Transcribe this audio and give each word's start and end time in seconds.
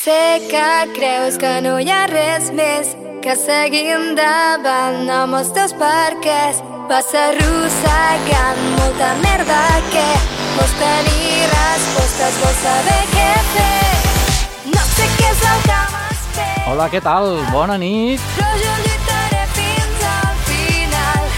Sé 0.00 0.40
que 0.48 0.92
creus 0.94 1.36
que 1.36 1.60
no 1.60 1.74
hi 1.76 1.90
ha 1.92 2.06
res 2.08 2.46
més 2.56 2.94
que 3.20 3.34
seguir 3.36 3.82
endavant 3.92 5.10
amb 5.12 5.36
els 5.36 5.50
teus 5.52 5.74
perquès. 5.76 6.62
Vas 6.88 7.10
arrossegant 7.12 8.62
molta 8.78 9.10
merda 9.20 9.58
que 9.92 10.06
vols 10.54 10.72
tenir 10.80 11.50
respostes, 11.52 12.38
vols 12.40 12.62
saber 12.62 13.02
què 13.12 13.28
fer. 13.50 14.72
No 14.72 14.86
sé 14.94 15.10
què 15.18 15.28
és 15.34 15.44
el 15.50 15.60
que 15.68 15.82
m'espera. 15.92 16.64
Hola, 16.72 16.88
què 16.88 17.04
tal? 17.04 17.34
Bona 17.52 17.76
nit. 17.84 18.24
Però 18.38 18.56
jo 18.56 18.72
lluitaré 18.86 19.44
fins 19.58 20.08
al 20.14 20.40
final. 20.48 21.28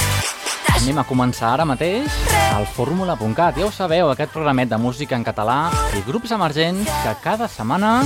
Anem 0.77 1.03
a 1.03 1.09
començar 1.11 1.57
ara 1.57 1.67
mateix 1.67 2.23
al 2.53 2.67
fórmula.cat. 2.79 3.59
Ja 3.59 3.67
ho 3.67 3.75
sabeu, 3.75 4.13
aquest 4.13 4.31
programet 4.31 4.71
de 4.71 4.79
música 4.79 5.19
en 5.19 5.27
català 5.27 5.65
i 5.99 6.07
grups 6.07 6.31
emergents 6.37 6.91
que 7.03 7.19
cada 7.25 7.49
setmana, 7.51 8.03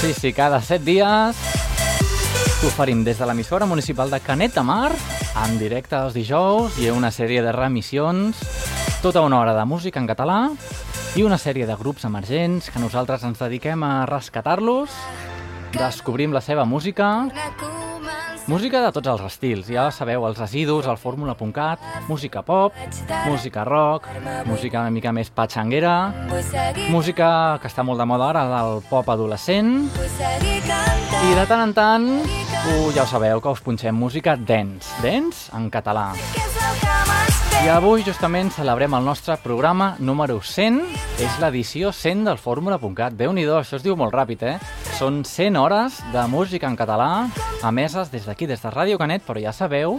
sí, 0.00 0.12
sí, 0.12 0.32
cada 0.32 0.60
set 0.60 0.82
dies, 0.84 1.38
t'oferim 2.60 3.02
des 3.04 3.18
de 3.18 3.26
l'emissora 3.28 3.66
municipal 3.66 4.10
de 4.10 4.20
Canet 4.20 4.54
de 4.54 4.64
Mar, 4.66 4.90
en 5.44 5.56
directe 5.60 5.96
els 5.96 6.14
dijous, 6.16 6.76
i 6.82 6.90
una 6.92 7.10
sèrie 7.10 7.42
de 7.44 7.52
remissions, 7.54 8.42
tota 9.02 9.24
una 9.24 9.40
hora 9.40 9.54
de 9.56 9.64
música 9.64 10.00
en 10.00 10.08
català 10.08 10.40
i 11.16 11.24
una 11.24 11.38
sèrie 11.40 11.66
de 11.68 11.76
grups 11.80 12.04
emergents 12.04 12.70
que 12.70 12.82
nosaltres 12.82 13.24
ens 13.24 13.40
dediquem 13.40 13.84
a 13.86 14.04
rescatar-los, 14.10 14.92
descobrim 15.76 16.36
la 16.36 16.44
seva 16.44 16.68
música, 16.68 17.28
Música 18.46 18.78
de 18.78 18.92
tots 18.94 19.10
els 19.10 19.22
estils, 19.26 19.66
ja 19.74 19.88
sabeu, 19.90 20.22
els 20.28 20.38
residus, 20.38 20.86
el 20.86 20.98
fórmula.cat, 21.02 21.82
música 22.06 22.44
pop, 22.46 22.76
música 23.26 23.64
rock, 23.66 24.06
música 24.46 24.84
una 24.84 24.92
mica 24.94 25.10
més 25.10 25.32
patxanguera, 25.34 25.96
música 26.94 27.28
que 27.58 27.66
està 27.66 27.82
molt 27.82 27.98
de 27.98 28.06
moda 28.06 28.28
ara, 28.30 28.44
del 28.52 28.84
pop 28.86 29.10
adolescent, 29.10 29.74
i 29.90 31.34
de 31.34 31.48
tant 31.50 31.64
en 31.64 31.74
tant, 31.74 32.08
uh, 32.22 32.86
ja 32.94 33.02
ho 33.02 33.10
sabeu, 33.10 33.42
que 33.42 33.50
us 33.50 33.66
punxem 33.66 33.98
música 33.98 34.38
dance, 34.38 34.94
dance 35.02 35.50
en 35.58 35.66
català. 35.66 36.12
I 37.66 37.70
avui 37.74 38.04
justament 38.06 38.52
celebrem 38.54 38.92
el 38.94 39.02
nostre 39.02 39.34
programa 39.42 39.96
número 39.98 40.36
100, 40.38 40.76
és 41.18 41.38
l'edició 41.42 41.90
100 41.90 42.22
del 42.28 42.38
fórmula.cat. 42.38 43.16
déu 43.18 43.32
nhi 43.34 43.42
això 43.42 43.80
es 43.80 43.82
diu 43.82 43.96
molt 43.98 44.14
ràpid, 44.14 44.44
eh? 44.46 44.58
Són 44.94 45.24
100 45.24 45.58
hores 45.58 45.98
de 46.12 46.22
música 46.30 46.68
en 46.68 46.76
català, 46.76 47.26
emeses 47.66 48.12
des 48.12 48.24
d'aquí, 48.24 48.46
des 48.46 48.62
de 48.62 48.70
Ràdio 48.70 48.98
Canet, 48.98 49.26
però 49.26 49.42
ja 49.42 49.52
sabeu, 49.52 49.98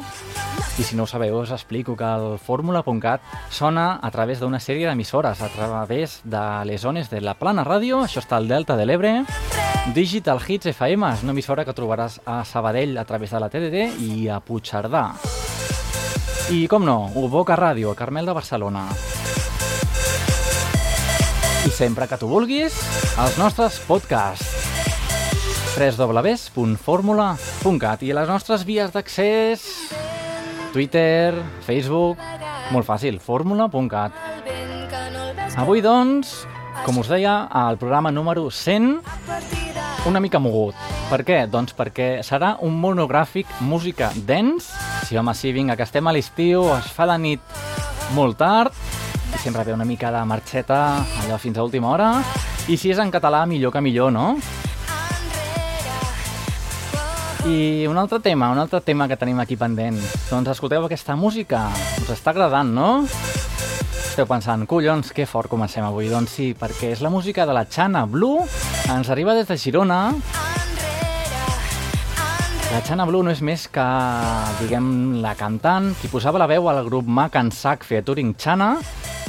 i 0.79 0.83
si 0.83 0.95
no 0.95 1.03
ho 1.03 1.07
sabeu 1.07 1.41
us 1.41 1.51
explico 1.51 1.97
que 1.97 2.05
el 2.05 2.39
fórmula.cat 2.39 3.19
sona 3.51 3.99
a 4.01 4.11
través 4.11 4.39
d'una 4.39 4.61
sèrie 4.61 4.87
d'emissores, 4.87 5.41
a 5.41 5.49
través 5.49 6.21
de 6.23 6.63
les 6.63 6.79
zones 6.79 7.09
de 7.09 7.19
la 7.19 7.33
Plana 7.33 7.65
Ràdio, 7.65 7.99
això 8.05 8.23
està 8.23 8.37
al 8.37 8.47
Delta 8.47 8.77
de 8.77 8.85
l'Ebre, 8.85 9.25
Digital 9.93 10.39
Hits 10.39 10.71
FM, 10.71 11.11
és 11.11 11.27
una 11.27 11.35
emissora 11.35 11.65
que 11.65 11.75
trobaràs 11.75 12.21
a 12.23 12.45
Sabadell 12.45 12.97
a 12.97 13.03
través 13.03 13.35
de 13.35 13.43
la 13.43 13.49
TDT 13.49 13.99
i 14.07 14.29
a 14.29 14.39
Puigcerdà. 14.39 15.56
I, 16.47 16.63
com 16.71 16.79
no, 16.87 17.11
Uboca 17.19 17.57
Ràdio, 17.59 17.91
Carmel 17.91 18.23
de 18.29 18.31
Barcelona. 18.31 18.85
I 21.67 21.71
sempre 21.75 22.07
que 22.07 22.15
tu 22.15 22.23
vulguis, 22.31 22.71
els 23.19 23.35
nostres 23.35 23.83
podcasts 23.83 24.47
www.formula.cat 25.75 27.99
i 28.07 28.15
les 28.15 28.31
nostres 28.31 28.63
vies 28.65 28.89
d'accés 28.95 29.91
Twitter, 30.71 31.35
Facebook, 31.67 32.15
molt 32.71 32.87
fàcil, 32.87 33.19
veus 35.35 35.59
Avui, 35.59 35.83
doncs, 35.83 36.47
com 36.85 36.97
us 37.03 37.09
deia, 37.11 37.51
al 37.51 37.75
programa 37.77 38.11
número 38.11 38.51
100, 38.51 39.01
partida. 39.27 39.83
una 40.07 40.19
mica 40.23 40.39
mogut. 40.39 40.75
Per 41.11 41.23
què? 41.27 41.47
Doncs 41.51 41.75
perquè 41.75 42.23
serà 42.23 42.55
un 42.63 42.79
monogràfic 42.79 43.47
música 43.59 44.15
dance. 44.15 44.86
Sí, 45.07 45.15
home, 45.15 45.33
sí, 45.33 45.53
vinga, 45.53 45.77
que 45.79 45.85
estem 45.87 46.03
a 46.03 46.11
l'estiu, 46.11 46.65
es 46.75 46.89
fa 46.91 47.05
la 47.07 47.15
nit 47.15 47.39
molt 48.11 48.35
tard, 48.35 48.75
i 49.31 49.37
sempre 49.39 49.63
ve 49.63 49.71
una 49.71 49.85
mica 49.87 50.09
de 50.11 50.19
marxeta 50.27 50.79
allò 51.21 51.37
fins 51.39 51.55
a 51.55 51.63
última 51.63 51.93
hora. 51.93 52.09
I 52.67 52.75
si 52.75 52.91
és 52.91 52.99
en 52.99 53.07
català, 53.07 53.45
millor 53.47 53.71
que 53.71 53.79
millor, 53.79 54.11
no? 54.11 54.33
I 57.47 57.87
un 57.87 57.95
altre 57.95 58.19
tema, 58.19 58.51
un 58.51 58.59
altre 58.59 58.81
tema 58.83 59.07
que 59.07 59.15
tenim 59.15 59.39
aquí 59.39 59.55
pendent. 59.55 60.01
Doncs 60.27 60.51
escolteu 60.57 60.83
aquesta 60.83 61.15
música, 61.15 61.69
us 62.03 62.11
està 62.11 62.35
agradant, 62.35 62.75
no? 62.75 62.89
Esteu 63.07 64.27
pensant, 64.27 64.67
collons, 64.67 65.13
que 65.15 65.23
fort 65.23 65.47
comencem 65.47 65.87
avui. 65.87 66.11
Doncs 66.11 66.35
sí, 66.35 66.49
perquè 66.51 66.91
és 66.97 67.05
la 67.05 67.13
música 67.13 67.47
de 67.47 67.55
la 67.55 67.63
Xana 67.63 68.03
Blue, 68.11 68.43
ens 68.91 69.07
arriba 69.07 69.39
des 69.39 69.47
de 69.47 69.55
Girona. 69.55 70.01
La 72.77 72.83
Xana 72.85 73.07
Blue 73.09 73.25
no 73.25 73.31
és 73.33 73.39
més 73.41 73.63
que, 73.73 73.83
diguem, 74.59 75.15
la 75.23 75.31
cantant, 75.33 75.87
qui 75.97 76.11
posava 76.11 76.37
la 76.37 76.45
veu 76.45 76.67
al 76.69 76.83
grup 76.85 77.07
Mac 77.09 77.33
and 77.39 77.55
Sack 77.57 77.81
featuring 77.81 78.35
Xana, 78.37 78.67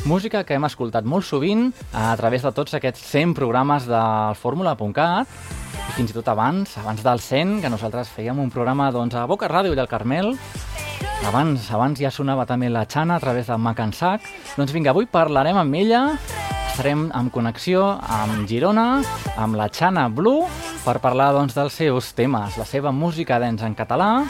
música 0.04 0.42
que 0.44 0.58
hem 0.58 0.66
escoltat 0.68 1.08
molt 1.08 1.24
sovint 1.24 1.70
a 1.96 2.10
través 2.20 2.44
de 2.44 2.52
tots 2.52 2.76
aquests 2.76 3.00
100 3.08 3.32
programes 3.38 3.86
del 3.88 4.36
fórmula.cat 4.36 5.32
i 5.78 5.96
fins 5.96 6.12
i 6.12 6.18
tot 6.18 6.28
abans, 6.28 6.76
abans 6.76 7.00
del 7.00 7.24
100, 7.24 7.62
que 7.64 7.72
nosaltres 7.72 8.12
fèiem 8.12 8.36
un 8.36 8.52
programa 8.52 8.90
doncs, 8.92 9.16
a 9.16 9.24
Boca 9.24 9.48
Ràdio 9.48 9.72
i 9.72 9.80
al 9.80 9.88
Carmel, 9.88 10.34
abans, 11.24 11.72
abans 11.72 12.04
ja 12.04 12.12
sonava 12.12 12.44
també 12.44 12.68
la 12.68 12.84
Xana 12.84 13.16
a 13.16 13.24
través 13.24 13.48
de 13.48 13.56
Mac 13.56 13.80
and 13.80 13.96
Sack. 13.96 14.28
Doncs 14.60 14.76
vinga, 14.76 14.92
avui 14.92 15.08
parlarem 15.08 15.56
amb 15.56 15.80
ella, 15.80 16.04
estarem 16.78 17.08
en 17.10 17.26
connexió 17.34 17.80
amb 17.98 18.44
Girona, 18.46 19.00
amb 19.34 19.56
la 19.58 19.66
Xana 19.66 20.04
Blue, 20.14 20.44
per 20.84 21.00
parlar 21.02 21.32
doncs, 21.34 21.56
dels 21.56 21.74
seus 21.74 22.12
temes, 22.14 22.54
la 22.54 22.66
seva 22.70 22.92
música 22.94 23.40
dents 23.42 23.64
en 23.66 23.74
català, 23.74 24.22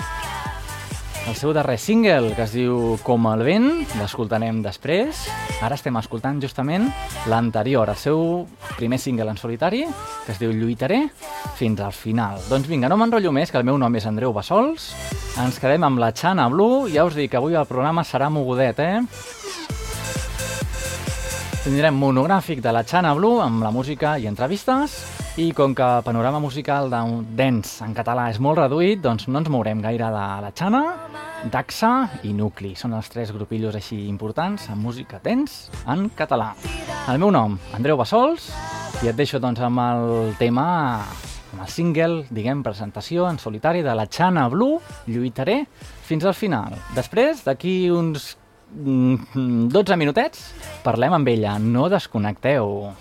el 1.29 1.37
seu 1.37 1.53
darrer 1.53 1.77
single, 1.77 2.33
que 2.33 2.47
es 2.47 2.55
diu 2.57 2.97
Com 3.05 3.27
el 3.29 3.45
vent, 3.45 3.69
l'escoltarem 3.99 4.63
després. 4.65 5.27
Ara 5.61 5.77
estem 5.77 6.01
escoltant 6.01 6.41
justament 6.41 6.87
l'anterior, 7.29 7.93
el 7.93 8.01
seu 8.01 8.47
primer 8.79 8.97
single 8.97 9.29
en 9.35 9.37
solitari, 9.37 9.83
que 10.25 10.33
es 10.33 10.41
diu 10.41 10.55
Lluitaré 10.57 11.03
fins 11.61 11.83
al 11.85 11.93
final. 11.93 12.41
Doncs 12.49 12.71
vinga, 12.71 12.89
no 12.89 12.97
m'enrotllo 12.97 13.35
més, 13.37 13.53
que 13.53 13.61
el 13.61 13.69
meu 13.69 13.77
nom 13.77 14.01
és 14.01 14.09
Andreu 14.09 14.33
Bassols. 14.33 14.95
Ens 15.45 15.61
quedem 15.61 15.85
amb 15.85 16.01
la 16.01 16.15
Xana 16.17 16.49
Blue. 16.49 16.89
Ja 16.95 17.05
us 17.05 17.19
dic 17.19 17.35
que 17.35 17.43
avui 17.43 17.61
el 17.61 17.69
programa 17.69 18.09
serà 18.09 18.33
mogudet, 18.33 18.81
eh? 18.81 19.03
Tindrem 21.59 21.97
monogràfic 21.99 22.61
de 22.63 22.71
la 22.71 22.85
Xana 22.87 23.11
Blue 23.19 23.41
amb 23.43 23.65
la 23.67 23.73
música 23.75 24.13
i 24.23 24.29
entrevistes 24.31 24.95
i 25.43 25.49
com 25.53 25.75
que 25.75 25.83
el 25.83 26.05
panorama 26.07 26.39
musical 26.39 26.87
de 26.93 27.01
dance 27.37 27.83
en 27.85 27.97
català 27.97 28.29
és 28.31 28.39
molt 28.39 28.61
reduït, 28.63 29.03
doncs 29.03 29.27
no 29.27 29.43
ens 29.43 29.51
mourem 29.51 29.83
gaire 29.83 30.07
de 30.07 30.23
la 30.45 30.53
Xana, 30.55 30.83
Daxa 31.51 31.93
i 32.23 32.33
Nucli. 32.33 32.77
Són 32.79 32.95
els 32.95 33.11
tres 33.11 33.35
grupillos 33.35 33.75
així 33.75 34.05
importants 34.07 34.71
en 34.71 34.79
música 34.79 35.19
dance 35.25 35.75
en 35.91 36.09
català. 36.15 36.53
El 37.11 37.19
meu 37.19 37.35
nom, 37.35 37.59
Andreu 37.75 37.99
Bassols, 37.99 38.53
i 39.03 39.11
et 39.11 39.19
deixo 39.19 39.43
doncs 39.43 39.61
amb 39.63 39.83
el 39.83 40.35
tema, 40.39 40.69
amb 41.53 41.63
el 41.67 41.71
single, 41.75 42.25
diguem, 42.31 42.63
presentació 42.63 43.27
en 43.27 43.43
solitari 43.43 43.83
de 43.83 43.99
la 43.99 44.07
Xana 44.07 44.47
Blue, 44.49 44.79
Lluitaré 45.11 45.65
fins 46.07 46.25
al 46.25 46.39
final. 46.39 46.79
Després, 46.95 47.43
d'aquí 47.47 47.81
uns 47.91 48.37
12 48.73 49.97
minutets, 49.97 50.51
parlem 50.85 51.15
amb 51.17 51.29
ella. 51.29 51.57
No 51.59 51.89
desconnecteu. 51.89 52.93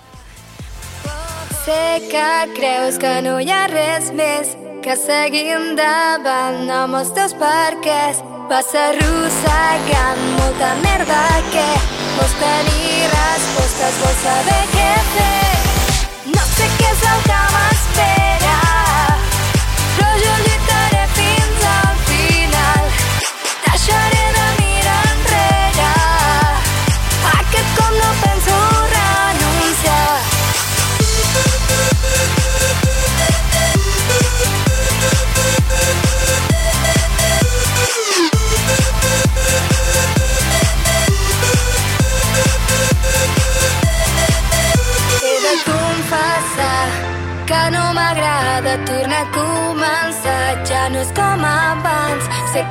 Sé 1.65 1.99
que 2.07 2.29
creus 2.55 2.97
que 3.01 3.17
no 3.25 3.39
hi 3.43 3.51
ha 3.51 3.65
res 3.67 4.13
més 4.15 4.55
que 4.85 4.95
seguir 4.95 5.49
endavant 5.51 6.69
amb 6.71 6.95
els 7.01 7.11
teus 7.11 7.33
perquès. 7.35 8.21
Vas 8.47 8.69
arrossegant 8.79 10.21
molta 10.37 10.69
merda 10.79 11.23
que 11.51 11.65
vols 12.15 12.35
tenir 12.39 13.09
respostes, 13.11 13.97
vols 14.03 14.21
saber 14.23 14.61
què 14.71 14.87
fer. 15.11 16.31
No 16.31 16.45
sé 16.53 16.69
què 16.77 16.87
és 16.93 17.03
el 17.11 17.25
que 17.27 17.41
m'espera, 17.57 18.46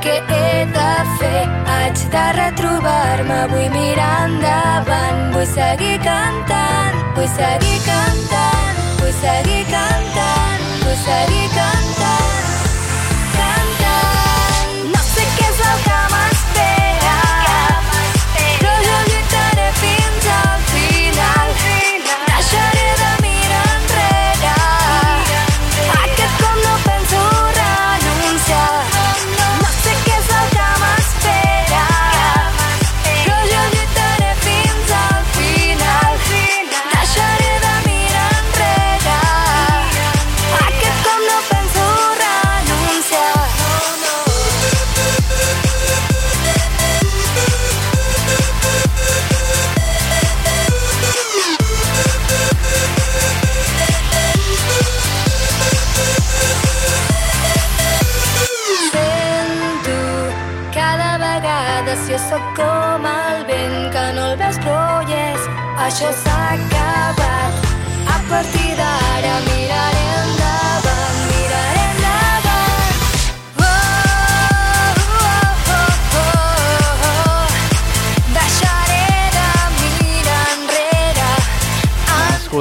què 0.07 0.17
he 0.39 0.65
de 0.77 0.89
fer. 1.21 1.43
Haig 1.75 2.03
de 2.15 2.25
retrobar-me, 2.39 3.39
vull 3.53 3.69
mirar 3.75 4.15
endavant, 4.31 5.23
vull 5.35 5.49
seguir 5.55 5.95
cantant, 6.07 6.99
vull 7.19 7.31
seguir 7.37 7.79
cantant, 7.91 8.83
vull 9.03 9.15
seguir 9.23 9.63
cantant, 9.75 10.69
vull 10.85 11.01
seguir 11.07 11.49
cantant. 11.61 12.06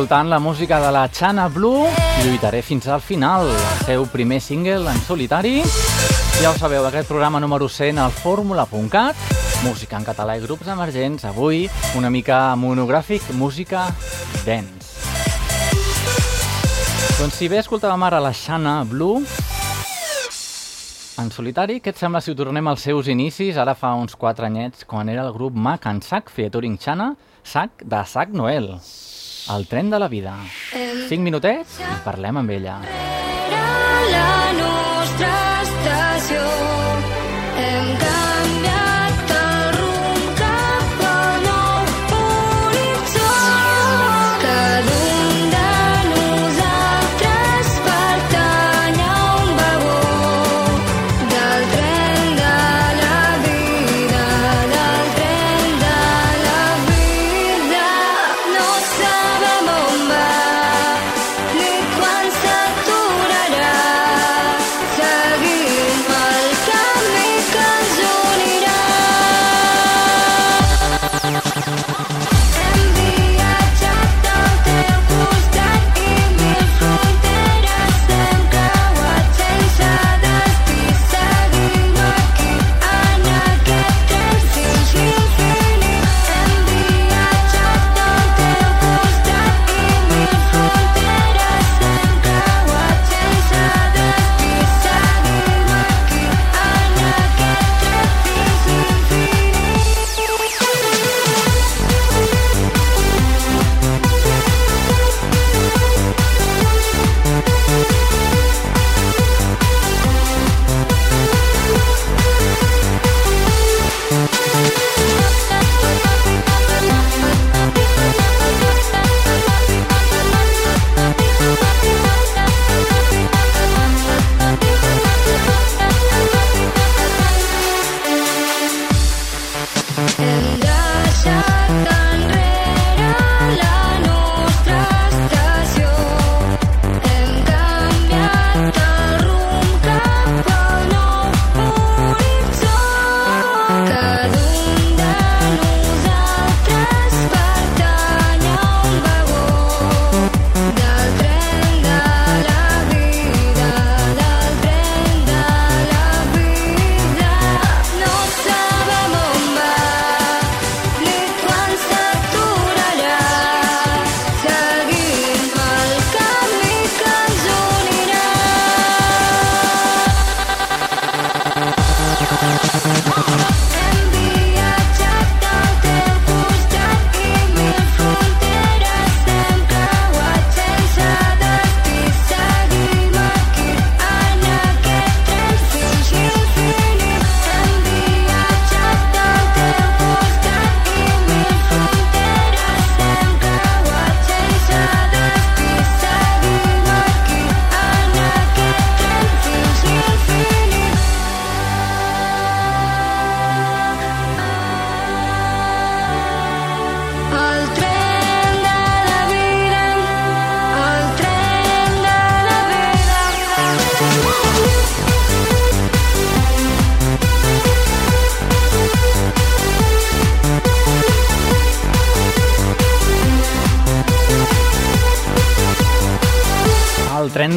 Escoltant 0.05 0.29
la 0.29 0.37
música 0.37 0.79
de 0.79 0.91
la 0.91 1.09
Chana 1.09 1.47
Blue, 1.47 1.87
lluitaré 2.23 2.61
fins 2.61 2.85
al 2.87 3.01
final, 3.01 3.47
el 3.49 3.85
seu 3.87 4.03
primer 4.05 4.37
single 4.37 4.91
en 4.91 4.99
solitari. 5.01 5.63
Ja 6.43 6.51
ho 6.51 6.59
sabeu, 6.59 6.85
aquest 6.85 7.07
programa 7.09 7.39
número 7.41 7.65
100 7.65 7.97
al 8.03 8.13
fórmula.cat, 8.13 9.23
música 9.63 9.97
en 9.97 10.05
català 10.05 10.35
i 10.37 10.43
grups 10.43 10.69
emergents, 10.69 11.25
avui 11.25 11.63
una 11.97 12.11
mica 12.13 12.53
monogràfic, 12.53 13.31
música 13.33 13.87
dance. 14.45 14.93
Doncs 17.17 17.41
si 17.41 17.49
bé 17.49 17.63
escoltàvem 17.63 18.05
ara 18.05 18.21
la 18.21 18.29
Xana 18.29 18.75
Blue, 18.85 19.25
en 21.17 21.33
solitari, 21.33 21.79
què 21.81 21.95
et 21.95 21.97
sembla 21.97 22.21
si 22.21 22.29
ho 22.29 22.37
tornem 22.37 22.69
als 22.69 22.85
seus 22.85 23.09
inicis, 23.09 23.57
ara 23.57 23.73
fa 23.73 23.95
uns 23.97 24.13
4 24.13 24.51
anyets, 24.51 24.85
quan 24.85 25.09
era 25.09 25.25
el 25.25 25.33
grup 25.33 25.57
Mac 25.57 25.89
en 25.89 26.05
Sac, 26.05 26.29
featuring 26.29 26.77
Xana, 26.77 27.15
Sac 27.41 27.81
de 27.81 28.05
Sac 28.05 28.37
Noel. 28.37 28.75
El 29.53 29.67
tren 29.67 29.91
de 29.91 29.99
la 29.99 30.07
vida. 30.09 30.33
5 30.73 31.21
minutets 31.21 31.77
i 31.85 31.97
parlem 32.05 32.41
amb 32.41 32.53
ella. 32.55 32.79
Era 32.89 33.67
la 34.09 34.44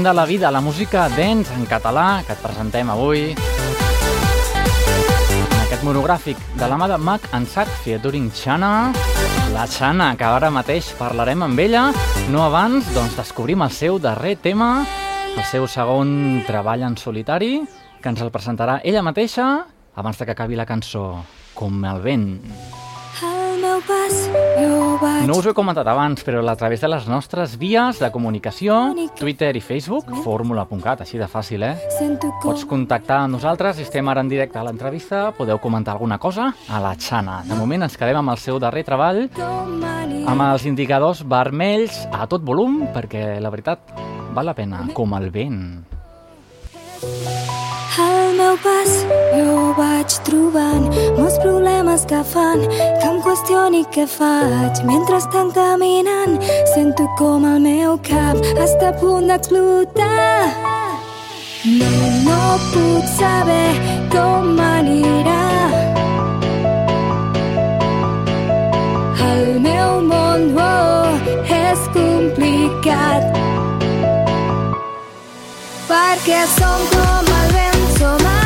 de 0.09 0.15
la 0.15 0.25
vida, 0.25 0.51
la 0.51 0.63
música 0.63 1.09
dance 1.11 1.53
en 1.53 1.67
català 1.69 2.23
que 2.25 2.33
et 2.33 2.41
presentem 2.41 2.89
avui. 2.89 3.35
En 5.37 5.59
aquest 5.67 5.85
monogràfic 5.85 6.41
de 6.57 6.69
la 6.71 6.79
mà 6.81 6.89
de 6.89 6.97
Mac 6.97 7.27
en 7.37 7.45
Sac 7.45 7.69
featuring 7.85 8.31
Xana. 8.33 8.95
La 9.53 9.67
Xana, 9.69 10.15
que 10.17 10.25
ara 10.25 10.49
mateix 10.49 10.95
parlarem 10.97 11.45
amb 11.45 11.61
ella. 11.61 11.93
No 12.33 12.47
abans, 12.47 12.89
doncs, 12.97 13.19
descobrim 13.21 13.61
el 13.67 13.75
seu 13.75 14.01
darrer 14.01 14.39
tema, 14.41 14.87
el 15.37 15.45
seu 15.45 15.69
segon 15.69 16.41
treball 16.49 16.87
en 16.89 16.97
solitari, 16.97 17.59
que 18.01 18.09
ens 18.09 18.25
el 18.25 18.33
presentarà 18.33 18.81
ella 18.85 19.05
mateixa 19.05 19.67
abans 19.95 20.17
de 20.17 20.25
que 20.25 20.33
acabi 20.33 20.57
la 20.57 20.65
cançó, 20.65 21.25
Com 21.59 21.85
el 21.85 22.01
vent. 22.01 22.31
No 25.27 25.37
us 25.39 25.47
ho 25.47 25.51
he 25.53 25.55
comentat 25.55 25.87
abans, 25.87 26.25
però 26.27 26.41
a 26.43 26.55
través 26.59 26.81
de 26.81 26.89
les 26.91 27.07
nostres 27.07 27.57
vies 27.61 28.01
de 28.03 28.11
comunicació, 28.11 28.95
Twitter 29.19 29.53
i 29.57 29.61
Facebook, 29.63 30.11
fórmula.cat, 30.25 31.05
així 31.05 31.21
de 31.21 31.29
fàcil, 31.31 31.63
eh? 31.63 31.75
Pots 32.43 32.65
contactar 32.67 33.21
amb 33.25 33.37
nosaltres, 33.37 33.79
estem 33.85 34.09
ara 34.09 34.25
en 34.25 34.31
directe 34.33 34.59
a 34.59 34.65
l'entrevista, 34.67 35.29
podeu 35.37 35.61
comentar 35.63 35.95
alguna 35.95 36.19
cosa 36.19 36.53
a 36.69 36.81
la 36.83 36.95
Xana. 36.99 37.43
De 37.47 37.55
moment 37.59 37.87
ens 37.87 37.97
quedem 38.01 38.19
amb 38.19 38.35
el 38.35 38.43
seu 38.43 38.59
darrer 38.59 38.85
treball, 38.89 39.29
amb 39.39 40.47
els 40.49 40.67
indicadors 40.67 41.23
vermells 41.23 42.03
a 42.11 42.27
tot 42.27 42.43
volum, 42.43 42.83
perquè 42.95 43.39
la 43.39 43.53
veritat 43.55 43.95
val 44.35 44.51
la 44.51 44.57
pena, 44.59 44.87
com 44.95 45.15
el 45.21 45.31
vent. 45.31 45.63
Al 47.99 48.35
meu 48.39 48.59
pas 48.63 48.99
jo 49.35 49.75
vaig 49.79 50.21
problemes 50.27 50.68
que 52.09 52.25
fan 52.25 52.61
que 53.01 53.07
em 53.07 53.19
qüestioni 53.21 53.83
què 53.93 54.07
faig 54.09 54.81
mentre 54.89 55.19
estan 55.21 55.51
caminant. 55.53 56.39
Sento 56.73 57.05
com 57.19 57.45
el 57.45 57.61
meu 57.61 57.99
cap 58.09 58.41
està 58.65 58.89
a 58.93 58.97
punt 59.01 59.29
d'explotar. 59.29 60.49
No, 61.81 61.91
no 62.25 62.39
puc 62.73 63.11
saber 63.19 63.77
com 64.15 64.57
anirà. 64.65 65.45
El 69.29 69.61
meu 69.69 70.01
món 70.09 70.49
oh, 70.65 71.37
és 71.61 71.87
complicat 71.99 73.31
perquè 75.93 76.43
som 76.57 76.91
com 76.97 77.33
el 77.43 77.57
vent, 77.59 77.89
som 78.01 78.19
adolescents 78.19 78.38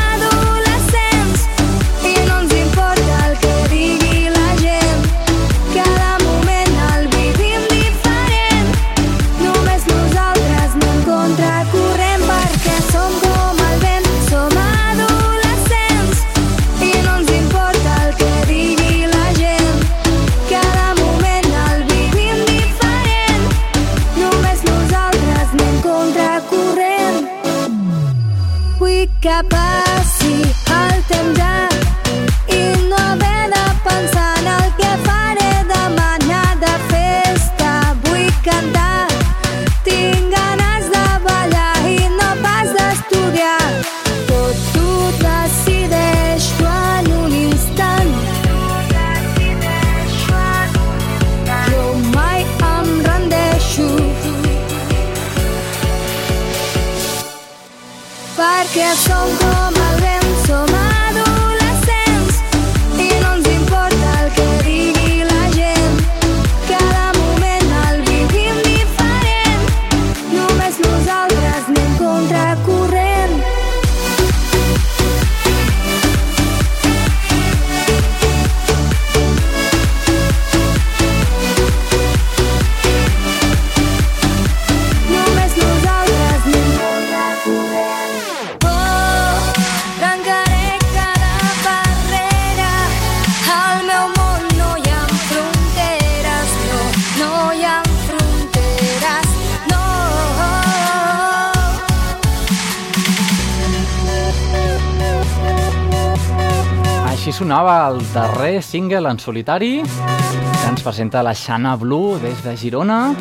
sonava 107.52 107.90
el 107.90 107.98
darrer 108.14 108.62
single 108.62 109.10
en 109.10 109.18
solitari 109.20 109.82
que 109.84 110.68
ens 110.70 110.80
presenta 110.80 111.20
la 111.22 111.34
Xana 111.36 111.74
Blue 111.76 112.16
des 112.18 112.38
de 112.40 112.54
Girona. 112.56 113.12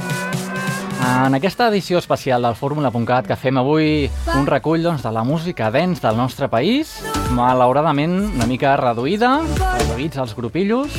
En 1.26 1.36
aquesta 1.36 1.68
edició 1.68 2.00
especial 2.00 2.48
del 2.48 2.56
Fórmula.cat 2.56 3.28
que 3.28 3.36
fem 3.36 3.60
avui 3.60 4.06
un 4.38 4.48
recull 4.48 4.88
doncs, 4.88 5.04
de 5.04 5.12
la 5.12 5.26
música 5.28 5.68
dents 5.70 6.00
del 6.00 6.16
nostre 6.16 6.48
país, 6.48 6.94
malauradament 7.36 8.16
una 8.30 8.48
mica 8.48 8.78
reduïda, 8.80 9.42
reduïts 9.82 10.24
els 10.24 10.32
grupillos, 10.38 10.96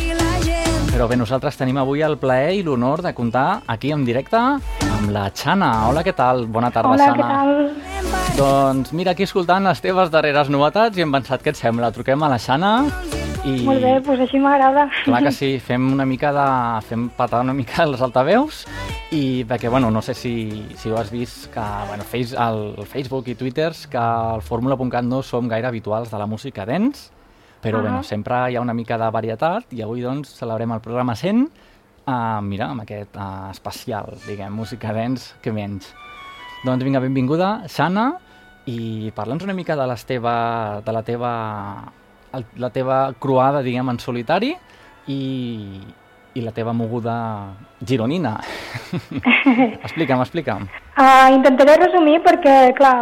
però 0.92 1.08
bé, 1.08 1.16
nosaltres 1.16 1.56
tenim 1.56 1.80
avui 1.80 2.04
el 2.04 2.18
plaer 2.20 2.58
i 2.58 2.62
l'honor 2.66 3.00
de 3.00 3.14
comptar 3.16 3.62
aquí 3.64 3.94
en 3.96 4.04
directe 4.04 4.36
amb 4.36 5.08
la 5.08 5.30
Xana. 5.32 5.88
Hola, 5.88 6.04
què 6.04 6.12
tal? 6.12 6.44
Bona 6.52 6.68
tarda, 6.68 6.92
Hola, 6.98 7.08
què 7.16 7.24
Xana. 7.24 7.32
tal? 7.32 8.12
Doncs 8.36 8.92
mira, 8.92 9.16
aquí 9.16 9.24
escoltant 9.24 9.64
les 9.64 9.80
teves 9.80 10.12
darreres 10.12 10.52
novetats 10.52 11.00
i 11.00 11.06
hem 11.06 11.16
pensat 11.16 11.40
què 11.40 11.56
et 11.56 11.60
sembla. 11.64 11.94
Truquem 11.96 12.20
a 12.20 12.32
la 12.32 12.40
Xana 12.40 12.76
i... 13.44 13.56
Molt 13.66 13.82
bé, 13.82 13.96
doncs 14.04 14.22
així 14.22 14.38
m'agrada. 14.38 14.86
Clar 15.02 15.22
que 15.24 15.32
sí, 15.34 15.56
fem 15.62 15.88
una 15.92 16.06
mica 16.06 16.30
de... 16.34 16.46
fem 16.86 17.08
patar 17.16 17.40
una 17.42 17.54
mica 17.56 17.82
els 17.82 18.02
altaveus 18.04 18.62
i 19.12 19.42
perquè, 19.48 19.68
bueno, 19.72 19.90
no 19.90 20.00
sé 20.02 20.14
si, 20.14 20.34
si 20.78 20.90
ho 20.90 20.96
has 21.00 21.10
vist 21.12 21.48
que, 21.52 21.64
bueno, 21.88 22.06
face, 22.06 22.36
el 22.38 22.86
Facebook 22.86 23.28
i 23.28 23.34
Twitters 23.34 23.86
que 23.90 23.98
al 23.98 24.42
Fórmula.cat 24.46 25.04
no 25.04 25.22
som 25.26 25.50
gaire 25.50 25.68
habituals 25.68 26.12
de 26.12 26.20
la 26.22 26.28
música 26.30 26.64
dents, 26.68 27.10
però, 27.62 27.78
Ah. 27.78 27.82
bueno, 27.82 28.02
sempre 28.02 28.38
hi 28.50 28.56
ha 28.56 28.62
una 28.62 28.74
mica 28.74 28.96
de 28.98 29.10
varietat 29.10 29.72
i 29.74 29.82
avui, 29.82 30.02
doncs, 30.02 30.32
celebrem 30.38 30.72
el 30.72 30.80
programa 30.80 31.14
100 31.14 31.42
uh, 32.06 32.40
mira, 32.42 32.70
amb 32.70 32.82
aquest 32.82 33.16
uh, 33.16 33.50
especial, 33.50 34.14
diguem, 34.26 34.52
música 34.54 34.92
dents, 34.94 35.34
que 35.42 35.52
menys. 35.52 35.92
Doncs 36.64 36.84
vinga, 36.84 37.02
benvinguda, 37.02 37.64
Xana, 37.66 38.12
i 38.70 39.10
parla'ns 39.14 39.42
una 39.42 39.54
mica 39.54 39.74
de, 39.74 39.86
les 39.90 40.04
teva, 40.06 40.80
de 40.86 40.94
la 40.94 41.02
teva 41.02 41.32
el, 42.34 42.44
la 42.56 42.70
teva 42.70 43.12
croada, 43.18 43.62
diguem, 43.62 43.88
en 43.92 43.98
solitari 43.98 44.54
i, 45.08 45.80
i 46.34 46.40
la 46.40 46.52
teva 46.52 46.72
moguda 46.72 47.14
gironina. 47.84 48.36
explica'm, 49.84 50.20
explica'm. 50.22 50.68
Uh, 50.96 51.32
intentaré 51.34 51.76
resumir 51.80 52.20
perquè, 52.24 52.72
clar, 52.78 52.96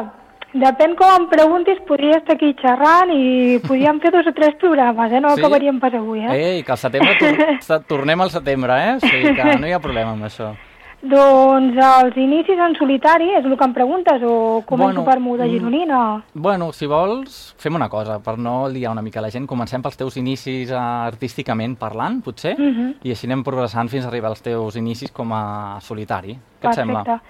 depèn 0.54 0.96
com 0.98 1.10
em 1.14 1.28
preguntis, 1.30 1.78
podria 1.88 2.18
estar 2.18 2.34
aquí 2.36 2.52
xerrant 2.60 3.12
i 3.14 3.58
podríem 3.66 4.00
fer 4.02 4.10
dos 4.14 4.26
o 4.26 4.32
tres 4.36 4.56
programes, 4.60 5.12
eh? 5.12 5.20
No 5.22 5.34
Sí? 5.36 5.40
acabaríem 5.44 5.78
pas 5.82 5.94
avui, 5.94 6.24
eh? 6.24 6.32
Ei, 6.56 6.62
que 6.66 6.72
al 6.72 6.78
setembre 6.78 7.14
tor 7.20 7.38
se- 7.68 7.80
tornem 7.86 8.20
al 8.26 8.30
setembre, 8.34 8.72
eh? 8.88 8.96
O 8.96 9.00
sigui 9.04 9.34
que 9.36 9.56
no 9.60 9.68
hi 9.68 9.72
ha 9.76 9.80
problema 9.82 10.12
amb 10.16 10.26
això. 10.30 10.52
Doncs 11.00 11.78
els 11.80 12.16
inicis 12.20 12.58
en 12.60 12.74
solitari, 12.76 13.30
és 13.32 13.44
el 13.48 13.54
que 13.56 13.64
em 13.64 13.72
preguntes, 13.72 14.20
o 14.20 14.60
començo 14.68 15.00
Bueno, 15.00 15.04
per 15.06 15.18
muda 15.18 15.46
mm, 15.46 15.50
gironina? 15.54 16.00
Bueno, 16.34 16.72
si 16.76 16.84
vols, 16.86 17.54
fem 17.56 17.74
una 17.74 17.88
cosa, 17.88 18.18
per 18.20 18.36
no 18.36 18.68
liar 18.68 18.92
una 18.92 19.00
mica 19.00 19.22
la 19.24 19.30
gent. 19.32 19.46
Comencem 19.48 19.80
pels 19.80 19.96
teus 19.96 20.18
inicis 20.20 20.68
eh, 20.70 20.76
artísticament 20.76 21.78
parlant, 21.80 22.20
potser, 22.22 22.52
Mhm. 22.58 22.98
i 23.02 23.10
així 23.14 23.26
anem 23.26 23.42
progressant 23.42 23.88
fins 23.88 24.04
a 24.04 24.08
arribar 24.08 24.28
als 24.28 24.42
teus 24.42 24.76
inicis 24.76 25.10
com 25.10 25.32
a 25.32 25.78
solitari. 25.80 26.36
Què 26.60 26.68
et 26.68 26.74
sembla? 26.74 27.20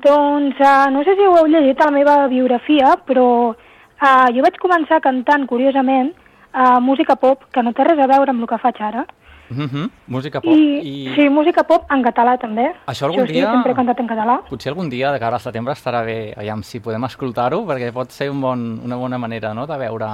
Doncs 0.00 0.56
uh, 0.60 0.90
no 0.90 1.04
sé 1.04 1.14
si 1.16 1.24
ho 1.24 1.36
heu 1.36 1.46
llegit 1.48 1.80
a 1.80 1.86
la 1.86 1.90
meva 1.90 2.26
biografia, 2.28 2.96
però 3.06 3.50
uh, 3.50 4.28
jo 4.32 4.42
vaig 4.42 4.56
començar 4.60 5.00
cantant, 5.00 5.46
curiosament, 5.46 6.12
uh, 6.54 6.80
música 6.80 7.16
pop, 7.16 7.44
que 7.52 7.62
no 7.62 7.72
té 7.72 7.84
res 7.84 7.98
a 7.98 8.06
veure 8.06 8.30
amb 8.30 8.40
el 8.40 8.48
que 8.48 8.58
faig 8.58 8.80
ara. 8.80 9.06
Mhm, 9.50 9.90
Música 10.08 10.40
pop. 10.40 10.52
I, 10.52 10.80
I 11.10 11.14
Sí, 11.14 11.28
música 11.30 11.62
pop 11.64 11.84
en 11.90 12.02
català 12.02 12.36
també. 12.38 12.72
Això 12.86 13.06
algun 13.06 13.26
sí, 13.26 13.32
dia- 13.34 13.50
sempre 13.52 13.72
he 13.72 13.74
cantat 13.74 14.00
en 14.00 14.08
català. 14.08 14.40
potser 14.48 14.70
algun 14.72 14.88
dia, 14.90 15.12
de 15.12 15.18
cara 15.20 15.36
al 15.36 15.40
setembre, 15.40 15.72
estarà 15.74 16.04
bé, 16.04 16.34
aviam 16.36 16.62
si 16.62 16.80
podem 16.80 17.04
escoltar-ho, 17.04 17.64
perquè 17.66 17.92
pot 17.92 18.10
ser 18.10 18.30
un 18.30 18.40
bon, 18.40 18.80
una 18.84 18.96
bona 18.96 19.18
manera 19.18 19.54
no?, 19.54 19.66
de 19.66 19.76
veure 19.78 20.06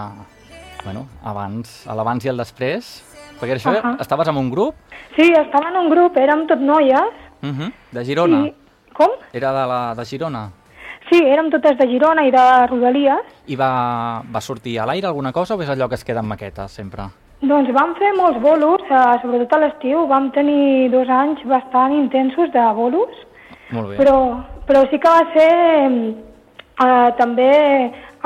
bueno, 0.85 1.07
abans, 1.23 1.87
a 1.87 1.95
l'abans 1.95 2.25
i 2.25 2.29
el 2.29 2.37
després. 2.37 3.09
Perquè 3.41 3.55
això, 3.57 3.71
Ahà. 3.75 3.97
estaves 4.01 4.29
en 4.29 4.37
un 4.37 4.51
grup 4.51 4.75
Sí, 5.17 5.33
estava 5.33 5.69
en 5.71 5.77
un 5.77 5.89
grup, 5.91 6.17
érem 6.17 6.47
tot 6.47 6.59
noies. 6.61 7.01
mhm, 7.43 7.73
de 7.93 8.05
Girona. 8.05 8.47
I... 8.47 8.55
Com? 8.93 9.09
Era 9.33 9.53
de, 9.53 9.67
la, 9.67 9.95
de 9.95 10.05
Girona. 10.05 10.51
Sí, 11.11 11.19
érem 11.25 11.51
totes 11.51 11.77
de 11.79 11.87
Girona 11.89 12.25
i 12.27 12.31
de 12.31 12.67
Rodalies. 12.67 13.21
I 13.47 13.57
va, 13.57 14.23
va 14.31 14.41
sortir 14.41 14.79
a 14.79 14.87
l'aire 14.87 15.07
alguna 15.07 15.33
cosa 15.33 15.55
o 15.57 15.63
és 15.63 15.69
allò 15.69 15.89
que 15.89 15.95
es 15.97 16.05
queda 16.05 16.21
en 16.21 16.27
maquetes 16.29 16.71
sempre? 16.71 17.03
Doncs 17.43 17.73
vam 17.75 17.97
fer 17.99 18.13
molts 18.15 18.39
bolos, 18.39 18.83
eh, 18.87 19.19
sobretot 19.23 19.53
a 19.57 19.59
l'estiu. 19.65 20.07
Vam 20.07 20.31
tenir 20.31 20.91
dos 20.93 21.09
anys 21.11 21.43
bastant 21.45 21.93
intensos 21.93 22.53
de 22.55 22.67
bolos. 22.77 23.15
Molt 23.73 23.89
bé. 23.91 23.97
Però, 23.99 24.19
però 24.69 24.85
sí 24.91 25.01
que 25.03 25.11
va 25.11 25.25
ser 25.35 25.51
eh, 26.87 27.11
també 27.19 27.51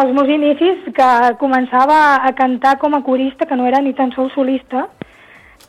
els 0.03 0.13
meus 0.13 0.29
inicis 0.29 0.85
que 0.93 1.09
començava 1.41 1.99
a 2.29 2.33
cantar 2.37 2.77
com 2.79 2.95
a 2.95 3.01
corista, 3.03 3.47
que 3.47 3.57
no 3.57 3.65
era 3.67 3.81
ni 3.81 3.95
tan 3.95 4.13
sols 4.13 4.35
solista, 4.37 4.85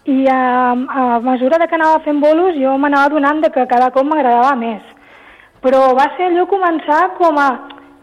i 0.03 0.25
eh, 0.25 0.33
a 0.33 1.19
mesura 1.23 1.57
de 1.57 1.69
que 1.71 1.79
anava 1.79 2.03
fent 2.03 2.19
bolos 2.19 2.59
jo 2.59 2.75
m'anava 2.77 3.07
adonant 3.07 3.39
de 3.45 3.51
que 3.55 3.67
cada 3.71 3.91
cop 3.95 4.03
m'agradava 4.03 4.57
més. 4.59 4.83
Però 5.63 5.95
va 5.95 6.11
ser 6.17 6.27
allò 6.27 6.43
començar 6.51 7.15
com 7.15 7.39
a 7.39 7.47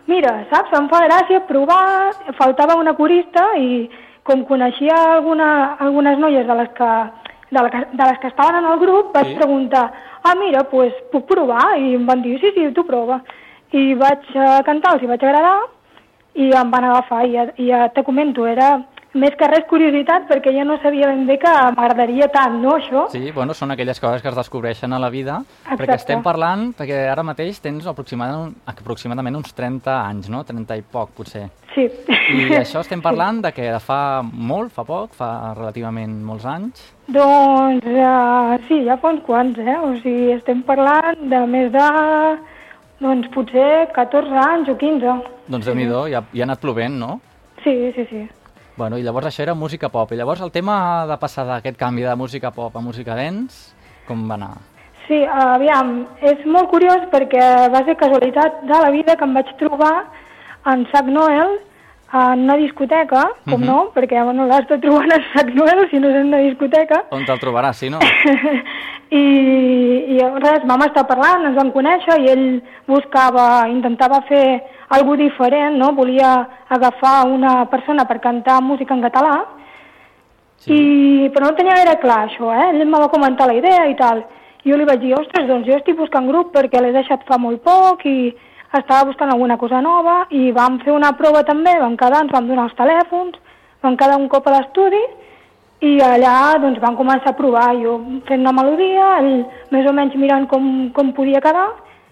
mira, 0.08 0.32
saps, 0.50 0.72
em 0.76 0.88
fa 0.88 1.04
gràcia 1.04 1.44
provar, 1.48 2.12
faltava 2.40 2.80
una 2.80 2.96
corista 2.96 3.44
i 3.60 3.88
com 4.24 4.42
coneixia 4.48 4.94
alguna, 5.14 5.74
algunes 5.78 6.18
noies 6.18 6.46
de 6.48 6.54
les 6.54 6.68
que, 6.76 6.90
de, 7.50 7.62
la, 7.62 7.70
que- 7.70 7.86
de 7.92 8.04
les 8.10 8.18
que 8.18 8.28
estaven 8.32 8.64
en 8.64 8.70
el 8.72 8.78
grup, 8.80 9.12
vaig 9.14 9.26
Sí. 9.28 9.34
preguntar, 9.36 9.92
ah, 10.24 10.34
mira, 10.34 10.64
pues, 10.70 10.92
puc 11.12 11.26
provar? 11.28 11.78
I 11.78 11.94
em 11.94 12.06
van 12.06 12.22
dir, 12.22 12.38
sí, 12.40 12.50
sí, 12.56 12.70
tu 12.72 12.84
prova. 12.86 13.20
I 13.72 13.94
vaig 13.94 14.24
eh, 14.34 14.62
cantar, 14.64 14.94
els 14.94 15.02
hi 15.02 15.06
vaig 15.06 15.22
agradar, 15.24 15.58
i 16.34 16.50
em 16.50 16.70
van 16.70 16.84
agafar, 16.84 17.26
i 17.26 17.32
ja, 17.36 17.46
ja 17.58 17.88
te 17.90 18.02
comento, 18.02 18.46
era 18.46 18.80
més 19.14 19.34
que 19.38 19.46
res 19.48 19.66
curiositat, 19.70 20.26
perquè 20.28 20.52
jo 20.56 20.64
no 20.66 20.76
sabia 20.82 21.08
ben 21.10 21.24
bé 21.28 21.36
que 21.42 21.50
m'agradaria 21.76 22.26
tant, 22.34 22.56
no, 22.62 22.76
això? 22.80 23.06
Sí, 23.12 23.30
bueno, 23.34 23.54
són 23.54 23.74
aquelles 23.74 24.00
coses 24.02 24.22
que 24.22 24.30
es 24.30 24.38
descobreixen 24.38 24.92
a 24.92 24.98
la 24.98 25.10
vida, 25.10 25.40
Exacte. 25.44 25.78
perquè 25.80 25.98
estem 26.00 26.24
parlant, 26.24 26.72
perquè 26.76 27.04
ara 27.12 27.22
mateix 27.26 27.60
tens 27.62 27.86
aproximadament, 27.90 28.56
aproximadament 28.66 29.38
uns 29.38 29.54
30 29.54 29.94
anys, 29.94 30.30
no? 30.32 30.42
30 30.44 30.80
i 30.80 30.82
poc, 30.82 31.14
potser. 31.18 31.46
Sí. 31.74 31.86
I 32.34 32.48
això 32.62 32.82
estem 32.82 33.02
parlant 33.04 33.40
de 33.44 33.54
que 33.54 33.70
fa 33.82 34.00
molt, 34.24 34.74
fa 34.74 34.86
poc, 34.88 35.14
fa 35.14 35.30
relativament 35.54 36.18
molts 36.26 36.46
anys. 36.50 36.82
Doncs 37.14 37.86
uh, 37.86 38.54
sí, 38.66 38.82
ja 38.86 38.98
fa 38.98 39.14
uns 39.14 39.22
quants, 39.26 39.58
eh? 39.60 39.78
O 39.78 39.94
sigui, 40.00 40.32
estem 40.34 40.64
parlant 40.66 41.26
de 41.30 41.42
més 41.50 41.70
de, 41.74 41.88
doncs 43.04 43.28
potser 43.34 43.90
14 43.94 44.40
anys 44.48 44.70
o 44.72 44.78
15. 44.80 45.18
Doncs 45.52 45.68
déu-n'hi-do, 45.68 46.06
ja, 46.10 46.24
ja 46.32 46.42
ha 46.42 46.48
anat 46.48 46.62
plovent, 46.62 46.96
no? 46.98 47.18
Sí, 47.62 47.74
sí, 47.96 48.06
sí. 48.10 48.24
Bueno, 48.76 48.98
i 48.98 49.02
llavors 49.06 49.28
això 49.30 49.42
era 49.44 49.54
música 49.54 49.88
pop. 49.88 50.10
I 50.12 50.16
llavors 50.18 50.40
el 50.42 50.50
tema 50.54 51.06
de 51.06 51.16
passar 51.22 51.44
d'aquest 51.46 51.76
canvi 51.78 52.02
de 52.02 52.14
música 52.18 52.50
pop 52.50 52.74
a 52.76 52.80
música 52.82 53.14
dance, 53.14 53.74
com 54.08 54.24
va 54.28 54.34
anar? 54.34 54.54
Sí, 55.06 55.20
aviam, 55.28 56.06
és 56.24 56.40
molt 56.48 56.70
curiós 56.72 57.04
perquè 57.12 57.44
va 57.70 57.84
ser 57.86 57.94
casualitat 58.00 58.62
de 58.64 58.80
la 58.86 58.90
vida 58.90 59.14
que 59.20 59.24
em 59.28 59.34
vaig 59.36 59.52
trobar 59.60 59.94
en 60.72 60.86
Sac 60.90 61.06
Noel 61.12 61.58
en 62.14 62.44
una 62.46 62.56
discoteca, 62.56 63.24
com 63.44 63.60
Mhm. 63.60 63.66
no, 63.66 63.90
perquè 63.94 64.22
bueno, 64.24 64.46
l'has 64.46 64.66
de 64.68 64.78
trobar 64.78 65.04
en 65.12 65.22
Sac 65.34 65.48
Noel 65.54 65.88
si 65.90 65.98
no 65.98 66.08
és 66.08 66.14
en 66.16 66.26
una 66.28 66.38
discoteca, 66.38 67.04
On 67.10 67.24
te'l 67.24 67.38
trobaràs, 67.40 67.74
si 67.76 67.90
no? 67.90 67.98
I, 69.10 69.24
i 70.16 70.18
res, 70.42 70.64
vam 70.66 70.82
estar 70.82 71.06
parlant, 71.06 71.44
ens 71.46 71.56
vam 71.56 71.70
conèixer 71.70 72.16
i 72.22 72.28
ell 72.32 72.62
buscava, 72.88 73.68
intentava 73.68 74.22
fer 74.28 74.62
algo 74.88 75.16
diferent, 75.16 75.76
no? 75.76 75.92
Volia 75.92 76.48
agafar 76.68 77.26
una 77.26 77.64
persona 77.66 78.04
per 78.04 78.20
cantar 78.20 78.62
música 78.62 78.94
en 78.94 79.02
català, 79.02 79.44
Sí. 80.64 80.72
i, 80.72 81.28
però 81.34 81.50
no 81.50 81.56
tenia 81.58 81.74
gaire 81.76 81.98
clar 82.00 82.22
això, 82.24 82.48
eh? 82.54 82.70
Ell 82.70 82.80
em 82.80 82.92
va 82.94 83.08
comentar 83.12 83.46
la 83.46 83.56
idea 83.58 83.86
i 83.90 83.94
tal. 83.98 84.22
I 84.64 84.70
jo 84.70 84.76
li 84.78 84.86
vaig 84.88 85.00
dir, 85.02 85.12
ostres, 85.18 85.46
doncs 85.48 85.66
jo 85.66 85.74
estic 85.76 85.96
buscant 85.98 86.28
grup 86.30 86.54
perquè 86.54 86.80
l'he 86.80 86.92
deixat 86.94 87.26
fa 87.28 87.36
molt 87.38 87.60
poc 87.62 88.06
i 88.06 88.32
estava 88.72 89.04
buscant 89.10 89.30
alguna 89.30 89.58
cosa 89.60 89.80
nova 89.84 90.26
i 90.30 90.50
vam 90.52 90.78
fer 90.80 90.94
una 90.94 91.12
prova 91.18 91.42
també, 91.44 91.74
vam 91.78 91.98
quedar, 92.00 92.22
ens 92.24 92.32
vam 92.32 92.48
donar 92.48 92.64
els 92.70 92.78
telèfons, 92.78 93.36
vam 93.82 93.96
quedar 93.96 94.16
un 94.16 94.28
cop 94.28 94.46
a 94.48 94.54
l'estudi 94.56 95.02
i 95.84 95.98
allà 96.00 96.56
doncs 96.62 96.80
vam 96.80 96.96
començar 96.96 97.34
a 97.34 97.36
provar, 97.36 97.74
jo 97.76 97.98
fent 98.26 98.40
una 98.40 98.54
melodia, 98.56 99.18
ell 99.20 99.44
més 99.70 99.86
o 99.86 99.92
menys 99.92 100.16
mirant 100.16 100.48
com, 100.48 100.88
com 100.96 101.12
podia 101.12 101.42
quedar 101.44 101.68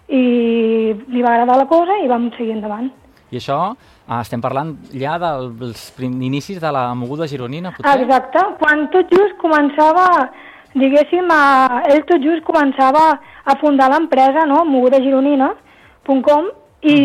i 0.09 0.95
li 1.09 1.23
va 1.23 1.35
agradar 1.35 1.57
la 1.61 1.69
cosa 1.71 1.99
i 2.03 2.09
vam 2.11 2.31
seguir 2.37 2.57
endavant. 2.57 2.91
I 3.33 3.39
això, 3.41 3.59
eh, 3.73 4.21
estem 4.21 4.43
parlant 4.45 4.75
ja 4.93 5.17
dels 5.19 5.91
inicis 5.99 6.61
de 6.61 6.73
la 6.73 6.95
moguda 6.95 7.27
gironina, 7.27 7.73
potser? 7.73 8.03
Exacte, 8.03 8.45
quan 8.61 8.89
tot 8.93 9.13
just 9.13 9.39
començava, 9.41 10.29
diguéssim, 10.75 11.31
a, 11.33 11.83
ell 11.89 12.05
tot 12.09 12.21
just 12.21 12.45
començava 12.45 13.07
a 13.45 13.57
fundar 13.61 13.89
l'empresa, 13.93 14.45
no?, 14.47 14.65
mogudagironina.com, 14.69 16.51
i, 16.83 16.97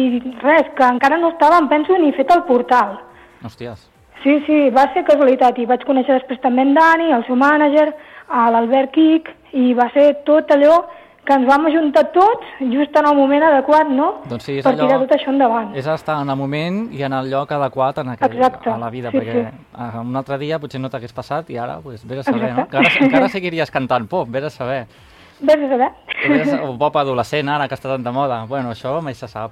i 0.00 0.02
res, 0.40 0.72
que 0.74 0.88
encara 0.88 1.18
no 1.20 1.30
estava, 1.34 1.60
em 1.60 1.68
penso, 1.68 1.96
ni 2.00 2.14
fet 2.16 2.32
el 2.32 2.42
portal. 2.48 2.96
Hòsties. 3.44 3.86
Sí, 4.22 4.38
sí, 4.46 4.60
va 4.74 4.88
ser 4.94 5.04
casualitat, 5.06 5.58
i 5.60 5.68
vaig 5.68 5.84
conèixer 5.86 6.16
després 6.16 6.40
també 6.42 6.64
en 6.64 6.72
Dani, 6.74 7.12
el 7.14 7.22
seu 7.28 7.36
mànager, 7.38 7.90
l'Albert 8.26 8.90
Quic, 8.96 9.28
i 9.54 9.74
va 9.76 9.86
ser 9.94 10.08
tot 10.26 10.50
allò 10.50 10.80
que 11.26 11.34
ens 11.34 11.46
vam 11.48 11.66
ajuntar 11.66 12.04
tots 12.14 12.46
just 12.72 12.94
en 12.96 13.06
el 13.10 13.16
moment 13.18 13.42
adequat, 13.42 13.88
no?, 13.90 14.22
Doncs 14.30 14.44
sí, 14.46 14.58
és 14.60 14.64
per 14.64 14.72
allò- 14.74 14.86
tirar 14.86 14.98
tot 15.02 15.14
això 15.16 15.28
endavant. 15.32 15.72
És 15.76 15.86
estar 15.90 16.20
en 16.22 16.30
el 16.30 16.36
moment 16.38 16.78
i 16.94 17.02
en 17.02 17.12
el 17.12 17.28
lloc 17.30 17.50
adequat 17.52 17.98
en 17.98 18.12
aquell, 18.14 18.36
Exacte, 18.36 18.70
a 18.70 18.78
la 18.78 18.90
vida, 18.90 19.10
sí, 19.10 19.18
perquè 19.18 19.50
sí. 19.50 19.98
un 20.00 20.16
altre 20.16 20.38
dia 20.38 20.58
potser 20.62 20.80
no 20.80 20.88
t'hagués 20.88 21.12
passat 21.12 21.50
i 21.50 21.58
ara, 21.58 21.80
pues, 21.82 22.06
vés 22.06 22.20
a 22.20 22.22
saber, 22.30 22.52
no? 22.54 22.62
Exacte. 22.62 22.78
Encara, 22.78 23.04
encara 23.06 23.28
seguiries 23.36 23.70
cantant 23.74 24.06
pop, 24.08 24.28
vés 24.30 24.44
a 24.44 24.50
saber. 24.50 24.86
Vés 25.40 25.56
a 25.56 25.68
saber. 25.68 25.90
Vés 26.28 26.52
a, 26.54 26.62
o 26.70 26.78
pop 26.78 26.96
adolescent, 26.96 27.48
ara 27.48 27.66
que 27.68 27.74
està 27.74 27.90
tan 27.92 28.02
de 28.06 28.12
moda. 28.14 28.44
Bueno, 28.46 28.70
això 28.72 29.00
mai 29.02 29.14
se 29.14 29.28
sap. 29.28 29.50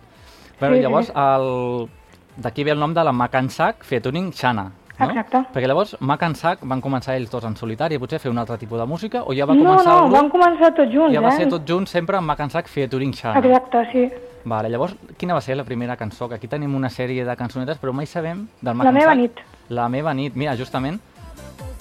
Bueno, 0.60 0.76
Sí, 0.76 0.82
llavors, 0.82 1.06
sí. 1.06 1.12
el... 1.16 1.88
d'aquí 2.36 2.64
ve 2.64 2.70
el 2.72 2.78
nom 2.80 2.94
de 2.94 3.02
la 3.04 3.12
Macansac 3.12 3.84
Featuring 3.84 4.32
Xana. 4.32 4.70
No? 4.98 5.06
Exacte. 5.10 5.40
Perquè 5.52 5.66
llavors 5.66 5.96
Macansac 6.00 6.60
van 6.62 6.80
començar 6.80 7.16
ells 7.16 7.30
dos 7.30 7.44
en 7.44 7.56
solitari, 7.56 7.98
potser 7.98 8.20
fer 8.22 8.30
un 8.30 8.38
altre 8.38 8.56
tipus 8.58 8.78
de 8.78 8.86
música, 8.86 9.24
o 9.26 9.34
ja 9.34 9.44
va 9.46 9.54
No, 9.54 9.64
començar 9.64 9.86
no, 9.90 9.96
el 9.96 10.04
grup, 10.10 10.12
vam 10.20 10.28
començar 10.30 10.74
tots 10.74 10.92
junts, 10.92 11.14
ja 11.14 11.20
va 11.20 11.32
eh? 11.32 11.36
ser 11.40 11.48
tot 11.50 11.66
junt 11.66 11.86
sempre 11.90 12.16
amb 12.16 12.26
Macansac 12.30 12.68
Featuring 12.68 13.12
Xana. 13.12 13.40
Exacte, 13.40 13.82
sí. 13.92 14.04
Vale, 14.44 14.68
llavors, 14.70 14.94
quina 15.18 15.34
va 15.34 15.40
ser 15.40 15.56
la 15.56 15.64
primera 15.64 15.96
cançó? 15.96 16.28
Que 16.28 16.34
aquí 16.36 16.46
tenim 16.48 16.74
una 16.76 16.90
sèrie 16.90 17.24
de 17.24 17.34
cançonetes, 17.36 17.78
però 17.80 17.92
mai 17.92 18.06
sabem 18.06 18.46
del 18.60 18.70
La 18.70 18.74
Macansac. 18.74 19.00
meva 19.02 19.14
nit. 19.14 19.40
La 19.70 19.88
meva 19.88 20.14
nit, 20.14 20.34
mira, 20.36 20.54
justament 20.56 21.00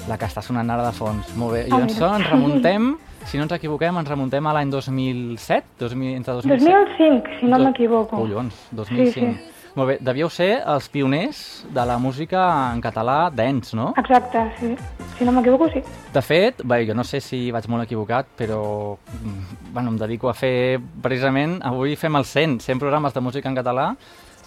la 0.07 0.17
que 0.17 0.25
està 0.25 0.41
sonant 0.41 0.69
ara 0.71 0.83
de 0.87 0.91
fons. 0.91 1.35
Molt 1.37 1.53
bé. 1.53 1.65
I 1.67 1.69
doncs 1.71 1.99
ens 2.01 2.29
remuntem, 2.31 2.95
si 3.25 3.37
no 3.37 3.43
ens 3.43 3.53
equivoquem, 3.53 3.95
ens 4.01 4.09
remuntem 4.09 4.47
a 4.47 4.53
l'any 4.53 4.71
2007, 4.71 5.63
2000, 5.79 6.15
entre 6.17 6.33
2007. 6.33 6.71
2005, 6.97 7.39
si 7.39 7.45
no 7.45 7.59
m'equivoco. 7.59 8.17
Collons, 8.17 8.53
2005. 8.71 9.11
Sí, 9.13 9.19
sí. 9.19 9.52
Molt 9.73 9.89
bé, 9.89 9.95
devíeu 10.05 10.29
ser 10.29 10.59
els 10.69 10.85
pioners 10.93 11.37
de 11.73 11.83
la 11.89 11.95
música 11.97 12.43
en 12.69 12.81
català 12.81 13.31
dance, 13.33 13.73
no? 13.73 13.87
Exacte, 13.97 14.43
sí. 14.59 14.75
Si 15.17 15.25
no 15.25 15.33
m'equivoco, 15.33 15.65
sí. 15.73 15.81
De 16.13 16.21
fet, 16.21 16.61
bé, 16.61 16.83
jo 16.85 16.93
no 16.93 17.05
sé 17.07 17.17
si 17.25 17.47
vaig 17.53 17.65
molt 17.73 17.87
equivocat, 17.87 18.29
però 18.37 18.59
mm, 18.93 19.71
bueno, 19.73 19.89
em 19.89 19.97
dedico 19.97 20.29
a 20.29 20.35
fer, 20.37 20.77
precisament, 21.01 21.57
avui 21.65 21.97
fem 21.97 22.21
els 22.21 22.29
100, 22.35 22.59
100 22.61 22.83
programes 22.83 23.17
de 23.17 23.23
música 23.25 23.49
en 23.49 23.57
català 23.57 23.87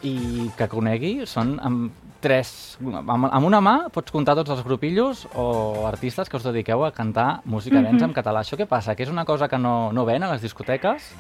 i 0.06 0.46
que 0.54 0.68
conegui 0.70 1.16
són 1.26 1.56
amb 1.58 2.06
tres... 2.22 2.76
Amb, 2.86 3.26
amb 3.26 3.48
una 3.48 3.58
mà 3.64 3.74
pots 3.90 4.14
comptar 4.14 4.36
tots 4.38 4.54
els 4.54 4.62
grupillos 4.66 5.24
o 5.34 5.88
artistes 5.88 6.30
que 6.30 6.38
us 6.38 6.46
dediqueu 6.46 6.84
a 6.86 6.92
cantar 6.94 7.40
música 7.44 7.82
dance 7.82 8.06
en 8.06 8.14
català. 8.14 8.46
Això 8.46 8.58
què 8.58 8.68
passa? 8.70 8.94
Que 8.94 9.06
és 9.06 9.10
una 9.10 9.26
cosa 9.26 9.50
que 9.50 9.58
no, 9.58 9.90
no 9.90 10.06
ven 10.06 10.22
a 10.22 10.30
les 10.34 10.46
discoteques? 10.46 11.10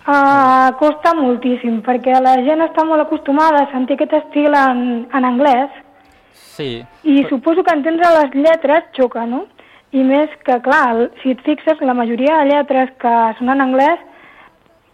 Uh, 0.00 0.72
costa 0.80 1.12
moltíssim, 1.14 1.82
perquè 1.84 2.14
la 2.24 2.38
gent 2.42 2.62
està 2.64 2.86
molt 2.88 3.02
acostumada 3.04 3.66
a 3.66 3.70
sentir 3.70 3.98
aquest 3.98 4.14
estil 4.16 4.54
en, 4.56 5.06
en 5.12 5.24
anglès 5.28 5.68
Sí. 6.56 6.80
i 7.04 7.24
suposo 7.28 7.62
que 7.62 7.74
entendre 7.76 8.08
les 8.16 8.32
lletres 8.34 8.84
xoca, 8.96 9.26
no? 9.28 9.44
I 9.92 10.02
més 10.06 10.30
que, 10.46 10.56
clar, 10.64 11.10
si 11.20 11.34
et 11.34 11.40
fixes, 11.44 11.80
la 11.84 11.92
majoria 11.94 12.38
de 12.40 12.48
lletres 12.48 12.90
que 13.02 13.12
són 13.38 13.52
en 13.52 13.60
anglès 13.66 14.00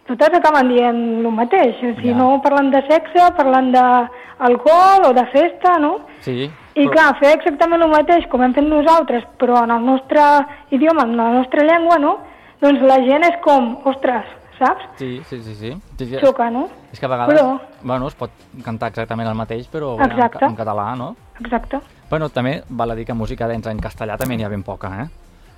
totes 0.07 0.35
acaben 0.37 0.69
dient 0.75 0.99
el 1.23 1.31
mateix. 1.35 1.79
Si 2.01 2.09
Ja. 2.11 2.15
no 2.15 2.41
parlen 2.43 2.69
de 2.71 2.81
sexe, 2.89 3.31
parlen 3.37 3.71
d'alcohol 3.71 5.07
o 5.09 5.13
de 5.13 5.25
festa, 5.31 5.77
no? 5.79 5.99
Sí. 6.21 6.49
I 6.75 6.85
però- 6.85 6.91
clar, 6.91 7.15
fer 7.19 7.33
exactament 7.35 7.81
el 7.83 7.89
mateix 7.89 8.27
com 8.27 8.41
hem 8.43 8.53
fet 8.53 8.63
nosaltres, 8.67 9.23
però 9.39 9.63
en 9.63 9.71
el 9.71 9.85
nostre 9.85 10.21
idioma, 10.71 11.03
en 11.03 11.15
la 11.17 11.29
nostra 11.31 11.63
llengua, 11.63 11.97
no? 11.97 12.17
Doncs 12.61 12.81
la 12.81 12.95
gent 13.05 13.23
és 13.23 13.37
com, 13.43 13.77
ostres, 13.85 14.25
saps? 14.57 14.83
Sí, 14.97 15.21
sí, 15.29 15.41
sí, 15.43 15.55
sí. 15.55 16.17
Xoca, 16.19 16.49
no? 16.49 16.67
És 16.91 16.99
que 16.99 17.05
a 17.05 17.09
vegades, 17.09 17.39
Però- 17.39 17.59
bueno, 17.83 18.07
es 18.07 18.15
pot 18.15 18.31
cantar 18.63 18.89
exactament 18.89 19.27
el 19.29 19.35
mateix, 19.35 19.67
però 19.69 19.95
bé, 19.97 20.03
en, 20.05 20.11
Exacte. 20.11 20.39
ca- 20.39 20.45
en 20.47 20.55
català, 20.55 20.95
no? 20.97 21.15
Exacte. 21.39 21.79
Bueno, 22.09 22.29
també 22.29 22.63
val 22.69 22.91
a 22.91 22.95
dir 22.95 23.05
que 23.05 23.13
música 23.13 23.47
dents 23.47 23.67
en 23.67 23.79
castellà 23.79 24.17
també 24.17 24.37
n'hi 24.37 24.43
ha 24.43 24.49
ben 24.49 24.63
poca, 24.63 25.03
eh? 25.03 25.07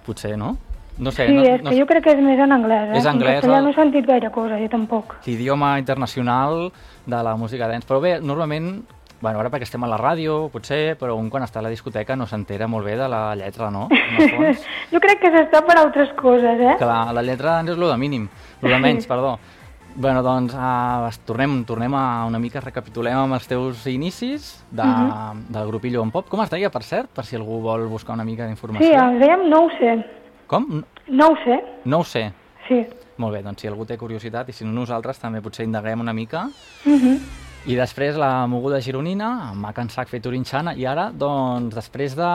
Potser, 0.06 0.38
no? 0.38 0.58
No 0.98 1.12
sé, 1.12 1.28
Sí, 1.28 1.34
no, 1.34 1.44
és 1.44 1.62
no, 1.64 1.70
que 1.70 1.80
jo 1.80 1.86
crec 1.88 2.04
que 2.04 2.12
és 2.12 2.20
més 2.22 2.38
en 2.40 2.52
anglès, 2.52 2.90
eh? 2.90 2.98
És 2.98 3.06
anglès, 3.06 3.36
En 3.36 3.42
castellà 3.42 3.58
el- 3.60 3.64
no 3.64 3.70
he 3.70 3.74
sentit 3.74 4.06
gaire 4.06 4.30
cosa, 4.32 4.58
jo 4.60 4.68
tampoc. 4.68 5.16
l'idioma 5.26 5.80
internacional 5.80 6.74
de 7.06 7.24
la 7.24 7.36
música 7.38 7.68
dents. 7.70 7.86
Però 7.88 8.02
bé, 8.02 8.20
normalment, 8.20 8.84
bueno, 9.22 9.40
ara 9.40 9.50
perquè 9.52 9.64
estem 9.68 9.84
a 9.84 9.88
la 9.92 9.98
ràdio, 10.00 10.50
potser, 10.52 10.96
però 11.00 11.16
un 11.20 11.30
quan 11.30 11.44
està 11.44 11.60
a 11.60 11.62
la 11.66 11.70
discoteca 11.70 12.16
no 12.16 12.26
s'entera 12.28 12.68
molt 12.68 12.86
bé 12.86 12.96
de 12.96 13.08
la 13.12 13.36
lletra, 13.36 13.70
no? 13.70 13.88
El. 13.92 14.56
Jo 14.94 15.00
crec 15.04 15.20
que 15.22 15.32
s'està 15.34 15.64
per 15.66 15.78
altres 15.78 16.12
coses, 16.20 16.60
eh? 16.60 16.76
que 16.80 16.86
la, 16.86 17.22
lletra 17.22 17.60
és 17.62 17.78
lo 17.78 17.90
de 17.92 17.98
mínim, 17.98 18.28
lo 18.62 18.70
de 18.70 18.80
menys, 18.80 19.08
perdó. 19.08 19.38
Bueno, 20.00 20.22
doncs 20.24 20.54
uh, 20.54 21.10
tornem, 21.26 21.64
tornem 21.66 21.94
a 21.98 22.24
una 22.30 22.40
mica, 22.40 22.62
recapitulem 22.62 23.18
amb 23.18 23.34
els 23.36 23.48
teus 23.50 23.86
inicis 23.90 24.64
de, 24.72 24.84
Mhm. 24.86 25.48
del 25.50 25.68
grupillo 25.68 26.04
en 26.04 26.12
pop. 26.12 26.30
Com 26.30 26.42
es 26.44 26.50
deia, 26.50 26.70
per 26.70 26.84
cert, 26.84 27.10
per 27.10 27.26
si 27.26 27.36
algú 27.36 27.60
vol 27.62 27.88
buscar 27.90 28.14
una 28.14 28.24
mica 28.24 28.44
Sí, 28.44 28.48
d'informació? 28.48 28.94
ens 28.94 29.20
dèiem 29.20 29.50
no 29.50 29.66
ho 29.66 29.70
sé. 29.80 30.06
Com? 30.48 30.84
No 31.08 31.28
ho 31.32 31.36
sé, 31.44 31.60
No 31.86 32.00
ho 32.00 32.04
sé. 32.04 32.32
sí. 32.68 32.86
Molt 33.18 33.34
bé, 33.36 33.42
doncs 33.44 33.60
si 33.60 33.68
algú 33.68 33.84
té 33.86 33.98
curiositat 33.98 34.48
i 34.48 34.54
si 34.54 34.64
no 34.64 34.72
nosaltres 34.72 35.20
també 35.20 35.42
potser 35.42 35.66
indaguem 35.66 36.00
una 36.00 36.14
mica. 36.14 36.48
Mhm. 36.86 37.18
I 37.68 37.76
després 37.76 38.16
la 38.16 38.48
moguda 38.48 38.80
gironina, 38.80 39.28
amb 39.50 39.66
Macan 39.66 39.90
Sac 39.92 40.08
Featuring 40.08 40.46
Xana, 40.48 40.72
i 40.80 40.86
ara, 40.88 41.10
doncs, 41.12 41.76
després 41.76 42.16
de 42.16 42.30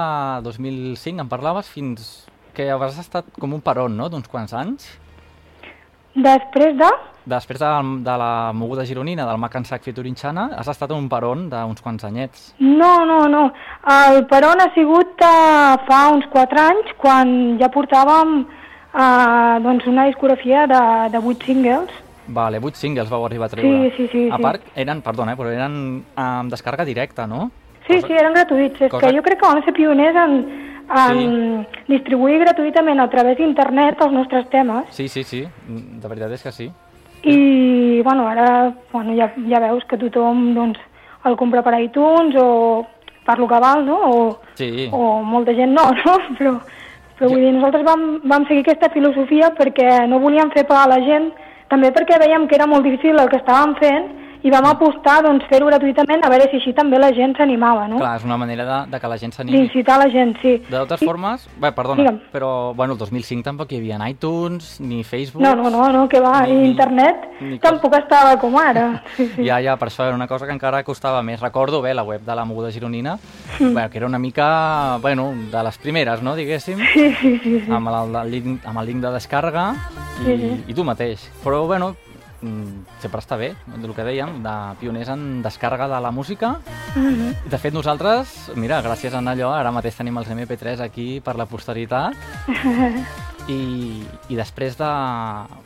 2005, 0.44 1.24
em 1.24 1.30
parlaves 1.30 1.70
fins 1.72 2.26
que 2.54 2.68
hauràs 2.70 3.00
estat 3.00 3.32
com 3.40 3.56
un 3.56 3.64
peron, 3.64 3.96
no?, 3.96 4.10
d'uns 4.12 4.28
quants 4.28 4.52
anys. 4.52 4.86
Després 6.14 6.76
de... 6.78 6.90
Després 7.24 7.58
de, 7.58 7.70
de 8.04 8.14
la 8.20 8.52
moguda 8.52 8.84
gironina, 8.84 9.24
del 9.24 9.40
Mac 9.40 9.56
en 9.56 9.64
Sac 9.64 9.82
featuring 9.86 10.14
Xana, 10.20 10.50
has 10.60 10.68
estat 10.68 10.92
en 10.92 11.00
un 11.06 11.08
peron 11.08 11.48
d'uns 11.48 11.80
quants 11.80 12.04
anyets. 12.04 12.50
No, 12.60 12.92
no, 13.08 13.22
no. 13.32 13.46
El 13.88 14.26
peron 14.28 14.60
ha 14.60 14.68
sigut 14.76 15.24
uh, 15.24 15.80
fa 15.88 16.02
uns 16.12 16.28
4 16.36 16.64
anys, 16.68 16.92
quan 17.00 17.32
ja 17.58 17.72
portàvem 17.72 18.42
uh, 18.44 19.56
doncs 19.64 19.88
una 19.88 20.04
discografia 20.10 20.68
de, 20.68 20.82
de 21.16 21.24
8 21.24 21.48
singles. 21.48 22.03
Vale, 22.26 22.58
8 22.62 22.74
singles 22.76 23.10
vau 23.10 23.24
arribar 23.26 23.46
a 23.46 23.50
treure. 23.50 23.90
Sí, 23.90 23.96
sí, 23.96 24.08
sí, 24.12 24.28
A 24.32 24.36
sí. 24.36 24.42
part, 24.42 24.62
eren, 24.74 25.02
perdona, 25.02 25.32
eh, 25.32 25.36
però 25.36 25.50
eren 25.52 26.04
amb 26.16 26.50
descàrrega 26.52 26.84
directa, 26.84 27.26
no? 27.26 27.50
Sí, 27.86 27.94
Cosa- 28.00 28.06
sí, 28.06 28.12
eren 28.14 28.32
gratuïts. 28.32 28.80
És 28.80 28.90
cosa- 28.90 29.06
que 29.08 29.16
jo 29.16 29.22
crec 29.22 29.40
que 29.40 29.46
vam 29.46 29.62
ser 29.64 29.74
pioners 29.74 30.16
en, 30.16 30.38
en 30.88 31.66
distribuir 31.86 32.38
gratuïtament 32.40 33.00
a 33.00 33.10
través 33.10 33.36
d'internet 33.36 34.00
els 34.00 34.12
nostres 34.12 34.48
temes. 34.48 34.86
Sí, 34.90 35.08
sí, 35.08 35.22
sí, 35.22 35.44
de 35.68 36.08
veritat 36.08 36.32
és 36.32 36.42
que 36.42 36.52
sí. 36.52 36.70
I, 37.24 38.00
bueno, 38.02 38.26
ara 38.28 38.72
bueno, 38.92 39.14
ja, 39.16 39.32
ja 39.48 39.60
veus 39.60 39.84
que 39.88 39.96
tothom 39.96 40.54
doncs, 40.54 40.78
el 41.24 41.36
compra 41.36 41.62
per 41.62 41.78
iTunes 41.80 42.34
o 42.36 42.86
per 43.24 43.38
lo 43.38 43.48
que 43.48 43.58
val, 43.60 43.84
no? 43.86 43.96
O, 44.10 44.40
Sí. 44.54 44.88
o 44.92 45.22
molta 45.22 45.54
gent 45.54 45.72
no, 45.72 45.90
no? 46.04 46.18
Però, 46.38 46.58
però 47.18 47.28
vull 47.30 47.40
dir, 47.40 47.52
nosaltres 47.52 47.84
vam, 47.84 48.20
vam 48.24 48.44
seguir 48.46 48.60
aquesta 48.66 48.90
filosofia 48.90 49.54
perquè 49.56 50.06
no 50.08 50.20
volíem 50.20 50.50
fer 50.52 50.66
pagar 50.66 50.84
a 50.84 50.98
la 50.98 51.04
gent, 51.04 51.32
també 51.74 51.90
perquè 51.94 52.20
veiem 52.22 52.46
que 52.48 52.54
era 52.60 52.66
molt 52.70 52.86
difícil 52.86 53.18
el 53.18 53.28
que 53.32 53.42
estàvem 53.42 53.74
fent 53.82 54.12
i 54.44 54.50
vam 54.52 54.66
apostar 54.68 55.22
doncs, 55.24 55.46
fer-ho 55.48 55.64
gratuïtament 55.70 56.20
a 56.20 56.28
veure 56.28 56.44
si 56.50 56.58
així 56.58 56.74
també 56.76 56.98
la 57.00 57.08
gent 57.16 57.32
s'animava, 57.32 57.86
no? 57.88 57.96
Clar, 57.96 58.18
és 58.18 58.24
una 58.28 58.36
manera 58.36 58.64
de, 58.68 58.90
de 58.92 58.98
que 59.00 59.08
la 59.08 59.16
gent 59.16 59.32
s'animi. 59.32 59.56
D'incitar 59.56 59.94
la 60.02 60.08
gent, 60.12 60.34
sí. 60.42 60.58
De 60.68 60.76
totes 60.82 61.00
I- 61.00 61.06
formes, 61.08 61.46
bé, 61.62 61.70
perdona, 61.72 62.02
Digue'm. 62.02 62.18
però 62.30 62.74
bueno, 62.76 62.92
el 62.92 62.98
2005 63.00 63.40
tampoc 63.46 63.72
hi 63.72 63.78
havia 63.80 63.96
iTunes, 64.12 64.74
ni 64.84 65.00
Facebook... 65.02 65.40
No, 65.42 65.54
no, 65.56 65.70
no, 65.72 65.86
no 65.96 66.02
que 66.12 66.20
va, 66.20 66.42
Ni- 66.44 66.58
ni- 66.58 66.68
internet 66.74 67.24
ni 67.40 67.58
tampoc 67.58 67.96
estava 67.96 68.36
com 68.38 68.58
ara. 68.60 69.02
Sí, 69.16 69.30
sí. 69.32 69.46
Ja, 69.48 69.62
ja, 69.64 69.78
per 69.80 69.88
això 69.88 70.04
era 70.10 70.14
una 70.14 70.28
cosa 70.28 70.44
que 70.44 70.52
encara 70.52 70.84
costava 70.84 71.22
més. 71.24 71.40
Recordo 71.40 71.80
bé 71.80 71.94
la 71.96 72.02
web 72.04 72.20
de 72.20 72.34
la 72.36 72.44
moguda 72.44 72.70
gironina, 72.70 73.16
bueno, 73.58 73.88
que 73.88 73.96
era 73.96 74.06
una 74.06 74.18
mica, 74.18 74.98
bueno, 75.00 75.32
de 75.50 75.62
les 75.70 75.78
primeres, 75.78 76.20
no?, 76.20 76.36
diguéssim, 76.36 76.76
Sí, 76.92 77.14
sí, 77.22 77.38
sí, 77.42 77.60
sí. 77.64 77.72
amb 77.72 77.88
el, 77.88 78.14
el, 78.26 78.30
link, 78.30 78.60
amb 78.68 78.78
el 78.84 78.92
link 78.92 79.00
de 79.08 79.16
descàrrega 79.16 79.70
i, 80.20 80.24
Sí, 80.24 80.36
sí. 80.38 80.64
i 80.68 80.74
tu 80.74 80.84
mateix. 80.84 81.28
Però, 81.44 81.64
bueno, 81.66 81.94
mm, 82.40 82.84
sempre 83.02 83.20
està 83.20 83.36
bé, 83.40 83.54
el 83.74 83.94
que 83.94 84.04
dèiem, 84.06 84.42
de 84.44 84.54
pioners 84.80 85.08
en 85.14 85.42
descàrrega 85.42 85.88
de 85.88 86.00
la 86.00 86.10
música. 86.10 86.58
Mhm. 86.94 87.50
De 87.50 87.58
fet, 87.58 87.74
nosaltres, 87.74 88.50
mira, 88.56 88.82
gràcies 88.82 89.14
a 89.14 89.18
allò, 89.20 89.52
ara 89.52 89.72
mateix 89.72 89.96
tenim 89.96 90.16
els 90.18 90.28
MP3 90.28 90.80
aquí 90.80 91.20
per 91.20 91.36
la 91.36 91.46
posteritat. 91.46 92.14
I, 93.48 94.02
i 94.28 94.36
després 94.36 94.76
de... 94.78 94.90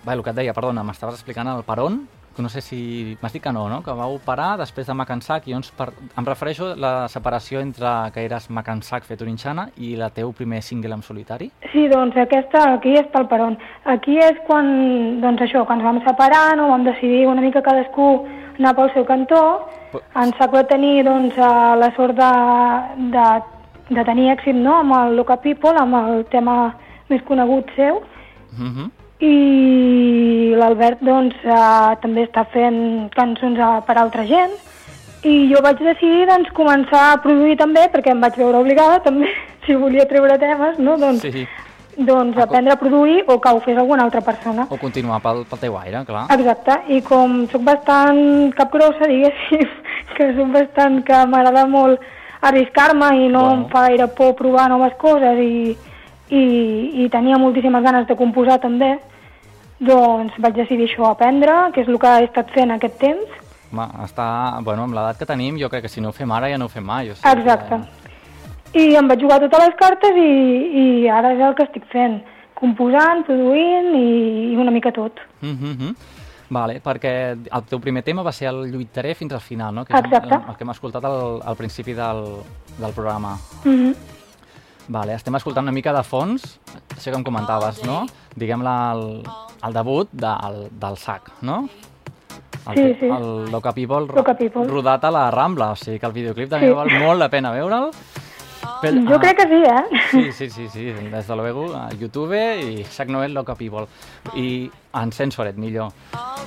Bé, 0.05 0.13
el 0.15 0.23
que 0.25 0.31
et 0.31 0.37
deia, 0.37 0.55
perdona, 0.55 0.83
m'estaves 0.83 1.15
explicant 1.15 1.47
el 1.47 1.63
Peron, 1.63 2.09
no 2.43 2.49
sé 2.49 2.61
si... 2.61 3.17
M'has 3.23 3.33
dit 3.33 3.43
que 3.43 3.53
no, 3.53 3.69
no? 3.69 3.83
Que 3.83 3.93
vau 3.93 4.19
parar 4.25 4.57
després 4.59 4.87
de 4.87 4.95
Macansac 4.95 5.47
i 5.49 5.53
llavors 5.53 5.71
per... 5.77 5.89
em 6.17 6.25
refereixo 6.27 6.73
a 6.73 6.77
la 6.77 6.93
separació 7.09 7.61
entre 7.61 7.89
que 8.15 8.25
eres 8.25 8.49
Macansac 8.51 9.05
fet 9.05 9.23
Orinxana 9.23 9.69
i 9.77 9.95
la 9.97 10.11
teu 10.11 10.33
primer 10.33 10.63
single 10.63 10.95
en 10.95 11.03
solitari. 11.03 11.51
Sí, 11.73 11.89
doncs 11.89 12.17
aquesta, 12.17 12.75
aquí 12.75 12.95
està 12.97 13.21
el 13.21 13.29
peron. 13.29 13.59
Aquí 13.85 14.19
és 14.19 14.39
quan, 14.47 15.21
doncs 15.21 15.43
això, 15.43 15.65
quan 15.67 15.81
ens 15.81 15.89
vam 15.89 16.03
separar, 16.07 16.57
no, 16.57 16.69
vam 16.69 16.85
decidir 16.85 17.27
una 17.27 17.43
mica 17.45 17.63
cadascú 17.63 18.27
anar 18.59 18.75
pel 18.75 18.93
seu 18.95 19.05
cantó. 19.07 19.43
Però- 19.93 20.03
En 20.23 20.33
Sac 20.39 20.53
va 20.55 20.65
tenir, 20.67 21.05
doncs, 21.05 21.37
eh, 21.39 21.77
la 21.83 21.93
sort 21.97 22.17
de, 22.19 22.33
de, 23.15 23.27
de 23.95 24.05
tenir 24.05 24.31
èxit, 24.35 24.55
no?, 24.55 24.81
amb 24.81 24.93
el 24.99 25.17
Loca 25.17 25.37
People, 25.41 25.77
amb 25.79 25.95
el 25.95 26.25
tema 26.27 26.75
més 27.09 27.23
conegut 27.23 27.71
seu. 27.77 28.03
Mm 28.59 28.73
-hmm. 28.75 28.91
I 29.21 30.55
l'Albert, 30.59 31.01
doncs, 31.03 31.35
eh, 31.45 31.95
també 32.03 32.27
està 32.29 32.45
fent 32.53 33.09
cançons 33.17 33.59
eh, 33.59 33.71
per 33.87 33.97
altra 33.99 34.25
gent. 34.29 34.53
I 35.27 35.49
jo 35.51 35.59
vaig 35.65 35.81
decidir, 35.83 36.27
doncs, 36.31 36.53
començar 36.55 37.13
a 37.13 37.21
produir 37.23 37.57
també, 37.59 37.89
perquè 37.91 38.13
em 38.15 38.21
vaig 38.23 38.37
veure 38.39 38.61
obligada, 38.61 39.01
també, 39.07 39.33
si 39.67 39.75
volia 39.75 40.07
treure 40.11 40.39
temes, 40.39 40.79
no?, 40.79 40.95
doncs, 40.97 41.23
Sí, 41.27 41.33
sí. 41.33 41.47
doncs 41.99 42.39
aprendre 42.39 42.73
a 42.73 42.79
produir 42.79 43.25
o 43.27 43.41
que 43.43 43.51
ho 43.51 43.59
fes 43.65 43.77
alguna 43.77 44.05
altra 44.07 44.21
persona. 44.23 44.69
O 44.71 44.77
continuar 44.79 45.19
pel, 45.21 45.43
pel 45.51 45.59
teu 45.65 45.77
aire, 45.81 46.05
clar. 46.07 46.29
Exacte, 46.37 46.77
i 46.95 47.01
com 47.03 47.41
sóc 47.51 47.65
bastant 47.67 48.53
capgrossa, 48.55 49.09
diguéssim, 49.11 49.67
que 50.17 50.31
sóc 50.39 50.55
bastant 50.55 51.03
que 51.03 51.25
m'agrada 51.27 51.67
molt 51.67 51.99
arriscar-me 52.47 53.09
i 53.19 53.27
no 53.29 53.41
Bueno. 53.49 53.55
em 53.65 53.69
fa 53.73 53.89
gaire 53.89 54.07
por 54.15 54.37
provar 54.39 54.69
noves 54.71 54.95
coses 55.03 55.41
i, 55.43 55.75
i, 56.31 57.05
i 57.05 57.09
tenia 57.13 57.39
moltíssimes 57.39 57.85
ganes 57.85 58.07
de 58.09 58.17
composar 58.17 58.59
també, 58.61 58.97
doncs 59.79 60.35
vaig 60.43 60.57
decidir 60.59 60.89
això, 60.89 61.11
aprendre, 61.11 61.55
que 61.75 61.85
és 61.85 61.89
el 61.89 61.99
que 62.03 62.15
he 62.19 62.27
estat 62.27 62.51
fent 62.55 62.75
aquest 62.75 62.99
temps. 63.01 63.37
Va, 63.75 63.87
està, 64.05 64.27
bueno, 64.65 64.87
amb 64.89 64.97
l'edat 64.97 65.21
que 65.21 65.29
tenim, 65.29 65.59
jo 65.61 65.69
crec 65.69 65.87
que 65.87 65.93
si 65.93 66.01
no 66.01 66.11
ho 66.11 66.17
fem 66.17 66.31
ara 66.33 66.51
ja 66.51 66.59
no 66.59 66.67
ho 66.67 66.73
fem 66.73 66.85
mai. 66.85 67.11
O 67.13 67.17
sigui, 67.17 67.33
Exacte. 67.37 67.81
I 68.79 68.95
em 69.01 69.09
vaig 69.09 69.23
jugar 69.25 69.41
totes 69.41 69.65
les 69.65 69.77
cartes 69.81 70.17
i, 70.21 70.31
i 70.83 70.87
ara 71.09 71.33
és 71.37 71.41
el 71.45 71.57
que 71.57 71.65
estic 71.69 71.89
fent, 71.93 72.21
composant, 72.59 73.25
produint 73.25 73.93
i, 73.97 74.09
i 74.53 74.57
una 74.61 74.75
mica 74.75 74.93
tot. 74.93 75.21
Mm 75.41 75.57
-hmm. 75.57 75.95
Vale, 76.51 76.81
perquè 76.81 77.37
el 77.37 77.65
teu 77.69 77.79
primer 77.79 78.03
tema 78.03 78.23
va 78.23 78.33
ser 78.33 78.49
el 78.49 78.71
lluitaré 78.73 79.15
fins 79.15 79.33
al 79.33 79.41
final, 79.41 79.75
no? 79.75 79.85
Que 79.85 79.93
és 79.93 79.99
Exacte. 79.99 80.35
el, 80.35 80.49
el 80.49 80.57
que 80.57 80.65
hem 80.65 80.71
escoltat 80.71 81.05
al, 81.05 81.43
al 81.45 81.57
principi 81.57 81.93
del, 81.93 82.25
del 82.79 82.93
programa. 82.93 83.37
Mm 83.65 83.71
-hmm. 83.71 84.18
Vale, 84.89 85.13
estem 85.15 85.35
escoltant 85.37 85.67
una 85.67 85.73
mica 85.75 85.93
de 85.93 86.03
fons, 86.03 86.59
això 86.97 87.11
que 87.13 87.19
em 87.19 87.25
comentaves, 87.27 87.83
no? 87.85 88.07
Diguem-la 88.41 88.77
el, 88.95 89.03
el 89.69 89.75
debut 89.77 90.09
del, 90.13 90.69
del 90.81 90.97
SAC, 90.97 91.33
no? 91.43 91.69
El, 92.69 92.77
Sí, 92.77 92.87
sí. 93.01 93.07
El 93.07 93.51
Loca 93.53 93.73
People, 93.73 94.07
Loca 94.15 94.35
People. 94.37 94.65
rodat 94.69 95.05
a 95.05 95.11
la 95.11 95.31
Rambla, 95.31 95.71
o 95.73 95.77
sigui 95.77 95.99
que 95.99 96.07
el 96.07 96.13
videoclip 96.13 96.51
també 96.51 96.69
Sí. 96.69 96.75
val 96.75 96.91
molt 97.01 97.21
la 97.21 97.29
pena 97.33 97.53
veure'l. 97.53 97.91
Pel- 98.83 99.07
Jo 99.09 99.17
ah, 99.17 99.21
crec 99.21 99.37
que 99.39 99.47
sí, 99.49 99.61
eh? 99.65 100.01
Sí, 100.11 100.33
sí, 100.33 100.51
sí, 100.51 100.69
sí, 100.69 100.85
des 100.93 101.27
de 101.27 101.37
luego, 101.37 101.75
a 101.75 101.89
YouTube 101.91 102.37
i 102.61 102.85
Sac 102.85 103.09
Noel 103.09 103.33
Loca 103.35 103.55
People. 103.55 103.87
I 104.37 104.71
en 104.95 105.13
Censoret, 105.13 105.57
millor. 105.57 105.93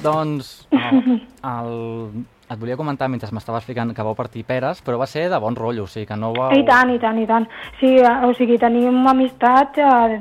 Doncs 0.04 0.68
el, 0.72 1.24
el, 1.44 2.20
et 2.52 2.60
volia 2.60 2.76
comentar 2.78 3.08
mentre 3.10 3.30
m'estava 3.32 3.58
explicant 3.62 3.94
que 3.96 4.04
vau 4.04 4.16
partir 4.16 4.44
peres, 4.46 4.82
però 4.84 4.98
va 5.00 5.08
ser 5.08 5.30
de 5.30 5.40
bon 5.40 5.56
rotllo, 5.56 5.84
o 5.84 5.88
sigui 5.88 6.06
que 6.06 6.16
no 6.20 6.34
vau... 6.36 6.52
I 6.52 6.66
tant, 6.68 6.92
i 6.94 7.00
tant, 7.00 7.18
i 7.22 7.26
tant. 7.28 7.48
Sí, 7.80 7.96
eh, 7.98 8.16
o 8.28 8.34
sigui, 8.36 8.58
tenim 8.60 9.08
amistat 9.08 9.78
eh, 9.80 10.20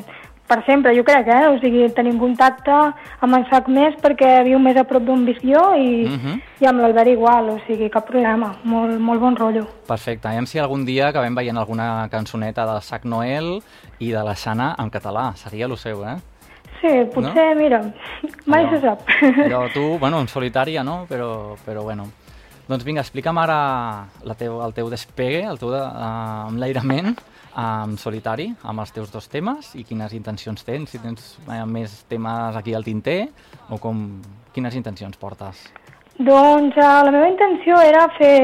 per 0.50 0.64
sempre, 0.66 0.90
jo 0.96 1.04
crec, 1.06 1.28
eh? 1.30 1.44
O 1.46 1.58
sigui, 1.62 1.84
tenim 1.94 2.16
contacte 2.18 2.72
amb 2.74 3.36
en 3.36 3.44
Sac 3.50 3.68
més 3.70 3.94
perquè 4.02 4.40
viu 4.46 4.58
més 4.58 4.76
a 4.80 4.82
prop 4.82 5.04
d'on 5.06 5.22
visc 5.26 5.44
jo 5.46 5.60
i, 5.78 6.06
Mhm. 6.10 6.40
i 6.60 6.66
amb 6.66 6.80
l'Albert 6.82 7.06
igual, 7.12 7.50
o 7.50 7.58
sigui, 7.68 7.88
cap 7.90 8.06
problema, 8.08 8.56
molt, 8.64 8.98
molt 8.98 9.20
bon 9.20 9.36
rotllo. 9.38 9.66
Perfecte, 9.86 10.26
aviam 10.28 10.46
si 10.46 10.58
algun 10.58 10.84
dia 10.84 11.08
acabem 11.08 11.34
veient 11.38 11.56
alguna 11.58 12.08
cançoneta 12.10 12.66
de 12.74 12.80
Sac 12.82 13.04
Noel 13.04 13.60
i 14.00 14.10
de 14.10 14.22
la 14.26 14.34
Xana 14.34 14.74
en 14.78 14.90
català, 14.90 15.32
seria 15.36 15.68
lo 15.68 15.76
seu, 15.76 16.02
eh? 16.04 16.16
Sí, 16.80 16.88
potser, 17.14 17.54
mira, 17.56 17.78
mai 18.46 18.64
Allò- 18.64 18.70
se 18.70 18.80
sap. 18.80 19.00
Allò 19.44 19.66
tu, 19.72 19.98
bueno, 20.00 20.18
en 20.20 20.26
solitària, 20.28 20.82
no? 20.82 21.04
Però, 21.08 21.54
però 21.64 21.82
bueno. 21.84 22.06
Doncs 22.70 22.84
vinga, 22.86 23.02
explica'm 23.02 23.38
ara 23.42 23.58
la 24.22 24.34
teu, 24.38 24.60
el 24.62 24.74
teu 24.76 24.90
despegue, 24.92 25.42
el 25.42 25.58
teu 25.58 25.72
de, 25.72 25.80
uh, 25.82 26.46
enlairament 26.52 27.16
en 27.58 27.96
solitari, 27.98 28.46
amb 28.62 28.84
els 28.84 28.92
teus 28.94 29.10
dos 29.10 29.26
temes 29.32 29.72
i 29.74 29.82
quines 29.82 30.14
intencions 30.14 30.62
tens, 30.62 30.92
si 30.92 31.00
tens 31.02 31.32
eh, 31.50 31.64
més 31.66 32.04
temes 32.06 32.54
aquí 32.54 32.76
al 32.78 32.86
tinter 32.86 33.24
o 33.74 33.80
com, 33.82 34.04
quines 34.54 34.76
intencions 34.78 35.18
portes. 35.18 35.64
Doncs 36.14 36.78
eh, 36.78 36.94
la 37.08 37.10
meva 37.10 37.26
intenció 37.32 37.80
era 37.82 38.06
fer 38.14 38.38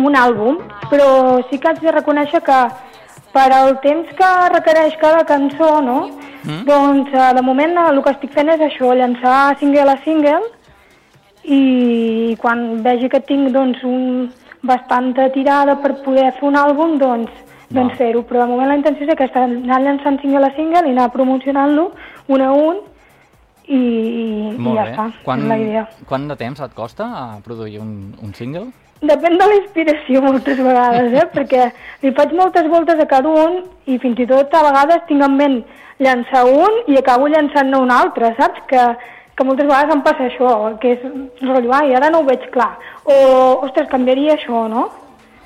un 0.00 0.16
àlbum, 0.16 0.62
però 0.88 1.10
sí 1.50 1.60
que 1.60 1.74
haig 1.74 1.84
de 1.84 1.92
reconèixer 1.98 2.40
que 2.48 2.60
per 3.36 3.48
al 3.52 3.76
temps 3.84 4.08
que 4.16 4.34
requereix 4.56 4.96
cada 5.04 5.24
cançó, 5.28 5.82
no? 5.84 6.06
Mm. 6.46 6.62
Doncs 6.64 7.12
eh, 7.12 7.32
de 7.36 7.44
moment 7.44 7.76
eh, 7.76 7.88
el 7.92 8.00
que 8.00 8.16
estic 8.16 8.32
fent 8.32 8.56
és 8.56 8.70
això, 8.70 8.96
llançar 8.96 9.58
single 9.60 9.90
a 9.92 10.00
single 10.06 10.55
i 11.46 12.36
quan 12.42 12.82
vegi 12.82 13.08
que 13.08 13.20
tinc 13.22 13.52
doncs, 13.54 13.82
un 13.86 14.30
bastanta 14.66 15.28
tirada 15.30 15.76
per 15.82 15.94
poder 16.02 16.32
fer 16.38 16.48
un 16.48 16.58
àlbum, 16.58 16.96
doncs, 16.98 17.30
doncs 17.70 17.94
fer-ho. 17.98 18.24
Però 18.26 18.42
de 18.42 18.50
moment 18.50 18.68
la 18.72 18.78
intenció 18.80 19.06
és 19.06 19.12
aquesta, 19.14 19.44
anar 19.46 19.80
llançant 19.84 20.18
single 20.22 20.48
a 20.48 20.54
single 20.56 20.82
i 20.88 20.94
anar 20.94 21.12
promocionant-lo 21.14 21.90
un 22.34 22.42
a 22.42 22.50
un 22.52 22.80
i, 23.66 23.76
i, 23.76 24.26
i 24.54 24.74
ja 24.74 24.82
bé. 24.82 24.90
està, 24.90 25.06
Quan, 25.24 25.44
és 25.44 25.50
la 25.50 25.58
idea. 25.62 25.86
quant 26.08 26.26
de 26.30 26.36
temps 26.38 26.60
et 26.66 26.74
costa 26.74 27.06
a 27.06 27.24
produir 27.44 27.80
un, 27.82 27.94
un 28.22 28.34
single? 28.34 28.68
Depèn 29.02 29.34
de 29.36 29.46
la 29.46 29.56
inspiració 29.60 30.22
moltes 30.24 30.56
vegades, 30.56 31.12
eh? 31.12 31.26
perquè 31.34 31.66
li 32.02 32.14
faig 32.16 32.30
moltes 32.32 32.66
voltes 32.72 32.98
a 33.02 33.06
cada 33.10 33.28
un 33.28 33.58
i 33.86 33.98
fins 34.02 34.22
i 34.22 34.26
tot 34.30 34.54
a 34.54 34.62
vegades 34.70 35.04
tinc 35.10 35.22
en 35.22 35.34
ment 35.36 35.58
llançar 36.00 36.46
un 36.48 36.80
i 36.88 36.96
acabo 36.96 37.28
llançant-ne 37.28 37.76
un 37.82 37.92
altre, 37.92 38.32
saps? 38.38 38.62
Que, 38.70 38.86
que 39.36 39.44
moltes 39.44 39.66
vegades 39.66 39.94
em 39.94 40.00
passa 40.02 40.24
això, 40.30 40.78
que 40.80 40.92
és 40.96 41.02
rotllo, 41.44 41.72
ai, 41.76 41.94
ara 41.94 42.08
no 42.10 42.20
ho 42.20 42.24
veig 42.28 42.46
clar, 42.50 42.78
o, 43.04 43.16
ostres, 43.66 43.88
canviaria 43.88 44.34
això, 44.36 44.66
no? 44.68 44.88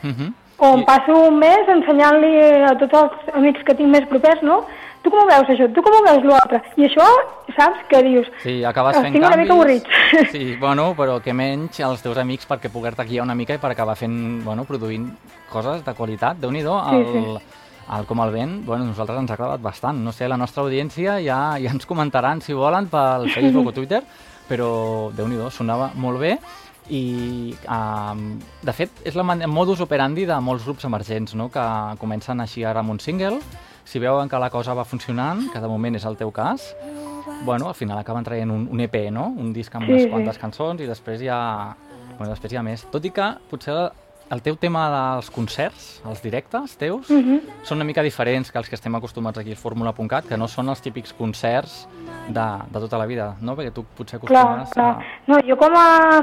Uh 0.05 0.11
-huh. 0.11 0.33
O 0.59 0.77
em 0.77 0.85
passo 0.85 1.13
un 1.29 1.39
mes 1.39 1.69
ensenyant-li 1.69 2.63
a 2.71 2.75
tots 2.79 2.93
els 2.93 3.35
amics 3.35 3.63
que 3.65 3.75
tinc 3.75 3.89
més 3.89 4.07
propers, 4.07 4.43
no?, 4.43 4.65
tu 5.03 5.11
com 5.11 5.23
ho 5.23 5.27
veus 5.27 5.49
això, 5.49 5.73
tu 5.73 5.83
com 5.83 5.93
ho 5.97 6.03
veus 6.05 6.25
l'altre? 6.25 6.61
I 6.77 6.85
això, 6.85 7.07
saps, 7.57 7.79
què 7.89 8.03
dius? 8.05 8.27
Sí, 8.43 8.63
acabes 8.65 8.97
fent 8.97 9.07
Estic 9.07 9.23
una 9.23 9.31
canvis. 9.31 9.49
mica 9.49 9.55
avorrit. 9.55 9.85
Sí, 10.31 10.57
bueno, 10.61 10.95
però 10.97 11.21
que 11.23 11.33
menys 11.33 11.81
els 11.81 12.03
teus 12.03 12.19
amics 12.19 12.47
perquè 12.49 12.71
poder-te 12.71 13.05
guiar 13.05 13.25
una 13.25 13.35
mica 13.35 13.55
i 13.55 13.59
per 13.59 13.71
acabar 13.71 13.97
fent, 13.97 14.45
bueno, 14.45 14.65
produint 14.65 15.09
coses 15.51 15.85
de 15.85 15.95
qualitat. 15.95 16.37
déu 16.37 16.51
nhi 16.51 16.61
Sí, 16.61 16.67
sí. 17.13 17.19
el 17.19 17.41
Com 18.07 18.21
el 18.23 18.31
vent, 18.31 18.53
bueno, 18.67 18.85
nosaltres 18.87 19.19
ens 19.19 19.33
ha 19.33 19.35
agradat 19.35 19.63
bastant. 19.65 19.99
No 20.05 20.13
sé, 20.15 20.29
la 20.31 20.37
nostra 20.39 20.63
audiència 20.63 21.17
ja, 21.25 21.41
ja 21.59 21.73
ens 21.75 21.89
comentaran, 21.91 22.39
si 22.41 22.55
volen, 22.55 22.87
pel 22.93 23.27
Facebook 23.35 23.73
o 23.73 23.75
Twitter, 23.75 24.05
però 24.51 24.69
déu 25.17 25.27
nhi 25.31 25.39
sonava 25.51 25.91
molt 25.99 26.21
bé 26.23 26.37
i 26.91 27.55
um, 27.71 28.23
de 28.67 28.73
fet 28.75 29.03
és 29.07 29.15
la 29.15 29.23
modus 29.47 29.83
operandi 29.85 30.25
de 30.27 30.39
molts 30.43 30.65
grups 30.67 30.87
emergents 30.89 31.37
no? 31.39 31.47
que 31.53 31.65
comencen 32.01 32.43
així 32.43 32.65
ara 32.67 32.83
amb 32.83 32.91
un 32.97 32.99
single 32.99 33.39
si 33.87 34.03
veuen 34.03 34.29
que 34.29 34.41
la 34.43 34.51
cosa 34.51 34.75
va 34.75 34.85
funcionant 34.85 35.45
que 35.53 35.63
de 35.63 35.71
moment 35.71 35.95
és 35.95 36.07
el 36.09 36.19
teu 36.19 36.33
cas 36.35 36.75
bueno, 37.45 37.69
al 37.69 37.75
final 37.75 37.99
acaben 37.99 38.25
traient 38.25 38.51
un, 38.51 38.67
un 38.71 38.81
EP, 38.81 38.97
no? 39.13 39.29
un 39.37 39.53
disc 39.53 39.75
amb 39.75 39.87
Sí, 39.87 39.93
unes 39.93 40.05
sí. 40.05 40.11
quantes 40.11 40.39
cançons 40.39 40.81
i 40.83 40.89
després 40.89 41.23
ha, 41.31 41.77
bueno, 42.19 42.33
després 42.33 42.53
hi 42.53 42.59
ha 42.59 42.65
més 42.67 42.85
tot 42.91 43.05
i 43.07 43.13
que 43.15 43.29
potser 43.51 43.77
el 44.31 44.43
teu 44.43 44.55
tema 44.57 44.85
dels 44.91 45.31
concerts, 45.31 46.01
els 46.07 46.23
directes 46.23 46.77
teus, 46.79 47.11
Mhm. 47.11 47.41
són 47.63 47.79
una 47.79 47.85
mica 47.85 48.03
diferents 48.03 48.51
que 48.53 48.59
els 48.59 48.69
que 48.69 48.77
estem 48.77 48.95
acostumats 48.95 49.39
aquí 49.39 49.51
al 49.51 49.57
Fórmula.cat, 49.57 50.27
que 50.29 50.37
no 50.37 50.47
són 50.49 50.69
els 50.69 50.81
típics 50.81 51.13
concerts 51.13 51.89
de, 52.29 52.47
de 52.71 52.79
tota 52.81 52.97
la 52.99 53.07
vida, 53.07 53.35
no? 53.41 53.57
Perquè 53.57 53.73
tu 53.73 53.85
potser 53.85 54.21
Clar, 54.21 54.43
acostumes 54.43 54.71
clar. 54.71 54.91
a... 54.91 55.03
No, 55.27 55.41
jo 55.47 55.57
com 55.57 55.73
a... 55.77 56.23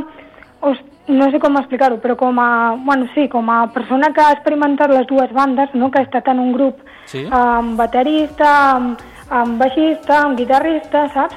No 1.08 1.30
sé 1.32 1.40
com 1.40 1.56
explicar-ho, 1.56 2.02
però 2.04 2.18
com 2.18 2.38
a... 2.40 2.76
Bueno, 2.84 3.08
sí, 3.16 3.30
com 3.30 3.50
a 3.50 3.68
persona 3.72 4.10
que 4.12 4.20
ha 4.22 4.32
experimentat 4.34 4.90
les 4.92 5.06
dues 5.08 5.32
bandes, 5.32 5.70
no?, 5.74 5.90
que 5.90 6.00
ha 6.00 6.04
estat 6.04 6.28
en 6.28 6.40
un 6.40 6.52
grup 6.52 6.80
Sí? 7.06 7.26
amb 7.32 7.78
baterista, 7.78 8.76
amb, 8.76 9.00
amb 9.30 9.58
baixista, 9.58 10.24
amb 10.26 10.38
guitarrista, 10.38 11.08
saps? 11.14 11.36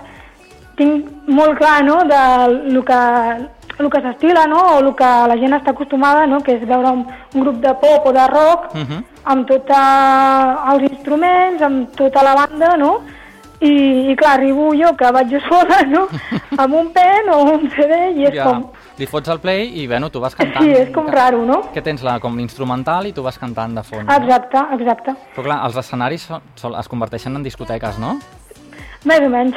Tinc 0.77 1.07
molt 1.29 1.57
clar, 1.59 1.85
no?, 1.85 2.01
de 2.05 2.73
lo 2.73 2.83
que, 2.83 2.99
el 3.81 3.91
que 3.91 4.01
s'estila, 4.05 4.47
no?, 4.47 4.61
o 4.77 4.79
el 4.81 4.91
que 4.95 5.05
la 5.31 5.37
gent 5.41 5.55
està 5.57 5.71
acostumada, 5.73 6.27
no?, 6.27 6.41
que 6.45 6.53
és 6.59 6.67
veure 6.69 6.91
un, 6.91 7.07
un 7.35 7.41
grup 7.47 7.57
de 7.63 7.73
pop 7.81 8.07
o 8.07 8.13
de 8.13 8.27
rock 8.29 8.75
Uh 8.75 8.81
-huh. 8.81 9.03
amb 9.25 9.47
tots 9.49 9.71
els 10.73 10.91
instruments, 10.91 11.63
amb 11.63 11.91
tota 11.97 12.23
la 12.23 12.35
banda, 12.35 12.77
no?, 12.77 13.01
i, 13.61 14.11
i 14.11 14.17
clar, 14.17 14.39
arribo 14.39 14.71
jo, 14.73 14.95
que 14.97 15.11
vaig 15.13 15.29
jo 15.31 15.41
sola, 15.49 15.83
no?, 15.87 16.07
amb 16.63 16.75
un 16.75 16.93
pen 16.93 17.29
o 17.33 17.43
un 17.55 17.71
CD, 17.71 18.13
i 18.17 18.25
és 18.25 18.35
ja, 18.35 18.45
com... 18.45 18.71
li 18.99 19.07
fots 19.07 19.29
el 19.29 19.39
play 19.41 19.67
i, 19.83 19.87
bueno, 19.87 20.09
tu 20.11 20.21
vas 20.21 20.35
cantant. 20.35 20.65
Sí, 20.65 20.71
és 20.71 20.91
com 20.95 21.05
que- 21.07 21.13
raro, 21.13 21.45
no? 21.45 21.63
Que 21.73 21.83
tens 21.83 22.03
la, 22.03 22.19
com 22.21 22.37
l'instrumental 22.37 23.07
i 23.07 23.13
tu 23.13 23.23
vas 23.23 23.39
cantant 23.39 23.75
de 23.75 23.83
fons. 23.83 24.07
no? 24.07 24.15
Exacte, 24.15 24.59
exacte. 24.79 25.15
Però 25.37 25.43
clar, 25.43 25.65
els 25.67 25.77
escenaris 25.77 26.23
són, 26.23 26.41
són, 26.55 26.75
es 26.81 26.89
converteixen 26.89 27.37
en 27.37 27.43
discoteques, 27.43 27.99
no? 27.99 28.19
Més 29.05 29.21
o 29.21 29.29
menys. 29.33 29.55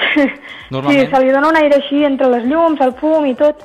Normalment. 0.72 1.10
Sí, 1.10 1.16
se 1.16 1.22
li 1.22 1.32
dona 1.32 1.50
un 1.50 1.56
aire 1.58 1.76
així 1.76 2.06
entre 2.06 2.28
les 2.30 2.44
llums, 2.46 2.80
el 2.82 2.94
fum 2.94 3.26
i 3.26 3.36
tot. 3.36 3.56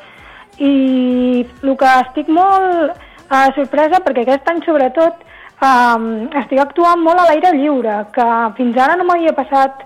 I 0.59 1.45
el 1.63 1.77
que 1.79 1.91
estic 2.03 2.31
molt 2.33 2.95
eh, 2.95 3.49
sorpresa, 3.57 4.03
perquè 4.05 4.25
aquest 4.25 4.49
any 4.51 4.63
sobretot 4.67 5.21
eh, 5.23 6.07
estic 6.43 6.63
actuant 6.65 7.05
molt 7.05 7.23
a 7.23 7.29
l'aire 7.29 7.55
lliure, 7.57 8.01
que 8.15 8.29
fins 8.59 8.79
ara 8.79 8.97
no 8.99 9.07
m'havia 9.09 9.37
passat 9.37 9.85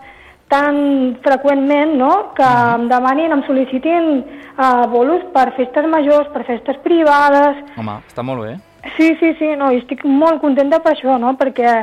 tan 0.53 1.17
freqüentment, 1.25 1.95
no?, 1.97 2.13
que 2.37 2.49
em 2.75 2.89
demanin, 2.91 3.33
em 3.33 3.45
sol·licitin 3.47 4.11
eh, 4.21 4.85
bolos 4.93 5.25
per 5.33 5.49
festes 5.57 5.89
majors, 5.89 6.29
per 6.35 6.45
festes 6.49 6.81
privades, 6.85 7.63
Home, 7.81 8.01
està 8.09 8.25
molt 8.27 8.45
bé. 8.45 8.57
Sí, 8.97 9.13
sí, 9.21 9.33
sí, 9.39 9.53
no, 9.57 9.71
i 9.73 9.79
estic 9.81 10.03
molt 10.05 10.43
contenta 10.43 10.83
per 10.83 10.97
això, 10.97 11.17
no? 11.23 11.37
Perquè, 11.41 11.77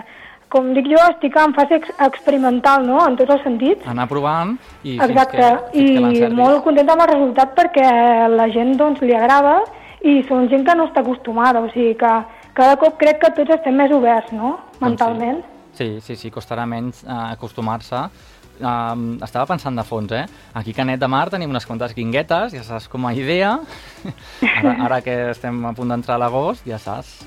com 0.50 0.72
dic 0.74 0.88
jo, 0.90 1.00
estic 1.14 1.36
en 1.38 1.54
fase 1.58 1.78
ex 1.78 1.92
experimental, 2.06 2.86
no?, 2.88 3.04
en 3.06 3.18
tots 3.20 3.36
els 3.36 3.44
sentits. 3.46 3.86
Anar 3.90 4.08
provant 4.10 4.56
i 4.84 4.98
Exacte, 4.98 5.52
fins 5.74 5.76
que, 5.76 6.00
fins 6.00 6.18
que 6.18 6.32
i 6.32 6.40
molt 6.40 6.64
contenta 6.66 6.96
amb 6.96 7.06
el 7.06 7.12
resultat 7.14 7.54
perquè 7.58 7.92
la 8.34 8.50
gent, 8.54 8.74
doncs, 8.80 9.04
li 9.06 9.16
agrada 9.16 9.60
i 10.02 10.20
són 10.30 10.50
gent 10.50 10.66
que 10.66 10.76
no 10.80 10.88
està 10.90 11.04
acostumada, 11.06 11.62
o 11.62 11.70
sigui 11.74 11.94
que 12.00 12.16
cada 12.58 12.80
cop 12.82 12.98
crec 13.00 13.22
que 13.22 13.32
tots 13.38 13.56
estem 13.60 13.78
més 13.78 13.94
oberts, 13.94 14.34
no?, 14.34 14.58
mentalment. 14.82 15.44
Sí, 15.78 16.00
sí, 16.04 16.18
sí, 16.20 16.34
costarà 16.34 16.66
menys 16.68 17.06
eh, 17.06 17.16
acostumar-se. 17.38 18.04
Um, 18.60 19.14
estava 19.24 19.46
pensant 19.48 19.78
de 19.80 19.86
fons, 19.88 20.12
eh? 20.12 20.26
Aquí 20.60 20.74
a 20.74 20.80
Canet 20.82 21.00
de 21.00 21.08
Mar 21.08 21.30
tenim 21.32 21.54
unes 21.54 21.64
quantes 21.64 21.94
guinguetes, 21.96 22.52
ja 22.58 22.66
saps 22.68 22.90
com 22.92 23.08
a 23.08 23.14
idea. 23.16 23.54
Ara, 24.60 24.74
ara 24.90 24.98
que 25.06 25.16
estem 25.32 25.62
a 25.64 25.72
punt 25.78 25.94
d'entrar 25.94 26.18
a 26.18 26.24
l'agost, 26.26 26.68
ja 26.68 26.82
saps. 26.82 27.22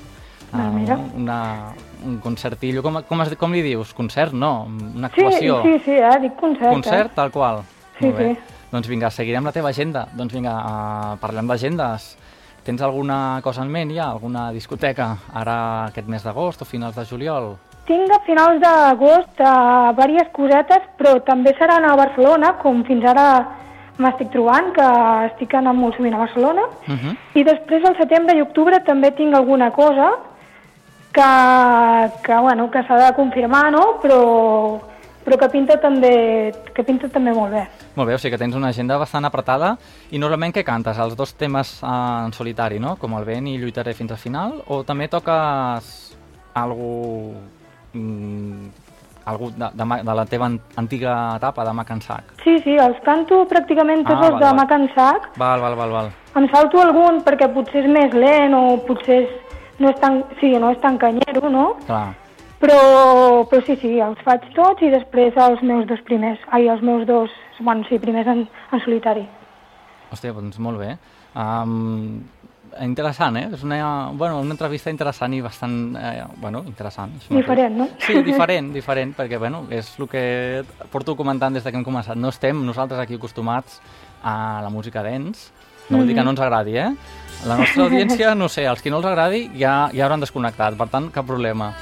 Ah, 0.53 0.69
mira. 0.71 0.97
una, 1.17 1.73
un 2.05 2.19
concertillo, 2.19 2.83
com, 2.83 3.01
com, 3.09 3.21
es, 3.21 3.35
com 3.35 3.51
li 3.51 3.61
dius? 3.65 3.93
Concert? 3.93 4.33
No, 4.33 4.67
una 4.69 5.09
Sí, 5.09 5.21
actuació. 5.21 5.61
sí, 5.63 5.79
sí, 5.85 5.91
eh? 5.91 6.19
dic 6.21 6.35
concert. 6.39 6.71
Concert, 6.71 7.13
tal 7.15 7.31
qual. 7.31 7.63
Sí, 7.99 8.11
sí. 8.17 8.37
Doncs 8.71 8.87
vinga, 8.87 9.09
seguirem 9.09 9.43
la 9.45 9.51
teva 9.51 9.69
agenda. 9.69 10.07
Doncs 10.13 10.33
vinga, 10.33 10.53
uh, 10.53 11.17
parlem 11.21 11.47
d'agendes. 11.47 12.17
Tens 12.63 12.81
alguna 12.81 13.39
cosa 13.43 13.61
en 13.61 13.69
ment 13.71 13.91
ja? 13.91 14.07
Alguna 14.11 14.51
discoteca 14.51 15.17
ara 15.33 15.85
aquest 15.89 16.07
mes 16.07 16.23
d'agost 16.23 16.61
o 16.61 16.65
finals 16.65 16.95
de 16.95 17.03
juliol? 17.05 17.55
Tinc 17.85 18.09
a 18.15 18.21
finals 18.25 18.61
d'agost 18.61 19.41
uh, 19.43 19.91
diverses 19.97 20.29
cosetes, 20.31 20.85
però 20.97 21.17
també 21.27 21.53
seran 21.57 21.83
a 21.83 21.95
Barcelona, 21.99 22.53
com 22.61 22.83
fins 22.87 23.03
ara 23.05 23.25
m'estic 23.99 24.31
trobant, 24.31 24.71
que 24.73 24.85
estic 25.27 25.53
anant 25.59 25.77
molt 25.77 25.97
sovint 25.97 26.15
a 26.15 26.17
Barcelona. 26.23 26.63
Uh 26.87 26.93
-huh. 26.93 27.17
I 27.35 27.43
després, 27.43 27.83
al 27.85 27.97
setembre 27.97 28.37
i 28.37 28.41
octubre, 28.41 28.79
també 28.85 29.11
tinc 29.11 29.35
alguna 29.35 29.69
cosa 29.71 30.13
que, 31.13 32.11
que, 32.25 32.35
bueno, 32.41 32.69
que 32.71 32.81
s'ha 32.87 32.97
de 32.97 33.13
confirmar, 33.15 33.71
no? 33.71 33.99
Però, 34.01 34.19
però 35.23 35.37
que, 35.39 35.49
pinta 35.53 35.77
també, 35.79 36.51
que 36.73 36.83
pinta 36.83 37.07
també 37.13 37.31
molt 37.33 37.53
bé. 37.53 37.63
Molt 37.95 38.09
bé, 38.09 38.15
o 38.15 38.19
sigui 38.19 38.33
que 38.33 38.39
tens 38.41 38.55
una 38.57 38.71
agenda 38.73 38.97
bastant 38.97 39.25
apretada 39.29 39.75
i 40.11 40.17
normalment 40.19 40.51
què 40.55 40.63
cantes? 40.65 40.97
Els 40.99 41.15
dos 41.15 41.35
temes 41.37 41.75
eh, 41.83 41.87
en 42.25 42.33
solitari, 42.33 42.79
no? 42.81 42.95
Com 42.99 43.13
el 43.19 43.27
vent 43.29 43.47
i 43.47 43.57
lluitaré 43.61 43.93
fins 43.93 44.11
al 44.11 44.17
final? 44.17 44.57
O 44.73 44.81
també 44.83 45.07
toques 45.07 45.91
algú, 46.57 47.35
mm, 47.93 48.67
algú 49.29 49.51
de, 49.55 49.69
de, 49.73 49.85
de 50.03 50.13
la 50.17 50.25
teva 50.25 50.49
an- 50.49 50.59
antiga 50.75 51.13
etapa 51.37 51.63
de 51.63 51.73
Mac 51.73 51.93
Sac? 52.01 52.33
Sí, 52.43 52.57
sí, 52.65 52.75
els 52.75 52.97
canto 53.05 53.45
pràcticament 53.47 54.03
tots 54.03 54.19
Ah, 54.19 54.25
els 54.31 54.33
val, 54.33 54.39
de 54.41 54.49
val. 54.49 54.55
Mac 54.55 54.95
Sac. 54.97 55.29
Val, 55.37 55.61
val, 55.61 55.75
val, 55.79 55.91
val. 55.99 56.11
Em 56.35 56.49
salto 56.49 56.81
algun 56.81 57.21
perquè 57.23 57.47
potser 57.53 57.85
és 57.85 57.89
més 57.93 58.13
lent 58.17 58.53
o 58.57 58.77
potser 58.87 59.21
és, 59.23 59.29
no, 59.79 59.89
és 59.89 59.99
tan, 60.01 60.23
sí, 60.39 60.51
no 60.59 60.73
és 60.73 60.81
tan 60.83 60.99
canyero, 61.01 61.49
no? 61.49 61.65
Clar. 61.87 62.11
Però, 62.63 62.77
però 63.51 63.63
sí, 63.67 63.75
sí, 63.81 63.97
els 63.99 64.19
faig 64.23 64.45
tots 64.55 64.85
i 64.85 64.91
després 64.93 65.35
els 65.35 65.63
meus 65.67 65.87
dos 65.89 65.99
primers, 66.07 66.39
ai, 66.55 66.69
els 66.71 66.83
meus 66.85 67.03
dos, 67.09 67.33
bueno, 67.59 67.83
sí, 67.89 67.99
primers 67.99 68.29
en, 68.31 68.45
en 68.47 68.83
solitari. 68.85 69.25
Hòstia, 70.13 70.31
doncs 70.37 70.61
molt 70.63 70.79
bé. 70.79 70.93
Um, 71.35 72.21
interessant, 72.81 73.35
eh? 73.37 73.49
És 73.53 73.65
una, 73.65 73.79
bueno, 74.15 74.39
una 74.41 74.55
entrevista 74.55 74.93
interessant 74.93 75.33
i 75.35 75.41
bastant... 75.43 75.97
Eh, 75.99 76.23
bueno, 76.37 76.63
interessant. 76.69 77.17
Diferent, 77.29 77.75
no? 77.81 77.89
Sí, 78.05 78.21
diferent, 78.23 78.71
diferent, 78.73 79.11
perquè 79.17 79.41
bueno, 79.41 79.65
és 79.73 79.91
el 79.99 80.07
que 80.09 80.23
porto 80.93 81.17
comentant 81.19 81.53
des 81.53 81.65
de 81.65 81.73
que 81.73 81.81
hem 81.81 81.85
començat. 81.85 82.15
No 82.15 82.31
estem 82.31 82.63
nosaltres 82.65 83.01
aquí 83.03 83.19
acostumats 83.19 83.81
a 84.23 84.61
la 84.63 84.71
música 84.71 85.03
dance, 85.03 85.51
no 85.89 85.99
vol 85.99 86.07
dir 86.07 86.15
que 86.15 86.23
no 86.23 86.31
ens 86.31 86.41
agradi, 86.41 86.77
eh? 86.79 86.89
La 87.43 87.57
nostra 87.59 87.83
audiència, 87.83 88.33
no 88.39 88.47
sé, 88.47 88.63
els 88.71 88.81
que 88.81 88.91
no 88.91 89.01
els 89.01 89.07
agradi 89.09 89.49
ja, 89.59 89.89
ja 89.91 90.05
hauran 90.05 90.21
desconnectat, 90.23 90.77
per 90.79 90.87
tant, 90.91 91.09
cap 91.11 91.25
problema. 91.27 91.73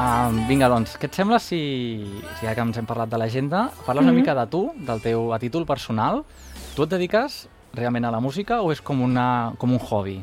Um, 0.00 0.44
vinga, 0.46 0.68
doncs, 0.70 0.94
què 0.96 1.08
et 1.10 1.16
sembla 1.18 1.40
si, 1.42 1.58
si 2.38 2.46
ja 2.46 2.54
que 2.54 2.62
ens 2.62 2.78
hem 2.78 2.86
parlat 2.86 3.10
de 3.10 3.18
l'agenda, 3.18 3.64
parles 3.84 4.06
una 4.06 4.14
mica 4.14 4.36
de 4.38 4.46
tu, 4.52 4.62
del 4.86 5.02
teu 5.02 5.32
a 5.34 5.40
títol 5.42 5.66
personal. 5.66 6.22
Tu 6.76 6.86
et 6.86 6.92
dediques 6.94 7.40
realment 7.74 8.06
a 8.06 8.14
la 8.14 8.22
música 8.22 8.60
o 8.62 8.70
és 8.70 8.80
com, 8.80 9.02
una, 9.02 9.26
com 9.58 9.74
un 9.74 9.82
hobby? 9.82 10.20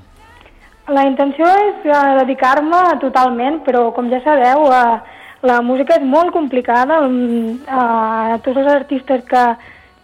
La 0.88 1.04
intenció 1.04 1.46
és 1.68 1.84
eh, 1.84 2.02
dedicar-me 2.24 2.82
totalment, 3.04 3.60
però 3.68 3.90
com 3.94 4.08
ja 4.10 4.24
sabeu, 4.24 4.70
eh, 4.72 5.18
la 5.44 5.60
música 5.62 6.00
és 6.00 6.08
molt 6.08 6.32
complicada. 6.32 7.02
mm, 7.04 7.68
Eh, 7.68 8.40
tots 8.48 8.58
els 8.64 8.72
artistes 8.72 9.24
que, 9.28 9.46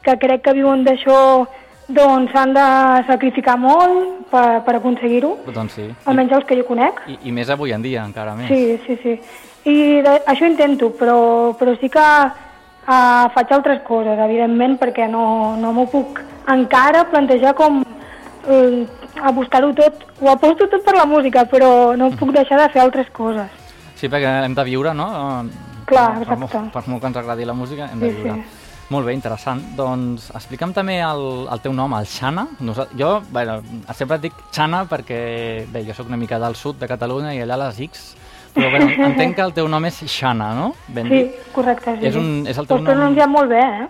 que 0.04 0.18
crec 0.20 0.44
que 0.44 0.60
viuen 0.60 0.84
d'això 0.84 1.48
doncs 1.96 2.32
s'han 2.34 2.54
de 2.56 2.66
sacrificar 3.08 3.56
molt 3.60 4.28
per, 4.32 4.62
per 4.66 4.76
aconseguir-ho, 4.80 5.36
Doncs 5.54 5.74
sí. 5.78 5.88
almenys 6.10 6.32
els 6.40 6.46
que 6.50 6.58
jo 6.60 6.66
conec. 6.68 7.02
I, 7.08 7.18
I 7.30 7.32
més 7.36 7.50
avui 7.54 7.74
en 7.76 7.82
dia, 7.86 8.04
encara 8.06 8.34
més. 8.36 8.48
Sí, 8.50 8.80
sí, 8.86 8.98
sí. 9.04 9.16
I 9.70 10.02
de, 10.04 10.18
això 10.28 10.48
intento, 10.50 10.90
però, 11.00 11.54
però 11.60 11.76
sí 11.80 11.88
que 11.94 12.04
uh, 12.04 13.30
faig 13.36 13.54
altres 13.56 13.82
coses, 13.88 14.20
evidentment, 14.20 14.78
perquè 14.82 15.08
no, 15.10 15.56
no 15.60 15.72
m'ho 15.76 15.86
puc 15.92 16.20
encara 16.52 17.06
plantejar 17.12 17.54
com 17.56 17.80
uh, 17.84 18.84
apostar-ho 19.24 19.72
tot, 19.78 20.04
ho 20.20 20.32
aposto 20.34 20.68
tot 20.68 20.84
per 20.84 20.98
la 20.98 21.06
música, 21.08 21.46
però 21.48 21.94
no 21.96 22.12
puc 22.20 22.34
deixar 22.36 22.60
de 22.60 22.70
fer 22.74 22.82
altres 22.84 23.08
coses. 23.16 23.48
Sí, 23.96 24.10
perquè 24.12 24.42
hem 24.44 24.56
de 24.58 24.66
viure, 24.68 24.92
no? 24.98 25.08
Clar, 25.88 26.10
per, 26.26 26.36
molt, 26.36 26.50
exacte. 26.52 26.74
per 26.74 26.84
molt 26.90 27.02
que 27.04 27.08
ens 27.12 27.18
agradi 27.22 27.46
la 27.48 27.54
música, 27.56 27.88
hem 27.92 28.00
de 28.04 28.10
Sí, 28.10 28.16
viure. 28.20 28.36
sí. 28.42 28.60
Molt 28.94 29.08
bé, 29.10 29.14
interessant. 29.18 29.62
Doncs 29.78 30.28
explica'm 30.38 30.74
també 30.76 31.00
el, 31.02 31.24
el 31.52 31.62
teu 31.64 31.74
nom, 31.74 31.94
el 31.98 32.06
Xana. 32.10 32.44
Jo, 33.00 33.16
bueno, 33.34 33.60
sempre 33.98 34.20
et 34.20 34.28
dic 34.28 34.34
Xana 34.54 34.84
perquè, 34.92 35.66
bé, 35.74 35.82
jo 35.88 35.96
sóc 35.98 36.12
una 36.12 36.20
mica 36.20 36.38
del 36.44 36.54
sud 36.60 36.78
de 36.82 36.90
Catalunya 36.92 37.34
i 37.34 37.42
allà 37.42 37.58
les 37.66 37.80
X 37.90 38.04
Però 38.54 38.68
bueno, 38.70 38.86
entenc 39.10 39.34
que 39.40 39.42
el 39.42 39.54
teu 39.56 39.66
nom 39.68 39.82
és 39.90 39.96
Xana, 40.14 40.52
no? 40.54 40.68
Ben 40.94 41.08
Sí, 41.10 41.16
dit? 41.24 41.40
correcte, 41.56 41.96
sí. 42.00 42.06
És 42.12 42.16
un- 42.20 42.46
és 42.46 42.58
el 42.62 42.68
teu 42.70 42.78
has 42.78 42.84
nom- 42.84 42.92
pronunciat 42.94 43.30
molt 43.34 43.50
bé, 43.50 43.62
eh? 43.66 43.88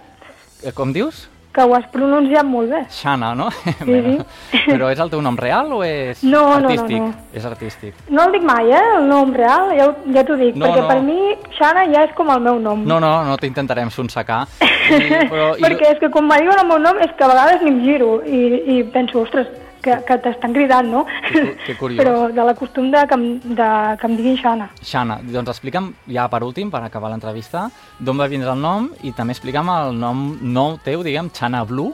Eh, 0.69 0.71
Com 0.71 0.93
dius? 0.95 1.25
Que 1.53 1.61
ho 1.61 1.75
has 1.77 1.83
pronunciat 1.93 2.47
molt 2.49 2.71
bé. 2.73 2.79
Xana, 2.89 3.35
no? 3.37 3.51
sí. 3.53 3.97
Però 4.71 4.87
és 4.89 4.97
el 5.03 5.11
teu 5.11 5.21
nom 5.21 5.35
real 5.37 5.69
o 5.75 5.83
és 5.85 6.23
No, 6.25 6.41
no, 6.57 6.59
no, 6.63 6.69
artístic? 6.71 6.97
no. 6.97 7.11
És 7.37 7.45
artístic. 7.45 7.99
No 8.09 8.23
el 8.25 8.31
dic 8.33 8.45
mai, 8.47 8.71
eh, 8.73 8.81
el 8.97 9.05
nom 9.11 9.33
real, 9.37 9.69
ja, 9.77 9.85
ja 10.15 10.23
t'ho 10.25 10.37
dic, 10.39 10.55
No, 10.57 10.65
perquè 10.65 10.81
no. 10.81 10.87
per 10.89 10.99
mi 11.05 11.19
Xana 11.59 11.85
ja 11.93 12.03
és 12.07 12.15
com 12.17 12.31
el 12.33 12.41
meu 12.41 12.57
nom. 12.59 12.81
No, 12.89 12.97
no, 13.03 13.11
no 13.27 13.37
t'intentarem 13.37 13.91
sonsacar. 13.93 14.47
I, 14.63 14.97
però, 15.31 15.51
i, 15.57 15.61
perquè 15.61 15.93
és 15.93 16.01
que 16.01 16.09
quan 16.13 16.25
me 16.27 16.39
diuen 16.41 16.57
el 16.63 16.67
meu 16.73 16.81
nom 16.81 16.97
és 17.05 17.13
que 17.17 17.23
a 17.27 17.29
vegades 17.35 17.61
ni 17.61 17.69
em 17.75 17.83
giro 17.85 18.15
i, 18.25 18.41
i 18.77 18.79
penso, 18.95 19.21
ostres, 19.21 19.47
que, 19.83 19.97
que 20.07 20.17
t'estan 20.23 20.53
cridant, 20.55 20.87
no? 20.89 21.03
Que 21.27 21.43
que 21.65 21.75
curiós. 21.81 21.99
Però 22.01 22.29
de 22.31 22.45
la 22.47 22.53
costum 22.55 22.89
de 22.93 23.03
que, 23.11 23.17
de, 23.59 23.67
que 23.99 24.07
em 24.09 24.15
diguin 24.17 24.37
Xana. 24.41 24.69
Xana, 24.81 25.19
doncs 25.23 25.51
explica'm, 25.53 25.91
ja 26.07 26.29
per 26.31 26.41
últim, 26.47 26.71
per 26.71 26.81
acabar 26.87 27.11
l'entrevista, 27.11 27.67
d'on 27.99 28.17
va 28.19 28.27
vindre 28.31 28.49
el 28.55 28.61
nom 28.63 28.89
i 29.03 29.11
també 29.11 29.35
explica'm 29.35 29.69
el 29.75 29.99
nom 29.99 30.23
nou 30.41 30.77
teu, 30.83 31.03
diguem, 31.03 31.29
Xana 31.35 31.63
Blue, 31.67 31.91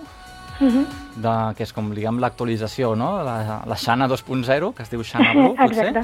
Mhm. 0.60 0.82
de, 1.24 1.34
que 1.56 1.64
és 1.64 1.72
com, 1.72 1.86
diguem, 1.96 2.18
l'actualització, 2.20 2.90
no? 2.94 3.24
La, 3.24 3.62
la 3.66 3.76
Xana 3.80 4.10
2.0, 4.12 4.74
que 4.76 4.84
es 4.84 4.90
diu 4.92 5.02
Xana 5.08 5.32
Blue, 5.32 5.54
potser? 5.60 5.86
Exacte. 5.88 6.04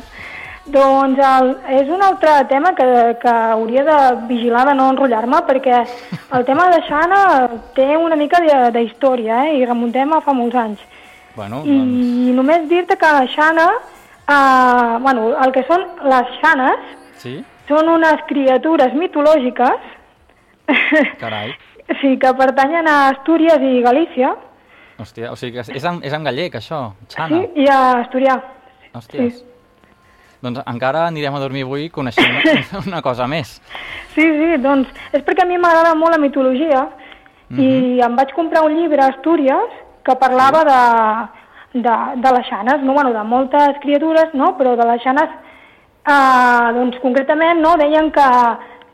Doncs 0.65 1.19
el, 1.21 1.50
és 1.76 1.89
un 1.93 2.02
altre 2.02 2.32
tema 2.50 2.71
que, 2.74 2.86
que 3.21 3.30
hauria 3.30 3.84
de 3.86 3.98
vigilar 4.30 4.63
de 4.65 4.74
no 4.74 4.88
enrotllar-me 4.93 5.43
perquè 5.45 5.82
el 6.39 6.45
tema 6.48 6.69
de 6.71 6.80
Xana 6.88 7.19
té 7.76 7.91
una 7.98 8.15
mica 8.15 8.39
de- 8.41 8.71
d'història 8.80 9.43
eh? 9.50 9.58
i 9.60 9.65
remuntem 9.67 10.13
a 10.17 10.21
fa 10.26 10.34
molts 10.34 10.56
anys. 10.58 10.80
Bueno, 11.36 11.63
I 11.67 11.76
doncs, 11.76 12.34
només 12.38 12.67
dir-te 12.71 12.95
que 12.98 13.12
Xana, 13.34 13.67
eh, 14.28 14.98
bueno, 15.04 15.34
el 15.43 15.52
que 15.52 15.65
són 15.67 15.84
les 16.08 16.34
Xanes, 16.39 16.89
sí? 17.19 17.36
són 17.67 17.89
unes 17.91 18.24
criatures 18.30 18.93
mitològiques 18.95 19.91
Carai. 21.19 21.52
sí, 22.02 22.15
que 22.21 22.34
pertanyen 22.39 22.88
a 22.88 23.10
Astúries 23.10 23.62
i 23.62 23.82
Galícia, 23.86 24.36
Hòstia, 24.95 25.28
o 25.34 25.36
sigui 25.36 25.58
que 25.58 25.65
és 25.76 25.84
en, 25.84 26.00
és 26.08 26.13
en 26.15 26.24
gallec, 26.24 26.54
això, 26.56 26.93
Xana. 27.12 27.41
sí, 27.41 27.65
i 27.65 27.67
a 27.67 27.80
Asturià. 28.00 28.38
Hòsties. 28.95 29.41
sí. 29.41 29.52
Doncs 30.45 30.62
encara 30.69 31.08
anirem 31.10 31.36
a 31.36 31.39
dormir 31.41 31.63
avui 31.65 31.89
coneixent 31.89 32.38
una, 32.86 33.02
cosa 33.04 33.28
més. 33.28 33.58
Sí, 34.13 34.24
sí, 34.24 34.50
doncs 34.63 34.91
és 35.12 35.24
perquè 35.26 35.43
a 35.43 35.50
mi 35.50 35.58
m'agrada 35.60 35.95
molt 36.00 36.15
la 36.15 36.21
mitologia 36.21 36.86
i 37.56 38.00
em 38.02 38.15
vaig 38.17 38.32
comprar 38.34 38.63
un 38.65 38.74
llibre 38.74 39.04
a 39.04 39.12
Astúries 39.13 39.82
que 40.06 40.15
parlava 40.22 40.62
de, 40.70 41.82
de, 41.82 41.96
de 42.22 42.34
les 42.38 42.48
xanes, 42.50 42.82
no? 42.84 42.94
bueno, 42.94 43.12
de 43.13 43.24
moltes 43.24 43.80
criatures, 43.82 44.34
no? 44.34 44.54
però 44.58 44.76
de 44.78 44.86
les 44.91 45.02
xanes, 45.04 45.30
eh, 46.06 46.74
doncs 46.78 47.00
concretament 47.04 47.62
no? 47.63 47.76
deien 47.82 48.12
que, 48.13 48.28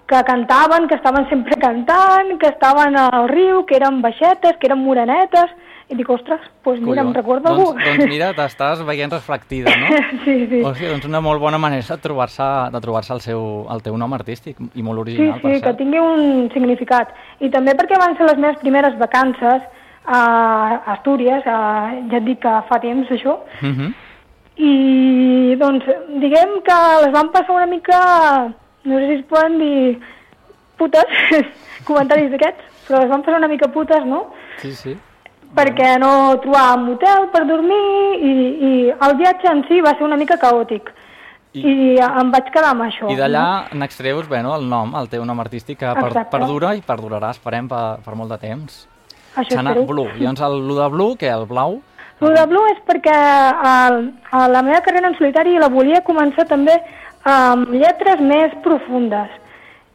que 0.07 0.23
cantaven, 0.27 0.87
que 0.87 0.95
estaven 0.95 1.27
sempre 1.29 1.59
cantant, 1.65 2.37
que 2.39 2.47
estaven 2.53 2.95
al 2.97 3.27
riu, 3.29 3.65
que 3.65 3.75
eren 3.81 4.01
baixetes, 4.01 4.55
que 4.59 4.71
eren 4.71 4.81
morenetes, 4.85 5.51
i 5.91 5.95
dic, 5.99 6.07
ostres, 6.07 6.39
doncs 6.63 6.79
mira, 6.79 7.01
em 7.03 7.09
Collons. 7.09 7.17
recorda 7.17 7.49
doncs, 7.51 7.73
algú. 7.73 7.81
doncs 7.83 8.07
mira, 8.07 8.29
t'estàs 8.37 8.79
veient 8.87 9.11
reflectida, 9.11 9.73
no? 9.75 9.89
sí, 10.23 10.35
sí. 10.47 10.61
O 10.63 10.71
sigui, 10.71 10.87
doncs 10.93 11.09
una 11.09 11.19
molt 11.19 11.41
bona 11.43 11.57
manera 11.59 11.83
de 11.83 11.97
trobar-se 11.99 12.47
de 12.71 12.79
trobar-se 12.85 13.11
el, 13.17 13.19
seu, 13.19 13.41
el 13.75 13.83
teu 13.83 13.97
nom 13.99 14.15
artístic 14.15 14.55
i 14.79 14.85
molt 14.87 15.01
Sí, 15.03 15.17
original, 15.17 15.41
sí, 15.41 15.43
per 15.43 15.51
que 15.57 15.65
cert. 15.65 15.81
tingui 15.81 15.99
un 15.99 16.47
significat. 16.53 17.11
I 17.43 17.51
també 17.51 17.75
perquè 17.75 17.99
van 17.99 18.15
ser 18.15 18.29
les 18.29 18.39
meves 18.39 18.61
primeres 18.63 18.95
vacances 19.03 19.67
a 20.05 20.81
Astúries, 20.95 21.45
a, 21.45 21.93
ja 22.09 22.17
et 22.17 22.25
dic 22.25 22.39
que 22.41 22.55
fa 22.69 22.79
temps 22.79 23.09
això, 23.09 23.37
Mhm. 23.61 23.93
i 24.57 25.55
doncs 25.59 25.85
diguem 26.21 26.57
que 26.65 26.79
les 27.05 27.11
van 27.13 27.29
passar 27.31 27.55
una 27.55 27.65
mica, 27.67 28.53
no 28.83 28.97
sé 28.99 29.07
si 29.07 29.13
es 29.19 29.25
poden 29.25 29.57
dir 29.59 29.99
putes, 30.77 31.05
comentaris 31.87 32.31
d'aquests, 32.31 32.63
però 32.87 32.99
les 33.01 33.09
van 33.09 33.21
passar 33.23 33.37
una 33.39 33.47
mica 33.47 33.67
putes, 33.71 34.05
no? 34.05 34.27
Sí, 34.61 34.73
sí. 34.75 34.97
Perquè 35.55 35.97
no 35.99 36.37
trobàvem 36.43 36.93
hotel 36.93 37.25
per 37.33 37.45
dormir 37.45 37.81
i, 38.23 38.33
i 38.69 38.73
el 38.91 39.15
viatge 39.19 39.49
en 39.51 39.65
si 39.67 39.81
va 39.83 39.91
ser 39.97 40.05
una 40.07 40.15
mica 40.17 40.37
caòtic. 40.39 40.91
I- 41.53 41.59
I, 41.67 41.97
em 41.99 42.29
vaig 42.31 42.47
quedar 42.53 42.69
amb 42.71 42.85
això. 42.85 43.09
I 43.11 43.17
d'allà 43.19 43.73
n'extreus, 43.75 44.29
bueno, 44.29 44.53
el 44.55 44.69
nom, 44.69 44.93
el 44.95 45.09
teu 45.11 45.25
nom 45.27 45.39
artístic, 45.43 45.79
que 45.79 45.89
per, 45.93 46.05
Exacte. 46.07 46.31
perdura 46.37 46.73
i 46.75 46.81
perdurarà, 46.81 47.31
esperem, 47.35 47.67
per, 47.67 47.97
per 48.05 48.15
molt 48.15 48.31
de 48.31 48.37
temps. 48.39 48.87
Això 49.35 49.55
Xana 49.55 49.71
espero. 49.71 49.85
Blue. 49.87 50.07
I 50.19 50.25
doncs 50.25 50.41
el, 50.41 50.57
el 50.69 50.75
de 50.75 50.87
Blue, 50.89 51.15
que 51.17 51.29
el 51.29 51.45
blau, 51.45 51.81
El 52.21 52.35
de 52.35 52.45
Blue 52.45 52.67
és 52.69 52.77
perquè 52.85 53.13
el, 53.65 53.95
a 54.31 54.47
la 54.47 54.61
meva 54.61 54.81
carrera 54.85 55.07
en 55.09 55.15
solitari 55.17 55.55
la 55.57 55.69
volia 55.73 56.03
començar 56.05 56.45
també 56.45 56.75
amb 57.25 57.71
lletres 57.73 58.19
més 58.21 58.53
profundes. 58.61 59.29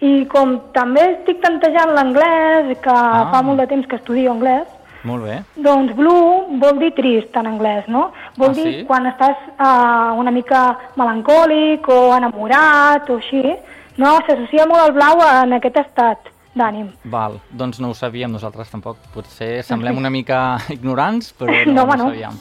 I 0.03 0.25
com 0.27 0.57
també 0.75 1.05
estic 1.13 1.39
tantejant 1.41 1.93
l'anglès, 1.95 2.73
que 2.83 2.91
Ah. 2.91 3.29
fa 3.31 3.43
molt 3.43 3.61
de 3.61 3.67
temps 3.69 3.87
que 3.87 3.97
estudio 3.97 4.33
anglès, 4.33 4.67
molt 5.05 5.23
bé. 5.25 5.39
doncs 5.55 5.95
blue 5.95 6.59
vol 6.59 6.79
dir 6.81 6.91
trist 6.95 7.37
en 7.37 7.47
anglès, 7.47 7.87
no? 7.87 8.11
Vol 8.37 8.51
Ah, 8.51 8.53
dir 8.55 8.65
sí? 8.81 8.85
quan 8.87 9.07
estàs 9.07 9.37
uh, 9.61 10.19
una 10.19 10.31
mica 10.33 10.77
melancòlic 10.97 11.89
o 11.89 12.17
enamorat 12.17 13.09
o 13.09 13.17
així. 13.17 13.55
No, 13.99 14.19
s'associa 14.27 14.67
molt 14.67 14.89
el 14.89 14.93
blau 14.93 15.23
en 15.45 15.53
aquest 15.55 15.77
estat 15.79 16.19
d'ànim. 16.57 16.89
Val, 17.13 17.39
doncs 17.53 17.79
no 17.85 17.91
ho 17.93 17.95
sabíem 17.95 18.33
nosaltres 18.33 18.71
tampoc. 18.73 18.97
Potser 19.15 19.63
semblem 19.67 19.97
una 20.01 20.11
mica 20.11 20.57
ignorants, 20.77 21.33
però 21.37 21.53
no, 21.67 21.73
No, 21.73 21.85
no, 21.85 21.93
ho 21.93 21.97
no. 21.97 22.07
sabíem. 22.11 22.39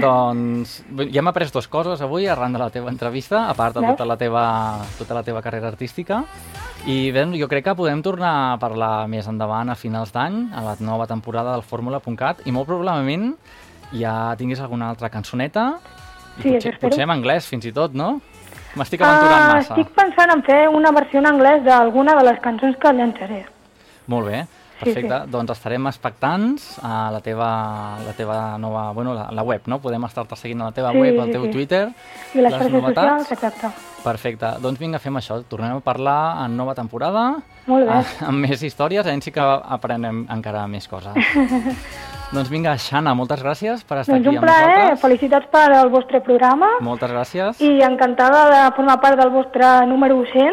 doncs 0.00 0.76
ja 1.10 1.18
hem 1.18 1.28
après 1.28 1.50
dues 1.50 1.66
coses 1.66 2.00
avui 2.04 2.28
arran 2.30 2.52
de 2.54 2.60
la 2.62 2.68
teva 2.70 2.90
entrevista, 2.92 3.48
a 3.50 3.54
part 3.58 3.74
de 3.74 3.80
Veus? 3.82 3.96
tota 3.96 4.06
la 4.06 4.16
teva, 4.16 4.44
tota 4.98 5.14
la 5.18 5.22
teva 5.26 5.42
carrera 5.42 5.68
artística. 5.72 6.22
I 6.86 7.10
bé, 7.14 7.24
jo 7.38 7.46
crec 7.48 7.64
que 7.64 7.74
podem 7.78 8.02
tornar 8.02 8.52
a 8.52 8.58
parlar 8.58 9.06
més 9.08 9.26
endavant 9.30 9.70
a 9.70 9.74
finals 9.78 10.12
d'any, 10.14 10.48
a 10.54 10.62
la 10.62 10.76
nova 10.80 11.06
temporada 11.06 11.52
del 11.54 11.62
Fórmula.cat, 11.62 12.42
i 12.46 12.52
molt 12.54 12.66
probablement 12.66 13.32
ja 13.92 14.34
tinguis 14.38 14.60
alguna 14.60 14.88
altra 14.90 15.10
cançoneta, 15.10 15.72
Sí, 16.40 16.48
potser, 16.48 16.78
potser 16.80 17.02
en 17.04 17.10
anglès 17.12 17.44
fins 17.44 17.66
i 17.68 17.72
tot, 17.76 17.92
no? 17.92 18.14
M'estic 18.74 19.00
aventurant 19.04 19.42
Ah, 19.42 19.54
massa. 19.54 19.74
estic 19.74 19.92
pensant 19.94 20.30
en 20.32 20.42
fer 20.42 20.68
una 20.68 20.90
versió 20.92 21.18
en 21.20 21.26
anglès 21.26 21.62
d'alguna 21.64 22.14
de 22.16 22.24
les 22.30 22.40
cançons 22.40 22.76
que 22.80 22.92
llançaré. 22.92 23.44
Molt 24.06 24.26
bé, 24.28 24.46
Sí, 24.82 24.90
perfecte. 24.90 25.30
Doncs 25.30 25.50
estarem 25.52 25.84
expectants 25.86 26.78
a 26.82 27.08
la 27.14 27.20
teva, 27.20 27.98
la 28.04 28.12
teva 28.18 28.58
nova... 28.58 28.90
Bueno, 28.92 29.12
la, 29.14 29.28
la 29.30 29.42
web, 29.46 29.60
no? 29.70 29.78
Podem 29.78 30.02
estar-te 30.08 30.34
seguint 30.34 30.60
a 30.60 30.64
la 30.64 30.72
teva 30.72 30.90
Sí, 30.90 30.98
web, 30.98 31.20
al 31.20 31.26
sí, 31.28 31.32
teu 31.36 31.44
sí. 31.44 31.50
Twitter, 31.52 31.84
I 32.34 32.40
les 32.40 32.52
xarxes 32.52 32.72
novetats. 32.72 33.28
socials, 33.28 33.30
exacte. 33.32 33.70
Perfecte. 34.02 34.50
Doncs 34.60 34.80
vinga, 34.80 34.98
fem 34.98 35.14
això. 35.20 35.36
Tornem 35.46 35.76
a 35.76 35.80
parlar 35.80 36.44
en 36.46 36.56
nova 36.56 36.74
temporada. 36.74 37.36
Molt 37.66 37.86
bé. 37.86 37.92
ah, 37.94 38.26
Amb 38.26 38.42
més 38.42 38.60
històries, 38.60 39.06
a 39.06 39.20
si 39.20 39.30
que 39.30 39.40
aprenem 39.40 40.26
encara 40.28 40.66
més 40.66 40.88
coses. 40.88 41.14
doncs 42.32 42.48
vinga, 42.48 42.72
Xana, 42.80 43.12
moltes 43.14 43.42
gràcies 43.42 43.82
per 43.84 43.98
estar 44.00 44.14
Doncs 44.16 44.26
aquí 44.26 44.36
un 44.36 44.38
amb 44.38 44.46
plaer, 44.46 44.68
nosaltres. 44.78 45.00
felicitats 45.02 45.46
per 45.52 45.66
al 45.76 45.90
vostre 45.92 46.20
programa 46.24 46.68
Moltes 46.80 47.10
gràcies. 47.12 47.60
i 47.60 47.82
encantada 47.84 48.46
de 48.50 48.74
formar 48.76 48.98
part 49.00 49.18
del 49.20 49.30
vostre 49.30 49.86
número 49.86 50.22
100, 50.32 50.52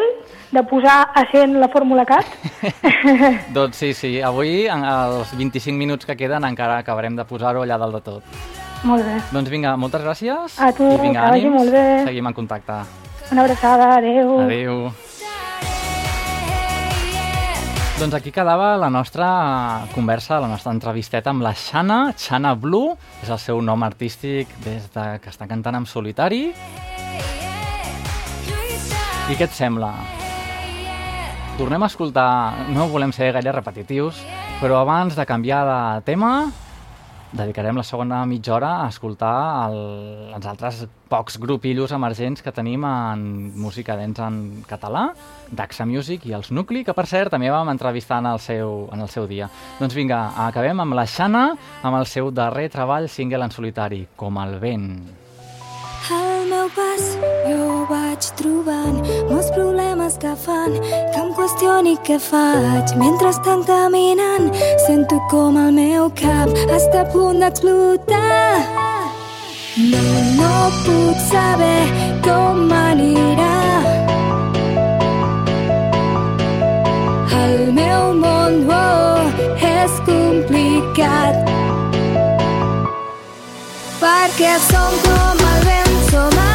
de 0.52 0.62
posar 0.64 1.10
a 1.14 1.24
100 1.30 1.58
la 1.60 1.68
Fórmula 1.68 2.04
CAT. 2.04 2.26
Doncs 3.54 3.76
sí, 3.76 3.92
sí. 3.94 4.20
Avui, 4.20 4.66
en 4.68 4.84
els 4.84 5.32
25 5.36 5.76
minuts 5.78 6.04
que 6.06 6.16
queden, 6.16 6.44
encara 6.44 6.78
acabarem 6.82 7.16
de 7.16 7.24
posar-ho 7.24 7.62
allà 7.64 7.78
dalt 7.78 7.94
de 7.94 8.00
tot. 8.00 8.22
Molt 8.84 9.04
bé. 9.04 9.18
Doncs 9.32 9.48
vinga, 9.52 9.76
moltes 9.76 10.02
gràcies. 10.02 10.58
A 10.60 10.72
tu, 10.72 10.84
I 10.88 10.98
vinga, 11.00 11.20
que 11.24 11.30
vagi 11.36 11.46
ànims. 11.46 11.56
molt 11.58 11.70
bé. 11.72 11.86
Seguim 12.06 12.26
en 12.26 12.34
contacte. 12.34 12.80
Una 13.30 13.42
abraçada, 13.46 13.94
adeu. 13.98 14.40
Adéu. 14.40 14.90
Doncs 18.00 18.14
aquí 18.16 18.30
quedava 18.32 18.78
la 18.80 18.88
nostra 18.88 19.26
conversa, 19.92 20.38
la 20.40 20.48
nostra 20.48 20.72
entrevisteta 20.72 21.28
amb 21.34 21.42
la 21.44 21.50
Xana, 21.52 22.14
Xana 22.16 22.54
Blue, 22.56 22.94
és 23.20 23.28
el 23.28 23.36
seu 23.36 23.60
nom 23.60 23.82
artístic 23.84 24.54
des 24.64 24.86
de 24.94 25.04
que 25.20 25.28
està 25.28 25.44
cantant 25.44 25.76
en 25.76 25.84
solitari. 25.84 26.46
I 29.28 29.36
què 29.36 29.44
et 29.44 29.52
sembla? 29.52 29.92
Tornem 31.58 31.84
a 31.84 31.90
escoltar, 31.92 32.72
no 32.72 32.88
volem 32.88 33.12
ser 33.12 33.34
gaire 33.36 33.52
repetitius, 33.52 34.24
però 34.62 34.80
abans 34.80 35.12
de 35.12 35.28
canviar 35.28 35.60
de 35.68 35.80
tema, 36.08 36.32
dedicarem 37.32 37.76
la 37.78 37.84
segona 37.86 38.24
mitja 38.26 38.54
hora 38.56 38.70
a 38.82 38.88
escoltar 38.90 39.68
el, 39.68 39.78
els 40.34 40.46
altres 40.50 40.82
pocs 41.10 41.38
grupillos 41.42 41.92
emergents 41.94 42.42
que 42.42 42.52
tenim 42.54 42.84
en 42.86 43.22
música 43.58 43.96
dents 43.98 44.22
en 44.24 44.40
català, 44.70 45.08
Daxa 45.50 45.86
Music 45.86 46.26
i 46.26 46.34
els 46.38 46.50
Nucli, 46.54 46.84
que 46.86 46.94
per 46.96 47.06
cert 47.10 47.34
també 47.34 47.50
vam 47.50 47.70
entrevistar 47.72 48.20
en 48.22 48.30
el 48.32 48.42
seu, 48.42 48.88
en 48.94 49.06
el 49.06 49.10
seu 49.12 49.26
dia. 49.30 49.50
Doncs 49.78 49.96
vinga, 49.98 50.20
acabem 50.48 50.82
amb 50.82 50.98
la 50.98 51.06
Xana, 51.06 51.46
amb 51.82 52.02
el 52.02 52.06
seu 52.10 52.30
darrer 52.34 52.68
treball 52.70 53.10
single 53.10 53.46
en 53.46 53.54
solitari, 53.54 54.06
Com 54.16 54.38
el 54.42 54.58
vent. 54.62 55.19
Al 56.08 56.46
meu 56.48 56.68
pas 56.74 57.02
jo 57.44 57.84
vaig 57.90 58.30
trobant 58.40 58.96
molts 59.28 59.50
problemes 59.54 60.16
que 60.22 60.32
fan 60.44 60.78
que 60.80 61.20
em 61.20 61.32
qüestioni 61.36 61.96
què 62.08 62.18
faig 62.18 62.96
mentre 63.02 63.30
estan 63.34 63.64
caminant 63.68 64.48
sento 64.86 65.20
com 65.30 65.60
el 65.60 65.74
meu 65.76 66.08
cap 66.22 66.56
està 66.78 67.04
a 67.04 67.10
punt 67.12 67.44
d'explotar 67.44 68.90
No, 69.76 69.98
no 70.36 70.54
puc 70.84 71.20
saber 71.30 71.84
com 72.24 72.72
anirà. 72.74 73.54
El 77.38 77.70
meu 77.78 78.10
món 78.18 78.58
oh, 78.66 79.46
és 79.70 79.96
complicat 80.10 81.40
perquè 84.02 84.52
som 84.66 85.00
com 85.06 85.46
el 85.54 85.59
vent, 86.12 86.34
som 86.34 86.49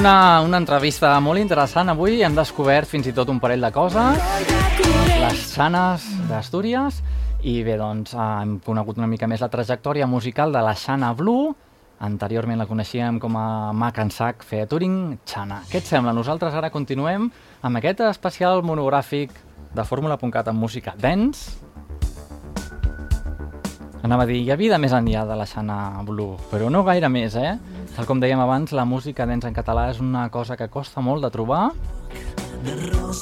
Una, 0.00 0.40
una 0.40 0.56
entrevista 0.56 1.10
molt 1.20 1.36
interessant 1.42 1.90
avui. 1.92 2.22
Hem 2.24 2.32
descobert 2.32 2.88
fins 2.88 3.10
i 3.10 3.12
tot 3.12 3.28
un 3.28 3.36
parell 3.38 3.60
de 3.60 3.68
coses. 3.74 4.22
Les 5.20 5.42
Xanes 5.52 6.06
d'Astúries. 6.30 7.02
I 7.44 7.58
bé, 7.66 7.74
doncs, 7.76 8.14
hem 8.16 8.54
conegut 8.64 8.96
una 8.96 9.08
mica 9.10 9.28
més 9.28 9.44
la 9.44 9.50
trajectòria 9.52 10.08
musical 10.08 10.56
de 10.56 10.62
la 10.64 10.72
Xana 10.72 11.12
Blue. 11.18 11.52
Anteriorment 12.00 12.62
la 12.62 12.66
coneixíem 12.70 13.18
com 13.20 13.36
a 13.36 13.74
Mac 13.76 14.00
and 14.00 14.16
Sac 14.16 14.40
featuring 14.48 15.18
Xana. 15.28 15.60
Què 15.68 15.82
et 15.82 15.92
sembla? 15.92 16.16
Nosaltres 16.16 16.56
ara 16.56 16.72
continuem 16.72 17.28
amb 17.60 17.82
aquest 17.82 18.00
especial 18.08 18.64
monogràfic 18.64 19.36
de 19.74 19.84
Fórmula.cat 19.84 20.48
amb 20.50 20.58
música 20.58 20.94
dance. 20.98 21.58
Anava 24.02 24.24
a 24.24 24.26
dir, 24.26 24.40
hi 24.40 24.50
ha 24.50 24.56
vida 24.56 24.78
més 24.80 24.94
enllà 24.96 25.26
de 25.28 25.36
la 25.36 25.46
Xana 25.46 26.00
Blue, 26.08 26.38
però 26.50 26.70
no 26.72 26.82
gaire 26.86 27.10
més, 27.12 27.36
eh? 27.36 27.58
Tal 27.94 28.08
com 28.08 28.20
dèiem 28.22 28.40
abans, 28.40 28.72
la 28.72 28.86
música 28.88 29.26
dance 29.28 29.48
en 29.48 29.56
català 29.56 29.90
és 29.92 30.00
una 30.00 30.28
cosa 30.32 30.56
que 30.56 30.70
costa 30.72 31.04
molt 31.04 31.22
de 31.26 31.30
trobar, 31.34 31.68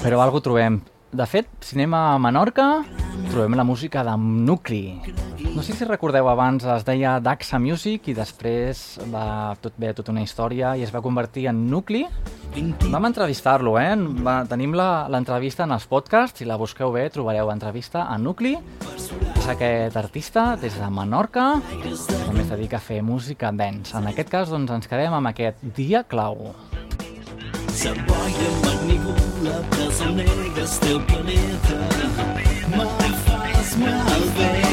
però 0.03 0.22
algo 0.22 0.40
trobem. 0.44 0.80
De 1.09 1.25
fet, 1.25 1.49
si 1.65 1.73
anem 1.79 1.95
a 1.97 2.19
Menorca, 2.21 2.83
trobem 3.31 3.55
la 3.57 3.65
música 3.65 4.03
de 4.05 4.13
Nucli. 4.21 5.01
No 5.55 5.63
sé 5.65 5.73
si 5.73 5.87
recordeu 5.89 6.29
abans, 6.29 6.67
es 6.69 6.85
deia 6.85 7.15
Daxa 7.25 7.57
Music 7.59 8.11
i 8.13 8.15
després 8.15 8.99
va 9.09 9.55
tot 9.63 9.73
bé 9.81 9.95
tota 9.97 10.13
una 10.13 10.21
història 10.21 10.75
i 10.77 10.85
es 10.85 10.93
va 10.93 11.01
convertir 11.01 11.47
en 11.49 11.63
Nucli. 11.71 12.03
Vam 12.93 13.09
entrevistar-lo, 13.09 13.79
eh? 13.81 13.95
Va, 14.21 14.43
tenim 14.51 14.77
l'entrevista 14.77 15.65
en 15.65 15.73
els 15.79 15.87
podcasts, 15.89 16.43
si 16.43 16.49
la 16.49 16.59
busqueu 16.61 16.93
bé 16.93 17.07
trobareu 17.15 17.49
entrevista 17.55 18.05
a 18.05 18.19
Nucli. 18.21 18.59
És 18.99 19.49
aquest 19.49 19.97
artista 19.97 20.51
des 20.61 20.77
de 20.77 20.91
Menorca, 20.93 21.55
també 21.65 22.45
es 22.45 22.53
dedica 22.53 22.77
a 22.77 22.85
fer 22.85 23.01
música 23.01 23.49
dance. 23.49 23.97
En 23.97 24.13
aquest 24.13 24.29
cas, 24.29 24.53
doncs, 24.53 24.77
ens 24.77 24.93
quedem 24.93 25.17
amb 25.17 25.33
aquest 25.33 25.65
dia 25.73 26.05
clau. 26.05 26.53
Sa 27.73 27.97
boia 28.05 29.28
love 29.49 29.70
does 29.70 30.01
a 30.01 30.05
nigga 30.05 30.66
still 30.66 31.01
believer. 31.01 31.88
My 32.76 32.86
fast, 33.24 33.78
my 33.78 34.18
baby. 34.36 34.68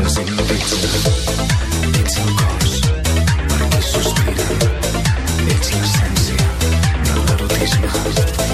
It's 0.01 0.17
la 5.73 5.83
esencia 5.83 6.35
del 7.03 7.29
erotismo. 7.33 8.48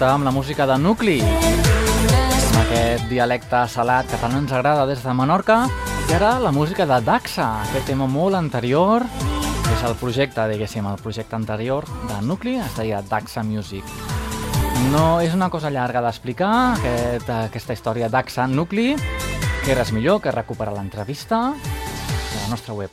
Escoltàvem 0.00 0.24
la 0.24 0.32
música 0.32 0.64
de 0.64 0.78
Nucli, 0.80 1.18
amb 1.20 2.54
aquest 2.62 3.02
dialecte 3.10 3.58
salat 3.68 4.06
que 4.08 4.16
tant 4.16 4.32
ens 4.38 4.54
agrada 4.56 4.86
des 4.88 5.02
de 5.04 5.12
Menorca, 5.12 5.68
i 6.08 6.14
ara 6.16 6.38
la 6.40 6.48
música 6.56 6.86
de 6.88 6.96
Daxa, 7.04 7.60
aquest 7.66 7.84
tema 7.90 8.06
molt 8.08 8.32
anterior, 8.38 9.04
que 9.60 9.74
és 9.74 9.84
el 9.84 9.98
projecte, 10.00 10.46
diguéssim, 10.48 10.88
el 10.88 10.96
projecte 11.04 11.36
anterior 11.36 11.84
de 12.08 12.16
Nucli, 12.24 12.56
es 12.56 12.78
deia 12.80 13.02
Daxa 13.04 13.44
Music. 13.44 13.84
No 14.88 15.20
és 15.20 15.36
una 15.36 15.50
cosa 15.52 15.68
llarga 15.68 16.00
d'explicar, 16.00 16.78
aquest, 16.78 17.28
aquesta 17.28 17.76
història 17.76 18.08
Daxa 18.08 18.48
Nucli, 18.48 18.96
que 19.66 19.76
res 19.76 19.92
millor 19.92 20.22
que 20.24 20.32
recuperar 20.32 20.72
l'entrevista 20.78 21.52
de 21.52 22.40
la 22.40 22.48
nostra 22.48 22.72
web 22.72 22.88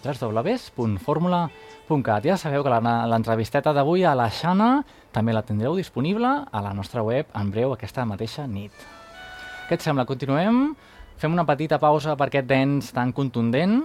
www.formula.cat. 1.88 2.26
Ja 2.26 2.38
sabeu 2.38 2.64
que 2.64 2.70
l'entrevisteta 3.10 3.74
d'avui 3.74 4.04
a 4.04 4.14
la 4.16 4.30
Xana 4.30 4.84
també 5.12 5.34
la 5.34 5.42
tindreu 5.44 5.76
disponible 5.76 6.28
a 6.52 6.62
la 6.62 6.74
nostra 6.74 7.02
web 7.04 7.28
en 7.36 7.52
breu 7.52 7.74
aquesta 7.74 8.06
mateixa 8.06 8.48
nit. 8.48 8.72
Què 9.70 9.76
et 9.76 9.82
sembla? 9.82 10.06
Continuem? 10.06 10.76
Fem 11.18 11.34
una 11.34 11.46
petita 11.46 11.80
pausa 11.80 12.16
per 12.16 12.28
aquest 12.30 12.48
dents 12.48 12.92
tan 12.94 13.12
contundent 13.12 13.80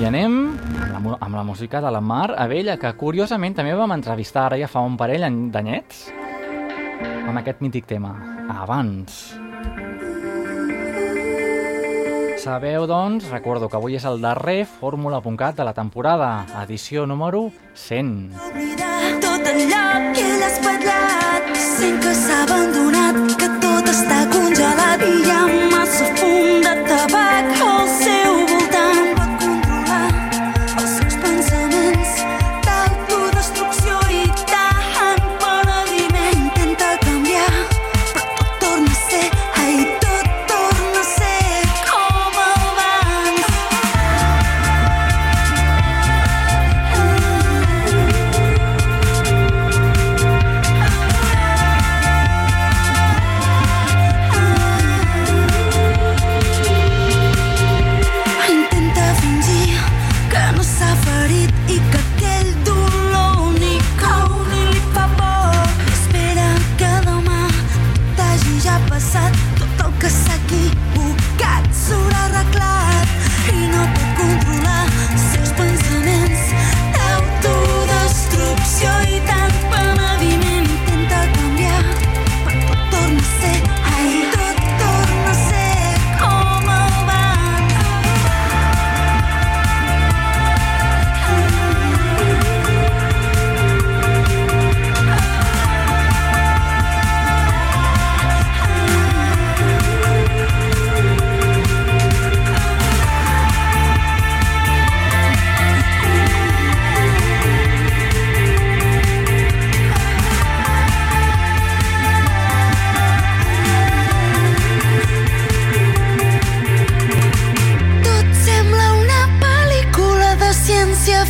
i 0.00 0.04
anem 0.04 0.58
amb 0.94 1.06
la, 1.14 1.16
amb 1.20 1.34
la 1.38 1.44
música 1.46 1.80
de 1.80 1.90
la 1.90 2.00
Mar 2.00 2.34
Abella, 2.36 2.76
que 2.76 2.92
curiosament 2.98 3.54
també 3.56 3.74
vam 3.74 3.92
entrevistar 3.96 4.46
ara 4.50 4.58
ja 4.60 4.68
fa 4.68 4.80
un 4.84 4.96
parell 4.96 5.24
any- 5.24 5.48
d'anyets 5.54 6.08
amb 7.28 7.38
aquest 7.38 7.60
mític 7.60 7.86
tema, 7.86 8.14
Abans. 8.48 9.37
Sabeu, 12.38 12.86
doncs, 12.86 13.24
recordo 13.32 13.66
que 13.68 13.74
avui 13.76 13.96
és 13.98 14.04
el 14.06 14.20
darrer 14.22 14.62
Fórmula.cat 14.78 15.56
de 15.58 15.64
la 15.66 15.72
temporada, 15.74 16.46
edició 16.62 17.02
número 17.04 17.48
100. 17.74 18.12
Oblidar 18.46 19.08
tot 19.24 19.48
allò 19.50 19.88
que 20.14 20.22
ell 20.22 20.44
has 20.46 20.60
patllat 20.62 21.50
Sent 21.58 21.98
que 22.04 22.14
s'ha 22.14 22.38
abandonat, 22.44 23.18
que 23.42 23.48
tot 23.64 23.90
està 23.90 24.20
congelat 24.30 25.02
I 25.02 25.10
hi 25.16 25.34
ha 25.34 25.42
massa 25.74 26.12
fum 26.20 26.62
de 26.62 26.76
tabac 26.86 27.64
al 27.72 27.87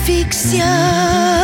Fiction. 0.08 1.37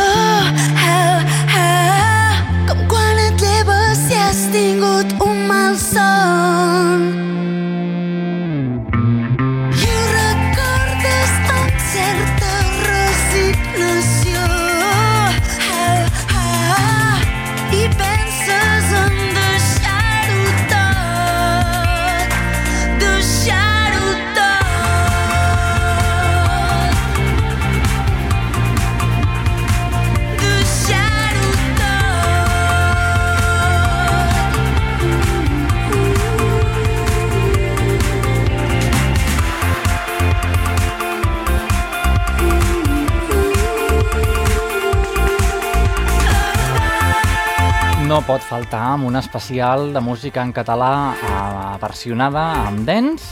Pot 48.25 48.41
faltar 48.41 48.81
amb 48.95 49.05
un 49.05 49.15
especial 49.19 49.91
de 49.93 50.01
música 50.01 50.41
en 50.41 50.51
català 50.53 51.13
eh, 51.13 51.77
versionada 51.81 52.45
amb 52.65 52.81
dents. 52.87 53.27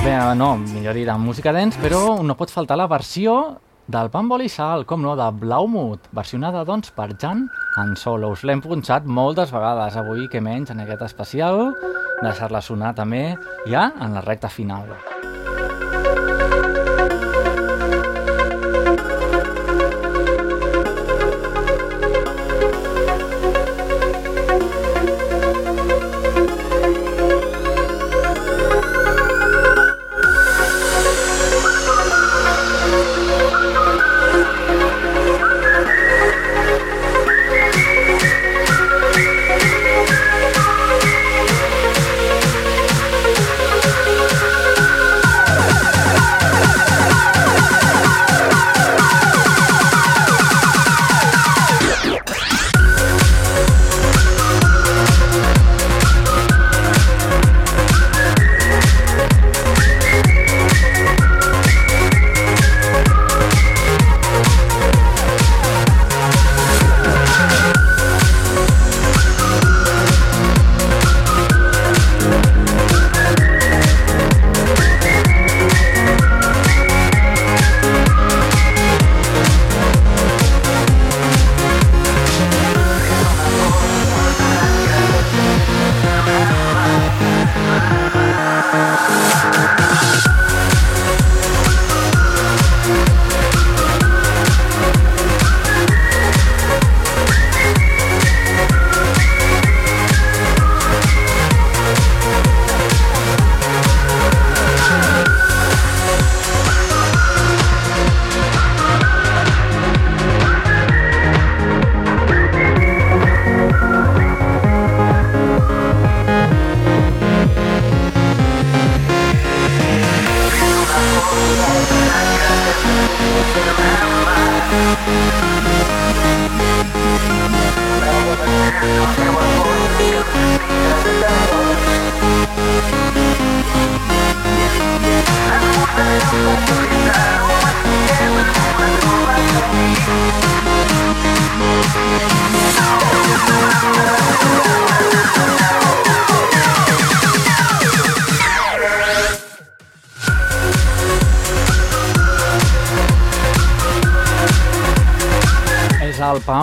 Bé, 0.00 0.14
no, 0.38 0.54
millor 0.62 0.96
dit, 0.96 1.08
amb 1.12 1.28
música 1.28 1.52
dents, 1.52 1.76
però 1.82 2.22
no 2.24 2.36
pot 2.38 2.52
faltar 2.54 2.78
la 2.80 2.86
versió 2.88 3.34
del 3.88 4.08
Pambol 4.12 4.46
i 4.46 4.48
Sal, 4.52 4.86
com 4.88 5.04
no, 5.04 5.12
de 5.18 5.28
Blaumut, 5.42 6.08
versionada, 6.16 6.64
doncs, 6.64 6.92
per 6.96 7.10
Jan 7.20 7.46
en 7.82 7.96
solo. 8.00 8.32
Us 8.32 8.46
l'hem 8.48 8.64
punxat 8.64 9.04
moltes 9.04 9.52
vegades 9.52 10.00
avui, 10.00 10.24
que 10.32 10.40
menys, 10.40 10.72
en 10.72 10.80
aquest 10.84 11.04
especial. 11.10 11.74
Deixar-la 12.22 12.64
sonar 12.64 12.94
també 12.96 13.34
ja 13.68 13.90
en 14.00 14.16
la 14.16 14.24
recta 14.24 14.48
final. 14.48 14.96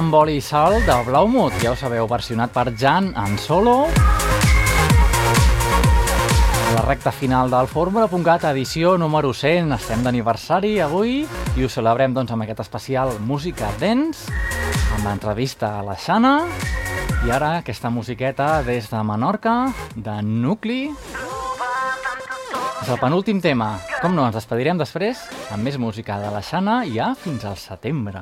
Amb 0.06 0.14
oli 0.14 0.36
i 0.38 0.42
sal 0.44 0.76
de 0.86 0.96
Blaumut, 1.08 1.56
ja 1.64 1.72
ho 1.72 1.78
sabeu, 1.78 2.06
versionat 2.06 2.52
per 2.54 2.68
Jan 2.78 3.08
en 3.18 3.40
solo. 3.42 3.88
A 6.62 6.74
la 6.76 6.84
recta 6.86 7.10
final 7.10 7.50
del 7.50 7.66
Fórmula.cat, 7.66 8.46
edició 8.52 9.00
número 9.02 9.34
100. 9.34 9.74
Estem 9.74 10.04
d'aniversari 10.06 10.76
avui 10.84 11.24
i 11.26 11.66
ho 11.66 11.70
celebrem 11.72 12.14
doncs, 12.14 12.36
amb 12.36 12.46
aquest 12.46 12.62
especial 12.68 13.16
Música 13.26 13.72
Dance, 13.82 14.30
amb 14.94 15.08
l'entrevista 15.08 15.80
a 15.80 15.82
la 15.88 15.98
Xana, 15.98 16.36
i 17.26 17.34
ara 17.34 17.56
aquesta 17.64 17.90
musiqueta 17.90 18.62
des 18.68 18.92
de 18.92 19.02
Menorca, 19.02 19.74
de 19.96 20.20
Nucli. 20.22 20.84
És 22.84 22.94
el 22.94 23.02
penúltim 23.02 23.42
tema. 23.42 23.80
Com 24.04 24.14
no, 24.14 24.30
ens 24.30 24.38
despedirem 24.38 24.78
després 24.78 25.26
amb 25.50 25.66
més 25.66 25.82
música 25.82 26.22
de 26.22 26.30
la 26.30 26.46
Xana 26.46 26.84
ja 26.94 27.16
fins 27.18 27.50
al 27.50 27.58
setembre. 27.58 28.22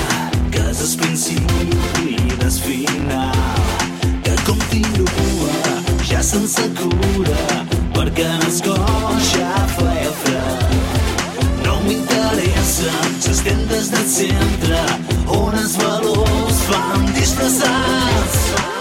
el 0.81 0.97
principi 0.97 1.75
i 2.09 2.49
final. 2.49 3.31
Que 4.23 4.35
continua 4.45 5.53
ja 6.09 6.21
sense 6.23 6.63
cura 6.79 7.65
perquè 7.93 8.25
en 8.25 8.41
el 8.47 8.57
cos 8.65 9.29
ja 9.35 9.51
feia 9.75 10.11
fred. 10.23 10.75
No 11.67 11.79
m'interessa 11.85 12.93
les 13.27 13.43
tendes 13.45 13.91
del 13.93 14.07
centre 14.17 14.83
on 15.37 15.57
els 15.63 15.77
valors 15.77 16.65
fan 16.67 17.09
disfressats 17.13 18.80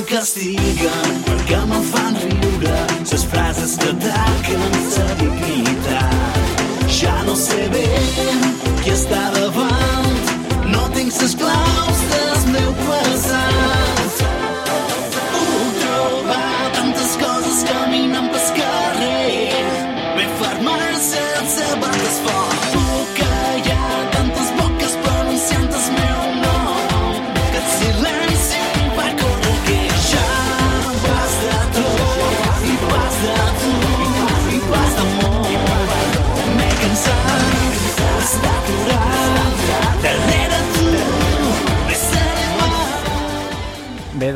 ja 0.00 0.90
no 1.26 1.31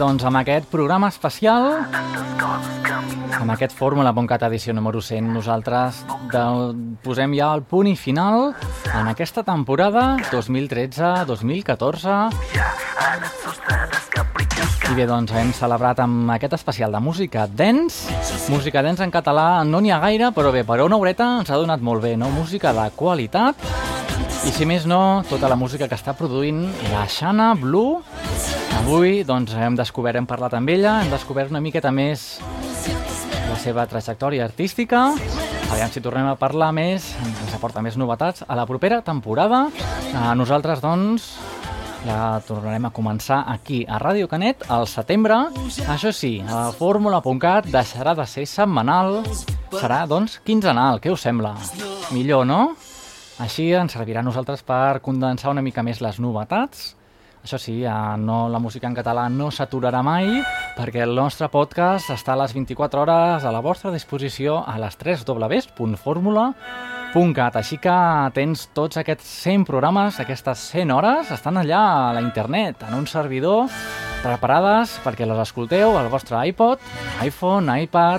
doncs 0.07 0.23
amb 0.23 0.39
aquest 0.39 0.69
programa 0.71 1.09
especial, 1.11 1.65
amb 3.41 3.51
aquest 3.51 3.73
Fórmula.cat 3.75 4.45
edició 4.47 4.71
número 4.77 5.01
100, 5.03 5.33
nosaltres 5.35 6.05
de, 6.31 6.43
posem 7.03 7.35
ja 7.35 7.49
el 7.57 7.65
punt 7.67 7.89
i 7.91 7.97
final 7.99 8.53
en 8.93 9.11
aquesta 9.11 9.43
temporada 9.43 10.15
2013-2014. 10.31 12.31
I 14.87 14.95
bé, 14.95 15.09
doncs 15.11 15.35
hem 15.35 15.51
celebrat 15.57 15.99
amb 16.05 16.31
aquest 16.37 16.55
especial 16.55 16.95
de 16.95 17.01
música 17.03 17.49
dance. 17.51 18.07
Música 18.53 18.85
dance 18.87 19.03
en 19.03 19.11
català 19.11 19.65
no 19.67 19.83
n'hi 19.83 19.91
ha 19.91 19.99
gaire, 20.05 20.31
però 20.37 20.55
bé, 20.55 20.63
per 20.63 20.79
una 20.87 21.01
horeta 21.03 21.41
ens 21.41 21.51
ha 21.51 21.59
donat 21.59 21.83
molt 21.83 22.07
bé, 22.07 22.15
no? 22.15 22.31
Música 22.31 22.71
de 22.77 22.87
qualitat. 22.95 23.59
I 24.47 24.55
si 24.55 24.71
més 24.71 24.87
no, 24.87 25.27
tota 25.27 25.51
la 25.51 25.59
música 25.59 25.91
que 25.91 25.99
està 25.99 26.15
produint 26.15 26.71
la 26.93 27.09
Xana 27.11 27.59
Blue. 27.59 28.07
Avui 28.87 29.25
doncs, 29.27 29.51
hem 29.59 29.75
descobert, 29.75 30.15
hem 30.15 30.29
parlat 30.31 30.53
amb 30.55 30.71
ella, 30.71 31.01
hem 31.03 31.09
descobert 31.11 31.51
una 31.51 31.59
miqueta 31.59 31.91
més 31.91 32.37
la 32.39 33.57
seva 33.59 33.83
trajectòria 33.91 34.45
artística. 34.47 35.01
Aviam 35.75 35.91
si 35.91 35.99
tornem 36.05 36.29
a 36.31 36.37
parlar 36.39 36.69
més, 36.71 37.09
ens 37.19 37.57
aporta 37.57 37.83
més 37.83 37.97
novetats 37.99 38.45
a 38.47 38.55
la 38.55 38.63
propera 38.69 39.01
temporada. 39.03 39.65
A 40.15 40.37
nosaltres, 40.39 40.79
doncs, 40.85 41.27
la 42.07 42.39
tornarem 42.47 42.87
a 42.87 42.93
començar 42.95 43.41
aquí, 43.51 43.81
a 43.91 43.99
Ràdio 43.99 44.31
Canet, 44.31 44.63
al 44.71 44.87
setembre. 44.87 45.41
Això 45.91 46.13
sí, 46.15 46.37
a 46.47 46.69
fórmula.cat 46.79 47.67
deixarà 47.67 48.15
de 48.15 48.29
ser 48.31 48.45
setmanal, 48.47 49.25
serà, 49.75 50.05
doncs, 50.07 50.39
quinzenal. 50.47 51.03
Què 51.03 51.11
us 51.11 51.27
sembla? 51.27 51.57
Millor, 52.15 52.47
no? 52.47 52.77
Així 53.43 53.67
ens 53.75 53.99
servirà 53.99 54.23
a 54.23 54.29
nosaltres 54.31 54.63
per 54.63 55.01
condensar 55.03 55.51
una 55.51 55.67
mica 55.67 55.83
més 55.83 55.99
les 56.07 56.23
novetats. 56.23 56.93
Això 57.47 57.61
sí, 57.63 57.85
no, 58.19 58.49
la 58.51 58.59
música 58.59 58.89
en 58.91 58.95
català 58.97 59.29
no 59.31 59.53
s'aturarà 59.55 60.01
mai 60.03 60.43
perquè 60.75 61.05
el 61.05 61.13
nostre 61.15 61.47
podcast 61.47 62.11
està 62.11 62.33
a 62.35 62.41
les 62.41 62.51
24 62.57 63.05
hores 63.05 63.45
a 63.47 63.53
la 63.55 63.61
vostra 63.63 63.93
disposició 63.95 64.65
a 64.67 64.75
les 64.83 64.99
3 64.99 65.23
www.formula.cat 65.29 67.59
Així 67.63 67.79
que 67.79 67.95
tens 68.35 68.67
tots 68.75 68.99
aquests 68.99 69.23
100 69.47 69.63
programes, 69.69 70.19
aquestes 70.19 70.59
100 70.75 70.91
hores, 70.91 71.31
estan 71.31 71.55
allà 71.63 72.09
a 72.09 72.11
la 72.19 72.25
internet, 72.27 72.83
en 72.83 72.99
un 72.99 73.07
servidor, 73.07 73.71
preparades 74.27 74.99
perquè 75.07 75.23
les 75.23 75.39
escolteu 75.47 75.95
al 75.95 76.11
vostre 76.11 76.43
iPod, 76.51 76.83
iPhone, 77.23 77.71
iPad, 77.87 78.19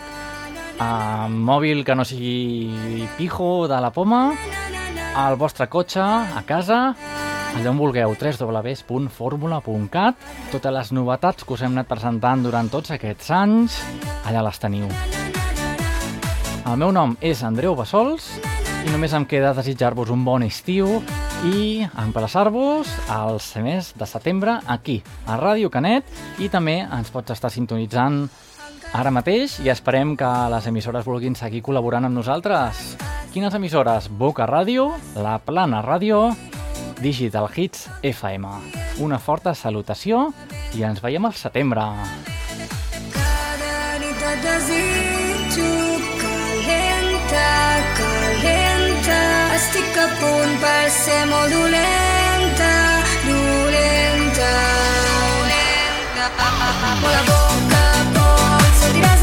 a 0.79 1.27
mòbil 1.27 1.83
que 1.83 1.99
no 1.99 2.07
sigui 2.07 3.03
pijo 3.19 3.67
de 3.67 3.75
la 3.83 3.91
poma, 3.91 4.31
al 5.19 5.35
vostre 5.35 5.67
cotxe, 5.67 5.99
a 5.99 6.47
casa, 6.47 6.95
allà 7.57 7.71
on 7.71 7.77
vulgueu, 7.79 8.11
www.formula.cat. 8.13 10.15
Totes 10.51 10.73
les 10.73 10.91
novetats 10.93 11.43
que 11.43 11.53
us 11.55 11.61
hem 11.65 11.71
anat 11.73 11.87
presentant 11.89 12.43
durant 12.45 12.69
tots 12.69 12.91
aquests 12.93 13.31
anys, 13.33 13.79
allà 14.29 14.41
les 14.45 14.59
teniu. 14.61 14.85
El 16.67 16.77
meu 16.77 16.91
nom 16.93 17.17
és 17.23 17.43
Andreu 17.47 17.75
Bassols 17.75 18.39
i 18.85 18.89
només 18.91 19.13
em 19.17 19.25
queda 19.25 19.55
desitjar-vos 19.57 20.09
un 20.13 20.25
bon 20.27 20.43
estiu 20.45 21.01
i 21.47 21.87
emplaçar-vos 22.03 22.87
al 23.13 23.39
mes 23.63 23.93
de 23.97 24.05
setembre 24.05 24.59
aquí, 24.67 25.03
a 25.25 25.37
Ràdio 25.39 25.69
Canet 25.73 26.03
i 26.43 26.49
també 26.53 26.85
ens 26.85 27.09
pots 27.13 27.31
estar 27.33 27.49
sintonitzant 27.53 28.29
ara 28.93 29.11
mateix 29.11 29.59
i 29.65 29.69
esperem 29.73 30.15
que 30.19 30.29
les 30.53 30.67
emissores 30.69 31.05
vulguin 31.07 31.35
seguir 31.35 31.61
col·laborant 31.65 32.05
amb 32.05 32.15
nosaltres. 32.19 32.97
Quines 33.33 33.53
emissores? 33.53 34.09
Boca 34.09 34.45
Ràdio, 34.49 34.91
La 35.15 35.39
Plana 35.39 35.81
Ràdio, 35.85 36.35
Digital 36.99 37.49
Hits 37.55 37.87
FM. 38.01 38.47
Una 39.05 39.19
forta 39.19 39.53
salutació 39.55 40.31
i 40.77 40.83
ens 40.87 41.01
veiem 41.03 41.25
al 41.27 41.35
setembre. 41.37 41.83
Cada 43.13 43.99
nit 44.01 44.23
et 44.31 44.39
desitjo 44.45 45.69
calenta, 46.21 47.47
calenta. 47.99 49.19
Estic 49.57 50.01
a 50.03 50.07
punt 50.21 50.57
per 50.63 50.83
ser 50.97 51.21
molt 51.31 51.53
dolenta, 51.53 52.73
dolenta. 53.27 54.51
Dolenta. 55.27 56.27
Por 57.01 57.11
la 57.13 57.23
boca 57.29 57.83
pot 58.17 58.73
sentiràs 58.81 59.16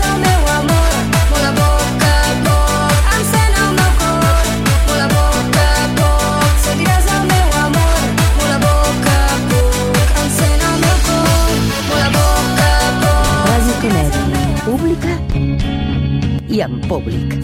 i 16.55 16.61
en 16.61 16.81
públic. 16.89 17.35